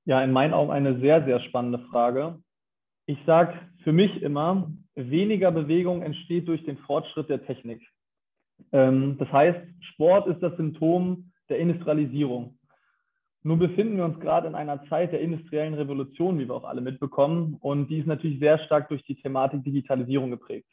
Ja, 0.07 0.23
in 0.23 0.31
meinen 0.31 0.55
Augen 0.55 0.71
eine 0.71 1.01
sehr, 1.01 1.25
sehr 1.25 1.41
spannende 1.41 1.81
Frage. 1.91 2.39
Ich 3.07 3.19
sage 3.27 3.59
für 3.83 3.93
mich 3.93 4.23
immer, 4.23 4.71
weniger 4.95 5.51
Bewegung 5.51 6.03
entsteht 6.03 6.47
durch 6.47 6.65
den 6.65 6.79
Fortschritt 6.79 7.29
der 7.29 7.45
Technik. 7.45 7.83
Ähm, 8.73 9.17
das 9.19 9.31
heißt, 9.31 9.61
Sport 9.93 10.29
ist 10.29 10.41
das 10.43 10.57
Symptom 10.57 11.33
der 11.49 11.59
Industrialisierung. 11.59 12.57
Nun 13.43 13.59
befinden 13.59 13.97
wir 13.97 14.05
uns 14.05 14.19
gerade 14.21 14.47
in 14.49 14.55
einer 14.55 14.85
Zeit 14.89 15.13
der 15.13 15.21
industriellen 15.21 15.75
Revolution, 15.75 16.39
wie 16.39 16.49
wir 16.49 16.55
auch 16.55 16.65
alle 16.65 16.81
mitbekommen, 16.81 17.57
und 17.61 17.89
die 17.89 17.99
ist 17.99 18.07
natürlich 18.07 18.39
sehr 18.39 18.59
stark 18.61 18.89
durch 18.89 19.03
die 19.05 19.17
Thematik 19.17 19.65
Digitalisierung 19.65 20.31
geprägt. 20.31 20.69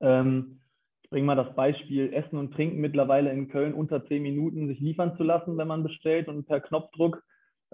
Ähm, 0.00 0.60
ich 1.02 1.10
bringe 1.10 1.26
mal 1.26 1.36
das 1.36 1.54
Beispiel, 1.54 2.12
Essen 2.14 2.38
und 2.38 2.54
Trinken 2.54 2.80
mittlerweile 2.80 3.30
in 3.30 3.48
Köln 3.48 3.74
unter 3.74 4.06
zehn 4.06 4.22
Minuten 4.22 4.68
sich 4.68 4.80
liefern 4.80 5.16
zu 5.18 5.22
lassen, 5.22 5.58
wenn 5.58 5.68
man 5.68 5.82
bestellt 5.82 6.28
und 6.28 6.46
per 6.46 6.60
Knopfdruck 6.60 7.22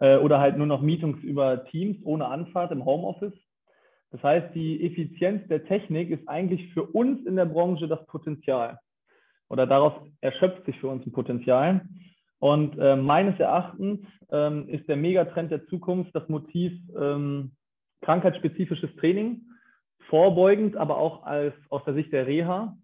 oder 0.01 0.39
halt 0.39 0.57
nur 0.57 0.67
noch 0.67 0.81
Meetings 0.81 1.23
über 1.23 1.65
Teams 1.67 1.97
ohne 2.05 2.27
Anfahrt 2.27 2.71
im 2.71 2.85
Homeoffice. 2.85 3.35
Das 4.11 4.23
heißt, 4.23 4.55
die 4.55 4.87
Effizienz 4.87 5.47
der 5.49 5.65
Technik 5.65 6.11
ist 6.11 6.27
eigentlich 6.29 6.73
für 6.73 6.85
uns 6.85 7.27
in 7.27 7.37
der 7.37 7.47
Branche 7.47 7.89
das 7.89 8.07
Potenzial 8.07 8.79
oder 9.49 9.67
daraus 9.67 9.95
erschöpft 10.21 10.65
sich 10.67 10.79
für 10.79 10.89
uns 10.89 11.07
ein 11.07 11.13
Potenzial. 11.13 11.87
Und 12.39 12.79
äh, 12.79 12.97
meines 12.97 13.39
Erachtens 13.41 14.01
ähm, 14.31 14.69
ist 14.69 14.89
der 14.89 14.97
Megatrend 14.97 15.51
der 15.51 15.67
Zukunft 15.67 16.15
das 16.15 16.29
Motiv 16.29 16.73
ähm, 16.97 17.53
krankheitsspezifisches 18.03 18.95
Training, 18.97 19.43
vorbeugend, 20.09 20.77
aber 20.77 20.99
auch 20.99 21.25
als, 21.25 21.55
aus 21.69 21.85
der 21.85 21.95
Sicht 21.95 22.13
der 22.13 22.27
Reha, 22.27 22.77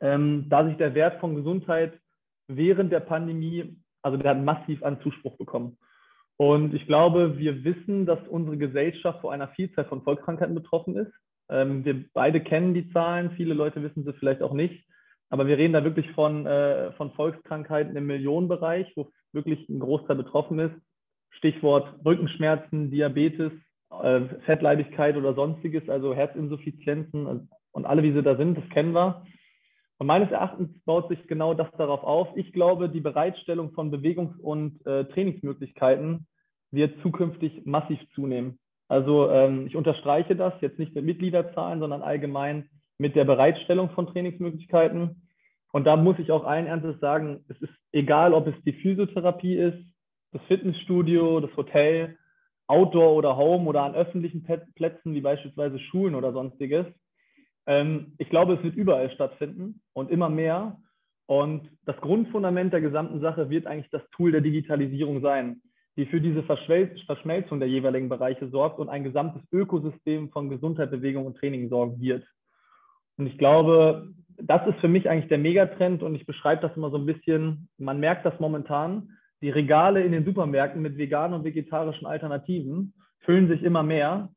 ähm, 0.00 0.46
da 0.48 0.66
sich 0.66 0.76
der 0.78 0.94
Wert 0.94 1.20
von 1.20 1.34
Gesundheit 1.34 1.98
während 2.48 2.92
der 2.92 3.00
Pandemie, 3.00 3.76
also 4.02 4.16
der 4.16 4.30
hat 4.30 4.42
massiv 4.42 4.82
an 4.82 5.00
Zuspruch 5.02 5.36
bekommen. 5.36 5.76
Und 6.38 6.74
ich 6.74 6.86
glaube, 6.86 7.38
wir 7.38 7.64
wissen, 7.64 8.04
dass 8.04 8.18
unsere 8.28 8.58
Gesellschaft 8.58 9.20
vor 9.20 9.32
einer 9.32 9.48
Vielzahl 9.48 9.86
von 9.86 10.02
Volkskrankheiten 10.02 10.54
betroffen 10.54 10.96
ist. 10.96 11.12
Ähm, 11.48 11.84
wir 11.84 12.04
beide 12.12 12.40
kennen 12.40 12.74
die 12.74 12.90
Zahlen, 12.92 13.30
viele 13.32 13.54
Leute 13.54 13.82
wissen 13.82 14.04
sie 14.04 14.12
vielleicht 14.14 14.42
auch 14.42 14.52
nicht. 14.52 14.84
Aber 15.30 15.46
wir 15.46 15.58
reden 15.58 15.72
da 15.72 15.82
wirklich 15.82 16.10
von, 16.12 16.46
äh, 16.46 16.92
von 16.92 17.12
Volkskrankheiten 17.12 17.96
im 17.96 18.06
Millionenbereich, 18.06 18.92
wo 18.96 19.10
wirklich 19.32 19.68
ein 19.68 19.80
Großteil 19.80 20.16
betroffen 20.16 20.58
ist. 20.58 20.74
Stichwort 21.30 21.88
Rückenschmerzen, 22.04 22.90
Diabetes, 22.90 23.52
äh, 24.02 24.20
Fettleibigkeit 24.44 25.16
oder 25.16 25.34
sonstiges, 25.34 25.88
also 25.88 26.14
Herzinsuffizienzen 26.14 27.48
und 27.72 27.84
alle, 27.86 28.02
wie 28.02 28.12
sie 28.12 28.22
da 28.22 28.36
sind, 28.36 28.56
das 28.56 28.68
kennen 28.70 28.94
wir. 28.94 29.22
Und 29.98 30.06
meines 30.06 30.30
Erachtens 30.30 30.68
baut 30.84 31.08
sich 31.08 31.26
genau 31.26 31.54
das 31.54 31.68
darauf 31.78 32.02
auf. 32.02 32.28
Ich 32.36 32.52
glaube, 32.52 32.88
die 32.88 33.00
Bereitstellung 33.00 33.72
von 33.72 33.90
Bewegungs- 33.90 34.38
und 34.38 34.84
äh, 34.86 35.06
Trainingsmöglichkeiten 35.06 36.26
wird 36.70 37.00
zukünftig 37.02 37.64
massiv 37.64 37.98
zunehmen. 38.14 38.58
Also 38.88 39.30
ähm, 39.30 39.66
ich 39.66 39.74
unterstreiche 39.74 40.36
das 40.36 40.52
jetzt 40.60 40.78
nicht 40.78 40.94
mit 40.94 41.04
Mitgliederzahlen, 41.04 41.80
sondern 41.80 42.02
allgemein 42.02 42.68
mit 42.98 43.16
der 43.16 43.24
Bereitstellung 43.24 43.90
von 43.90 44.06
Trainingsmöglichkeiten. 44.06 45.22
Und 45.72 45.84
da 45.84 45.96
muss 45.96 46.18
ich 46.18 46.30
auch 46.30 46.44
allen 46.44 46.66
Ernstes 46.66 47.00
sagen, 47.00 47.44
es 47.48 47.60
ist 47.60 47.72
egal, 47.92 48.32
ob 48.32 48.46
es 48.46 48.54
die 48.64 48.72
Physiotherapie 48.72 49.56
ist, 49.56 49.78
das 50.32 50.42
Fitnessstudio, 50.42 51.40
das 51.40 51.56
Hotel, 51.56 52.16
Outdoor 52.68 53.14
oder 53.14 53.36
Home 53.36 53.68
oder 53.68 53.82
an 53.82 53.94
öffentlichen 53.94 54.44
Plätzen 54.74 55.14
wie 55.14 55.20
beispielsweise 55.20 55.78
Schulen 55.78 56.14
oder 56.14 56.32
sonstiges. 56.32 56.86
Ähm, 57.66 58.14
ich 58.18 58.28
glaube, 58.30 58.54
es 58.54 58.62
wird 58.62 58.76
überall 58.76 59.10
stattfinden 59.10 59.80
und 59.92 60.10
immer 60.10 60.28
mehr. 60.28 60.78
Und 61.26 61.68
das 61.84 61.96
Grundfundament 61.96 62.72
der 62.72 62.80
gesamten 62.80 63.20
Sache 63.20 63.50
wird 63.50 63.66
eigentlich 63.66 63.90
das 63.90 64.08
Tool 64.10 64.30
der 64.32 64.40
Digitalisierung 64.40 65.20
sein, 65.20 65.60
die 65.96 66.06
für 66.06 66.20
diese 66.20 66.44
Verschmelzung 66.44 67.58
der 67.58 67.68
jeweiligen 67.68 68.08
Bereiche 68.08 68.48
sorgt 68.48 68.78
und 68.78 68.88
ein 68.88 69.02
gesamtes 69.02 69.42
Ökosystem 69.50 70.30
von 70.30 70.48
Gesundheit, 70.48 70.90
Bewegung 70.90 71.26
und 71.26 71.36
Training 71.36 71.68
sorgen 71.68 72.00
wird. 72.00 72.24
Und 73.16 73.26
ich 73.26 73.38
glaube, 73.38 74.08
das 74.36 74.66
ist 74.66 74.78
für 74.80 74.88
mich 74.88 75.08
eigentlich 75.08 75.28
der 75.28 75.38
Megatrend 75.38 76.02
und 76.02 76.14
ich 76.14 76.26
beschreibe 76.26 76.62
das 76.62 76.76
immer 76.76 76.90
so 76.90 76.98
ein 76.98 77.06
bisschen. 77.06 77.68
Man 77.78 77.98
merkt 77.98 78.24
das 78.26 78.38
momentan. 78.38 79.10
Die 79.42 79.50
Regale 79.50 80.02
in 80.02 80.12
den 80.12 80.24
Supermärkten 80.24 80.80
mit 80.80 80.96
veganen 80.96 81.34
und 81.38 81.44
vegetarischen 81.44 82.06
Alternativen 82.06 82.94
füllen 83.20 83.48
sich 83.48 83.62
immer 83.62 83.82
mehr. 83.82 84.30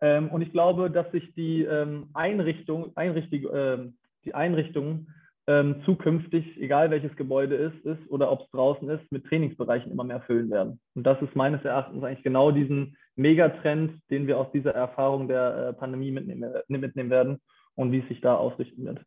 Ähm, 0.00 0.28
und 0.28 0.42
ich 0.42 0.52
glaube, 0.52 0.90
dass 0.90 1.10
sich 1.12 1.34
die 1.34 1.62
ähm, 1.62 2.10
Einrichtung, 2.14 2.96
Einrichtung, 2.96 3.52
äh, 3.52 3.78
die 4.24 4.34
Einrichtungen 4.34 5.14
ähm, 5.48 5.82
zukünftig, 5.86 6.60
egal 6.60 6.90
welches 6.90 7.16
Gebäude 7.16 7.56
es 7.56 7.72
ist 7.84 8.10
oder 8.10 8.30
ob 8.30 8.42
es 8.42 8.50
draußen 8.50 8.88
ist, 8.90 9.10
mit 9.10 9.24
Trainingsbereichen 9.26 9.90
immer 9.90 10.04
mehr 10.04 10.20
füllen 10.20 10.50
werden. 10.50 10.78
Und 10.94 11.04
das 11.04 11.20
ist 11.22 11.34
meines 11.34 11.64
Erachtens 11.64 12.04
eigentlich 12.04 12.22
genau 12.22 12.50
diesen 12.50 12.96
Megatrend, 13.16 14.00
den 14.10 14.26
wir 14.26 14.38
aus 14.38 14.52
dieser 14.52 14.74
Erfahrung 14.74 15.26
der 15.26 15.68
äh, 15.68 15.72
Pandemie 15.72 16.10
mitnehmen, 16.10 16.52
mitnehmen 16.68 17.10
werden 17.10 17.40
und 17.74 17.92
wie 17.92 18.00
es 18.00 18.08
sich 18.08 18.20
da 18.20 18.36
ausrichten 18.36 18.84
wird. 18.84 19.02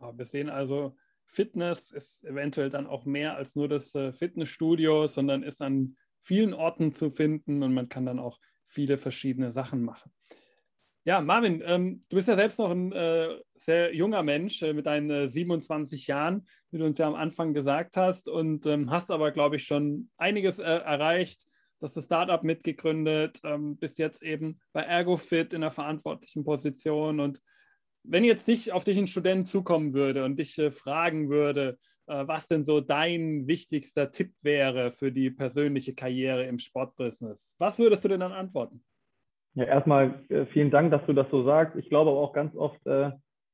Ja, 0.00 0.16
wir 0.16 0.24
sehen 0.24 0.48
also, 0.48 0.96
Fitness 1.26 1.90
ist 1.90 2.24
eventuell 2.24 2.70
dann 2.70 2.86
auch 2.86 3.04
mehr 3.04 3.36
als 3.36 3.54
nur 3.54 3.68
das 3.68 3.94
äh, 3.94 4.12
Fitnessstudio, 4.12 5.06
sondern 5.06 5.42
ist 5.42 5.60
an 5.60 5.96
vielen 6.20 6.54
Orten 6.54 6.92
zu 6.92 7.10
finden 7.10 7.62
und 7.62 7.74
man 7.74 7.88
kann 7.88 8.06
dann 8.06 8.18
auch 8.18 8.38
viele 8.74 8.98
verschiedene 8.98 9.52
Sachen 9.52 9.82
machen. 9.82 10.12
Ja, 11.06 11.20
Marvin, 11.20 11.62
ähm, 11.66 12.00
du 12.08 12.16
bist 12.16 12.28
ja 12.28 12.34
selbst 12.34 12.58
noch 12.58 12.70
ein 12.70 12.90
äh, 12.92 13.38
sehr 13.56 13.94
junger 13.94 14.22
Mensch 14.22 14.62
äh, 14.62 14.72
mit 14.72 14.86
deinen 14.86 15.10
äh, 15.10 15.28
27 15.30 16.06
Jahren, 16.06 16.46
wie 16.70 16.78
du 16.78 16.86
uns 16.86 16.96
ja 16.96 17.06
am 17.06 17.14
Anfang 17.14 17.52
gesagt 17.52 17.98
hast, 17.98 18.26
und 18.26 18.64
ähm, 18.64 18.90
hast 18.90 19.10
aber, 19.10 19.30
glaube 19.30 19.56
ich, 19.56 19.64
schon 19.64 20.08
einiges 20.16 20.58
äh, 20.58 20.62
erreicht. 20.62 21.42
Du 21.78 21.86
hast 21.86 21.96
das 21.96 22.06
Startup 22.06 22.42
mitgegründet, 22.42 23.38
ähm, 23.44 23.76
bist 23.76 23.98
jetzt 23.98 24.22
eben 24.22 24.60
bei 24.72 24.82
ErgoFit 24.82 25.52
in 25.52 25.62
einer 25.62 25.70
verantwortlichen 25.70 26.42
Position 26.42 27.20
und 27.20 27.38
wenn 28.04 28.24
jetzt 28.24 28.46
nicht 28.46 28.72
auf 28.72 28.84
dich 28.84 28.98
ein 28.98 29.06
Student 29.06 29.48
zukommen 29.48 29.94
würde 29.94 30.24
und 30.24 30.38
dich 30.38 30.58
äh, 30.58 30.70
fragen 30.70 31.30
würde, 31.30 31.78
äh, 32.06 32.26
was 32.26 32.46
denn 32.46 32.64
so 32.64 32.80
dein 32.80 33.46
wichtigster 33.46 34.12
Tipp 34.12 34.32
wäre 34.42 34.92
für 34.92 35.10
die 35.10 35.30
persönliche 35.30 35.94
Karriere 35.94 36.44
im 36.44 36.58
Sportbusiness, 36.58 37.54
was 37.58 37.78
würdest 37.78 38.04
du 38.04 38.08
denn 38.08 38.20
dann 38.20 38.32
antworten? 38.32 38.84
Ja, 39.54 39.64
erstmal 39.64 40.22
äh, 40.28 40.46
vielen 40.46 40.70
Dank, 40.70 40.90
dass 40.90 41.04
du 41.06 41.12
das 41.12 41.30
so 41.30 41.44
sagst. 41.44 41.76
Ich 41.76 41.88
glaube 41.88 42.10
aber 42.10 42.20
auch 42.20 42.32
ganz 42.32 42.54
oft 42.54 42.80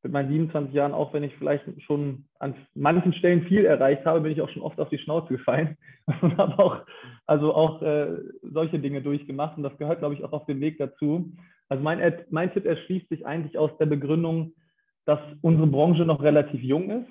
mit 0.03 0.13
meinen 0.13 0.31
27 0.31 0.75
Jahren, 0.75 0.95
auch 0.95 1.13
wenn 1.13 1.23
ich 1.23 1.37
vielleicht 1.37 1.63
schon 1.83 2.25
an 2.39 2.55
manchen 2.75 3.13
Stellen 3.13 3.43
viel 3.43 3.67
erreicht 3.67 4.07
habe, 4.07 4.23
bin 4.23 4.33
ich 4.33 4.41
auch 4.41 4.49
schon 4.49 4.63
oft 4.63 4.81
auf 4.81 4.89
die 4.89 4.97
Schnauze 4.97 5.29
gefallen 5.37 5.77
und 6.23 6.39
habe 6.39 6.59
auch 6.59 6.87
also 7.27 7.55
auch 7.55 7.83
solche 8.41 8.79
Dinge 8.79 9.03
durchgemacht 9.03 9.59
und 9.59 9.63
das 9.63 9.77
gehört, 9.77 9.99
glaube 9.99 10.15
ich, 10.15 10.25
auch 10.25 10.33
auf 10.33 10.47
dem 10.47 10.63
Weg 10.63 10.79
dazu. 10.79 11.31
Also 11.71 11.83
mein, 11.83 12.25
mein 12.31 12.53
Tipp 12.53 12.67
erschließt 12.67 13.09
sich 13.09 13.25
eigentlich 13.25 13.57
aus 13.57 13.71
der 13.79 13.87
Begründung, 13.87 14.53
dass 15.07 15.21
unsere 15.41 15.69
Branche 15.69 16.05
noch 16.05 16.23
relativ 16.23 16.63
jung 16.63 16.91
ist, 16.91 17.11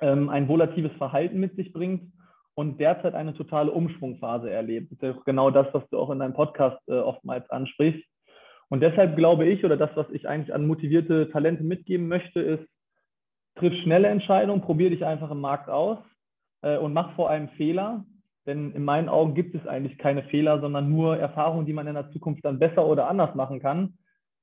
ähm, 0.00 0.28
ein 0.30 0.48
volatives 0.48 0.92
Verhalten 0.92 1.38
mit 1.38 1.54
sich 1.56 1.72
bringt 1.72 2.10
und 2.54 2.80
derzeit 2.80 3.14
eine 3.14 3.34
totale 3.34 3.70
Umschwungphase 3.70 4.50
erlebt. 4.50 4.90
Das 4.90 4.96
ist 5.10 5.16
ja 5.16 5.22
genau 5.26 5.50
das, 5.50 5.66
was 5.72 5.88
du 5.90 5.98
auch 5.98 6.10
in 6.10 6.18
deinem 6.18 6.34
Podcast 6.34 6.78
äh, 6.88 6.94
oftmals 6.94 7.48
ansprichst. 7.50 8.02
Und 8.68 8.80
deshalb 8.80 9.14
glaube 9.14 9.46
ich, 9.46 9.64
oder 9.64 9.76
das, 9.76 9.90
was 9.94 10.06
ich 10.10 10.26
eigentlich 10.26 10.54
an 10.54 10.66
motivierte 10.66 11.30
Talente 11.30 11.62
mitgeben 11.62 12.08
möchte, 12.08 12.40
ist, 12.40 12.64
triff 13.56 13.74
schnelle 13.82 14.08
Entscheidungen, 14.08 14.62
probier 14.62 14.90
dich 14.90 15.04
einfach 15.04 15.30
im 15.30 15.40
Markt 15.40 15.68
aus 15.68 15.98
äh, 16.62 16.78
und 16.78 16.94
mach 16.94 17.14
vor 17.14 17.30
allem 17.30 17.50
Fehler, 17.50 18.04
denn 18.46 18.72
in 18.72 18.84
meinen 18.84 19.08
Augen 19.08 19.34
gibt 19.34 19.54
es 19.54 19.66
eigentlich 19.66 19.98
keine 19.98 20.22
Fehler, 20.24 20.60
sondern 20.60 20.88
nur 20.88 21.16
Erfahrungen, 21.16 21.66
die 21.66 21.72
man 21.72 21.86
in 21.86 21.94
der 21.94 22.10
Zukunft 22.12 22.44
dann 22.44 22.58
besser 22.58 22.86
oder 22.86 23.08
anders 23.08 23.34
machen 23.34 23.60
kann. 23.60 23.98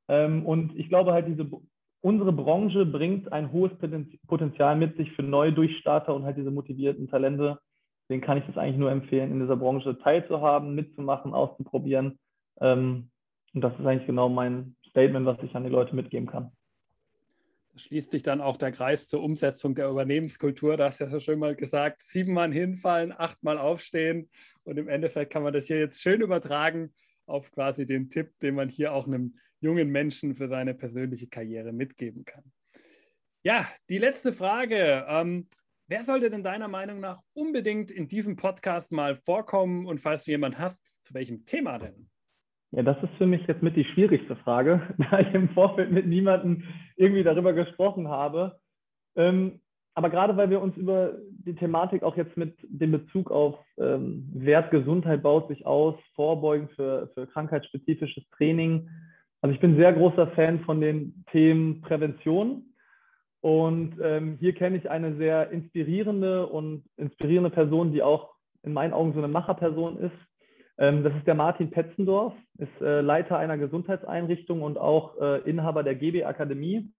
Ähm, 0.10 0.46
und 0.46 0.76
ich 0.78 0.90
glaube 0.90 1.14
halt, 1.14 1.28
diese, 1.28 1.50
unsere 2.02 2.34
Branche 2.34 2.86
bringt 2.86 3.32
ein 3.32 3.52
hohes 3.52 3.72
Potenzial 4.28 4.76
mit 4.76 4.98
sich 4.98 5.12
für 5.14 5.24
neue 5.24 5.54
Durchstarter 5.54 6.14
und 6.14 6.26
halt 6.26 6.38
diese 6.38 6.52
motivierten 6.52 7.10
Talente. 7.10 7.60
Den 8.10 8.20
kann 8.20 8.38
ich 8.38 8.46
das 8.46 8.58
eigentlich 8.58 8.78
nur 8.78 8.92
empfehlen, 8.92 9.32
in 9.32 9.40
dieser 9.40 9.56
Branche 9.56 9.98
teilzuhaben, 10.00 10.76
mitzumachen, 10.76 11.34
auszuprobieren. 11.34 12.20
Ähm, 12.60 13.10
und 13.54 13.62
das 13.62 13.74
ist 13.80 13.86
eigentlich 13.86 14.08
genau 14.08 14.28
mein 14.28 14.76
Statement, 14.90 15.26
was 15.26 15.42
ich 15.44 15.56
an 15.56 15.64
die 15.64 15.70
Leute 15.70 15.96
mitgeben 15.96 16.28
kann. 16.28 16.52
Schließt 17.76 18.12
sich 18.12 18.22
dann 18.22 18.42
auch 18.42 18.58
der 18.58 18.72
Kreis 18.72 19.08
zur 19.08 19.24
Umsetzung 19.24 19.74
der 19.74 19.90
Übernehmenskultur. 19.90 20.78
Da 20.78 20.86
hast 20.86 21.00
du 21.00 21.06
ja 21.06 21.20
schon 21.20 21.40
mal 21.40 21.56
gesagt, 21.56 22.04
siebenmal 22.04 22.54
hinfallen, 22.54 23.12
achtmal 23.12 23.58
aufstehen. 23.58 24.30
Und 24.64 24.78
im 24.78 24.88
Endeffekt 24.88 25.34
kann 25.34 25.44
man 25.44 25.54
das 25.54 25.66
hier 25.66 25.80
jetzt 25.80 26.02
schön 26.02 26.22
übertragen 26.22 26.94
auf 27.26 27.52
quasi 27.52 27.86
den 27.86 28.10
Tipp, 28.10 28.38
den 28.42 28.56
man 28.56 28.70
hier 28.70 28.94
auch 28.94 29.08
einem 29.08 29.38
jungen 29.60 29.90
Menschen 29.90 30.36
für 30.36 30.48
seine 30.48 30.74
persönliche 30.74 31.28
Karriere 31.28 31.72
mitgeben 31.72 32.26
kann. 32.26 32.44
Ja, 33.44 33.68
die 33.90 33.98
letzte 33.98 34.34
Frage. 34.34 35.06
Ähm, 35.08 35.48
wer 35.88 36.04
sollte 36.04 36.30
denn 36.30 36.44
deiner 36.44 36.68
Meinung 36.68 37.00
nach 37.00 37.22
unbedingt 37.34 37.92
in 37.92 38.08
diesem 38.08 38.36
Podcast 38.36 38.92
mal 38.92 39.16
vorkommen? 39.16 39.86
Und 39.86 40.00
falls 40.00 40.26
du 40.26 40.32
jemand 40.32 40.60
hast, 40.60 41.04
zu 41.04 41.14
welchem 41.14 41.46
Thema 41.46 41.80
denn? 41.80 42.10
Ja, 42.76 42.82
das 42.82 42.98
ist 43.04 43.14
für 43.20 43.28
mich 43.28 43.46
jetzt 43.46 43.62
mit 43.62 43.76
die 43.76 43.86
schwierigste 43.86 44.36
Frage, 44.38 44.82
da 45.12 45.20
ich 45.20 45.32
im 45.34 45.50
Vorfeld 45.50 45.92
mit 45.92 46.08
niemandem 46.08 46.64
irgendwie 46.96 47.24
darüber 47.24 47.54
gesprochen 47.54 48.08
habe. 48.08 48.58
Ähm, 49.16 49.62
aber 49.94 50.10
gerade 50.10 50.36
weil 50.38 50.50
wir 50.50 50.60
uns 50.60 50.76
über 50.76 51.14
die 51.46 51.54
Thematik 51.54 52.02
auch 52.02 52.18
jetzt 52.18 52.36
mit 52.36 52.58
dem 52.64 52.92
Bezug 52.92 53.30
auf 53.30 53.60
ähm, 53.78 54.28
Wert 54.34 54.72
baut 55.22 55.48
sich 55.50 55.68
aus, 55.68 55.96
Vorbeugen 56.16 56.68
für, 56.70 57.12
für 57.14 57.28
krankheitsspezifisches 57.28 58.28
Training. 58.32 58.90
Also 59.42 59.54
ich 59.54 59.62
bin 59.62 59.78
sehr 59.78 59.94
großer 59.94 60.28
Fan 60.30 60.62
von 60.62 60.82
den 60.82 61.24
Themen 61.32 61.82
Prävention. 61.82 62.74
Und 63.42 63.98
ähm, 64.02 64.38
hier 64.40 64.54
kenne 64.54 64.78
ich 64.78 64.90
eine 64.90 65.16
sehr 65.18 65.52
inspirierende 65.52 66.48
und 66.48 66.86
inspirierende 66.98 67.52
Person, 67.52 67.92
die 67.92 68.02
auch 68.02 68.34
in 68.64 68.74
meinen 68.74 68.94
Augen 68.94 69.14
so 69.14 69.20
eine 69.20 69.28
Macherperson 69.28 70.00
ist, 70.00 70.16
das 70.78 71.14
ist 71.16 71.28
der 71.28 71.36
Martin 71.36 71.70
Petzendorf, 71.70 72.34
ist 72.58 72.82
äh, 72.82 73.02
Leiter 73.02 73.38
einer 73.38 73.58
Gesundheitseinrichtung 73.58 74.62
und 74.62 74.78
auch 74.78 75.20
äh, 75.22 75.40
Inhaber 75.50 75.84
der 75.84 75.96
GB 75.96 76.24
Akademie 76.26 76.92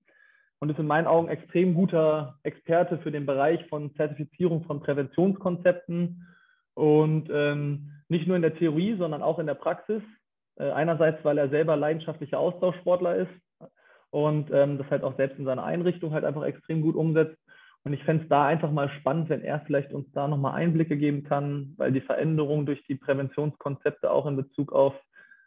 und 0.60 0.70
ist 0.70 0.78
in 0.78 0.86
meinen 0.86 1.06
Augen 1.06 1.28
extrem 1.28 1.74
guter 1.74 2.38
Experte 2.42 2.98
für 2.98 3.10
den 3.10 3.26
Bereich 3.26 3.66
von 3.68 3.94
Zertifizierung 3.96 4.64
von 4.64 4.80
Präventionskonzepten 4.80 6.26
und 6.74 7.28
ähm, 7.32 7.90
nicht 8.08 8.26
nur 8.26 8.36
in 8.36 8.42
der 8.42 8.56
Theorie, 8.56 8.96
sondern 8.96 9.22
auch 9.22 9.38
in 9.38 9.46
der 9.46 9.54
Praxis. 9.54 10.02
Äh, 10.56 10.70
einerseits, 10.70 11.24
weil 11.24 11.38
er 11.38 11.48
selber 11.48 11.76
leidenschaftlicher 11.76 12.38
Austauschsportler 12.38 13.16
ist 13.16 13.70
und 14.10 14.50
ähm, 14.52 14.78
das 14.78 14.88
halt 14.90 15.02
auch 15.02 15.16
selbst 15.16 15.38
in 15.38 15.44
seiner 15.44 15.64
Einrichtung 15.64 16.12
halt 16.12 16.24
einfach 16.24 16.44
extrem 16.44 16.80
gut 16.80 16.94
umsetzt 16.94 17.36
Und 17.84 17.92
ich 17.92 18.02
fände 18.04 18.24
es 18.24 18.28
da 18.30 18.46
einfach 18.46 18.70
mal 18.70 18.88
spannend, 19.00 19.28
wenn 19.28 19.42
er 19.42 19.60
vielleicht 19.60 19.92
uns 19.92 20.10
da 20.12 20.26
nochmal 20.26 20.54
Einblicke 20.54 20.96
geben 20.96 21.22
kann, 21.22 21.74
weil 21.76 21.92
die 21.92 22.00
Veränderung 22.00 22.64
durch 22.64 22.82
die 22.86 22.94
Präventionskonzepte 22.94 24.10
auch 24.10 24.26
in 24.26 24.36
Bezug 24.36 24.72
auf 24.72 24.94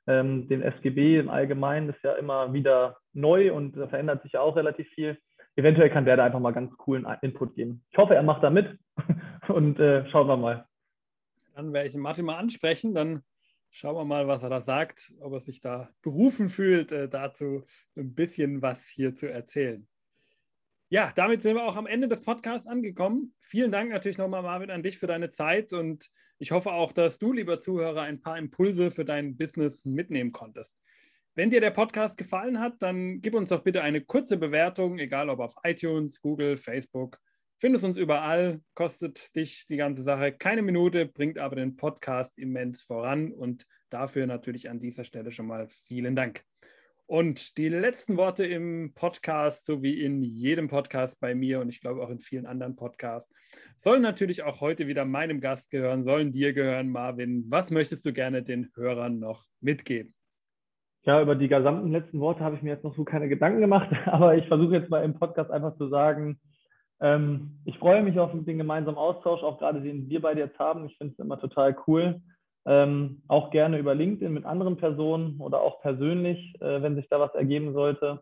ähm, 0.06 0.48
den 0.48 0.62
SGB 0.62 1.20
im 1.20 1.30
Allgemeinen 1.30 1.90
ist 1.90 2.04
ja 2.04 2.14
immer 2.14 2.54
wieder 2.54 2.98
neu 3.14 3.52
und 3.52 3.76
da 3.76 3.88
verändert 3.88 4.22
sich 4.24 4.34
ja 4.34 4.42
auch 4.42 4.56
relativ 4.56 4.88
viel. 4.90 5.18
Eventuell 5.56 5.90
kann 5.90 6.06
der 6.06 6.16
da 6.16 6.26
einfach 6.26 6.40
mal 6.40 6.54
ganz 6.54 6.76
coolen 6.78 7.08
Input 7.22 7.56
geben. 7.56 7.84
Ich 7.90 7.98
hoffe, 7.98 8.14
er 8.14 8.24
macht 8.24 8.44
da 8.44 8.52
mit 8.52 8.78
und 9.48 9.80
äh, 9.80 10.08
schauen 10.10 10.28
wir 10.28 10.38
mal. 10.38 10.66
Dann 11.56 11.74
werde 11.74 11.90
ich 11.90 11.96
Martin 11.96 12.26
mal 12.26 12.38
ansprechen, 12.38 12.94
dann 12.94 13.24
schauen 13.72 13.96
wir 13.96 14.06
mal, 14.06 14.28
was 14.28 14.44
er 14.44 14.50
da 14.50 14.62
sagt, 14.62 15.12
ob 15.20 15.34
er 15.34 15.40
sich 15.40 15.60
da 15.60 15.90
berufen 16.04 16.50
fühlt, 16.50 16.92
äh, 16.92 17.10
dazu 17.10 17.64
ein 17.96 18.14
bisschen 18.14 18.62
was 18.62 18.86
hier 18.86 19.16
zu 19.16 19.30
erzählen. 19.30 19.88
Ja, 20.90 21.12
damit 21.16 21.42
sind 21.42 21.56
wir 21.56 21.64
auch 21.64 21.76
am 21.76 21.86
Ende 21.86 22.08
des 22.08 22.22
Podcasts 22.22 22.66
angekommen. 22.66 23.34
Vielen 23.42 23.74
Dank 23.74 23.90
natürlich 23.90 24.18
nochmal, 24.18 24.42
Marvin, 24.42 24.72
an 24.72 24.84
dich 24.84 24.98
für 24.98 25.08
deine 25.08 25.32
Zeit 25.32 25.74
und 25.74 26.10
ich 26.40 26.52
hoffe 26.52 26.72
auch, 26.72 26.94
dass 26.94 27.20
du, 27.20 27.34
lieber 27.34 27.60
Zuhörer, 27.60 28.04
ein 28.04 28.22
paar 28.22 28.38
Impulse 28.38 28.90
für 28.90 29.04
dein 29.04 29.36
Business 29.36 29.84
mitnehmen 29.84 30.32
konntest. 30.32 30.78
Wenn 31.36 31.50
dir 31.50 31.60
der 31.60 31.72
Podcast 31.72 32.16
gefallen 32.16 32.62
hat, 32.62 32.82
dann 32.82 33.20
gib 33.20 33.36
uns 33.36 33.50
doch 33.50 33.64
bitte 33.64 33.82
eine 33.82 34.00
kurze 34.00 34.38
Bewertung, 34.38 34.98
egal 34.98 35.30
ob 35.30 35.42
auf 35.42 35.56
iTunes, 35.64 36.22
Google, 36.22 36.56
Facebook. 36.56 37.20
Findest 37.60 37.84
uns 37.84 37.98
überall, 37.98 38.62
kostet 38.74 39.36
dich 39.36 39.66
die 39.68 39.78
ganze 39.78 40.04
Sache 40.04 40.32
keine 40.32 40.62
Minute, 40.62 41.06
bringt 41.06 41.38
aber 41.38 41.58
den 41.58 41.76
Podcast 41.76 42.38
immens 42.38 42.82
voran 42.82 43.34
und 43.34 43.66
dafür 43.90 44.26
natürlich 44.26 44.70
an 44.70 44.80
dieser 44.80 45.04
Stelle 45.04 45.32
schon 45.32 45.48
mal 45.48 45.68
vielen 45.68 46.16
Dank. 46.16 46.46
Und 47.08 47.58
die 47.58 47.70
letzten 47.70 48.18
Worte 48.18 48.46
im 48.46 48.92
Podcast, 48.94 49.66
so 49.66 49.82
wie 49.82 50.04
in 50.04 50.24
jedem 50.24 50.68
Podcast 50.68 51.18
bei 51.22 51.36
mir 51.36 51.62
und 51.62 51.70
ich 51.70 51.80
glaube 51.80 52.04
auch 52.04 52.10
in 52.10 52.20
vielen 52.20 52.46
anderen 52.46 52.76
Podcasts, 52.76 53.34
sollen 53.78 54.02
natürlich 54.02 54.44
auch 54.44 54.60
heute 54.60 54.88
wieder 54.88 55.06
meinem 55.06 55.40
Gast 55.40 55.72
gehören, 55.72 56.04
sollen 56.04 56.34
dir 56.34 56.52
gehören, 56.52 56.90
Marvin. 56.90 57.46
Was 57.48 57.72
möchtest 57.72 58.06
du 58.06 58.12
gerne 58.12 58.44
den 58.44 58.70
Hörern 58.76 59.20
noch 59.20 59.46
mitgeben? 59.62 60.14
Ja, 61.04 61.22
über 61.22 61.36
die 61.36 61.48
gesamten 61.48 61.94
letzten 61.94 62.20
Worte 62.20 62.42
habe 62.42 62.58
ich 62.58 62.62
mir 62.62 62.72
jetzt 62.72 62.84
noch 62.84 62.94
so 62.94 63.06
keine 63.06 63.30
Gedanken 63.30 63.62
gemacht, 63.62 63.90
aber 64.06 64.36
ich 64.36 64.46
versuche 64.50 64.76
jetzt 64.76 64.90
mal 64.90 65.06
im 65.06 65.18
Podcast 65.18 65.50
einfach 65.50 65.78
zu 65.78 65.88
sagen, 65.88 66.42
ähm, 67.00 67.62
ich 67.64 67.78
freue 67.78 68.04
mich 68.04 68.20
auf 68.20 68.32
den 68.34 68.58
gemeinsamen 68.58 68.98
Austausch, 68.98 69.44
auch 69.44 69.60
gerade 69.60 69.80
den 69.82 70.10
wir 70.10 70.22
beide 70.22 70.42
jetzt 70.42 70.60
haben. 70.60 70.86
Ich 70.88 70.98
finde 70.98 71.14
es 71.14 71.20
immer 71.20 71.40
total 71.40 71.74
cool. 71.88 72.22
Ähm, 72.68 73.22
auch 73.30 73.50
gerne 73.50 73.78
über 73.78 73.96
LinkedIn 73.96 74.34
mit 74.34 74.46
anderen 74.46 74.76
Personen 74.76 75.40
oder 75.40 75.62
auch 75.62 75.82
persönlich, 75.82 76.54
äh, 76.60 76.82
wenn 76.82 76.96
sich 76.96 77.08
da 77.08 77.20
was 77.20 77.34
ergeben 77.34 77.74
sollte. 77.74 78.22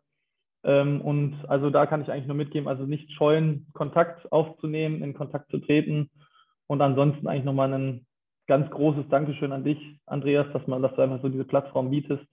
Ähm, 0.63 1.01
und 1.01 1.43
also 1.47 1.71
da 1.71 1.87
kann 1.87 2.03
ich 2.03 2.11
eigentlich 2.11 2.27
nur 2.27 2.35
mitgeben, 2.35 2.67
also 2.67 2.85
nicht 2.85 3.11
scheuen, 3.13 3.67
Kontakt 3.73 4.31
aufzunehmen, 4.31 5.01
in 5.01 5.15
Kontakt 5.15 5.49
zu 5.49 5.57
treten. 5.57 6.11
Und 6.67 6.81
ansonsten 6.81 7.27
eigentlich 7.27 7.43
nochmal 7.43 7.73
ein 7.73 8.05
ganz 8.47 8.69
großes 8.69 9.05
Dankeschön 9.09 9.51
an 9.51 9.63
dich, 9.63 9.79
Andreas, 10.05 10.47
dass, 10.53 10.65
man, 10.67 10.83
dass 10.83 10.93
du 10.95 11.01
einfach 11.01 11.21
so 11.23 11.29
diese 11.29 11.45
Plattform 11.45 11.89
bietest. 11.89 12.25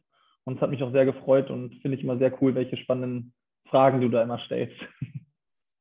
Und 0.44 0.56
es 0.56 0.60
hat 0.60 0.70
mich 0.70 0.82
auch 0.82 0.92
sehr 0.92 1.06
gefreut 1.06 1.50
und 1.50 1.74
finde 1.80 1.96
ich 1.96 2.04
immer 2.04 2.18
sehr 2.18 2.32
cool, 2.42 2.54
welche 2.54 2.76
spannenden 2.76 3.32
Fragen 3.68 4.00
du 4.00 4.08
da 4.08 4.22
immer 4.22 4.38
stellst. 4.40 4.76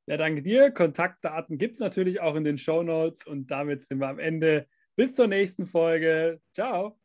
Ja, 0.07 0.17
danke 0.17 0.41
dir. 0.41 0.71
Kontaktdaten 0.71 1.57
gibt 1.57 1.75
es 1.75 1.79
natürlich 1.79 2.21
auch 2.21 2.35
in 2.35 2.43
den 2.43 2.57
Show 2.57 2.83
Notes 2.83 3.25
und 3.25 3.51
damit 3.51 3.83
sind 3.83 3.99
wir 3.99 4.09
am 4.09 4.19
Ende 4.19 4.67
bis 5.01 5.15
zur 5.15 5.25
nächsten 5.25 5.65
Folge. 5.65 6.39
Ciao. 6.53 6.95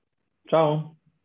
Ciao. 0.47 0.99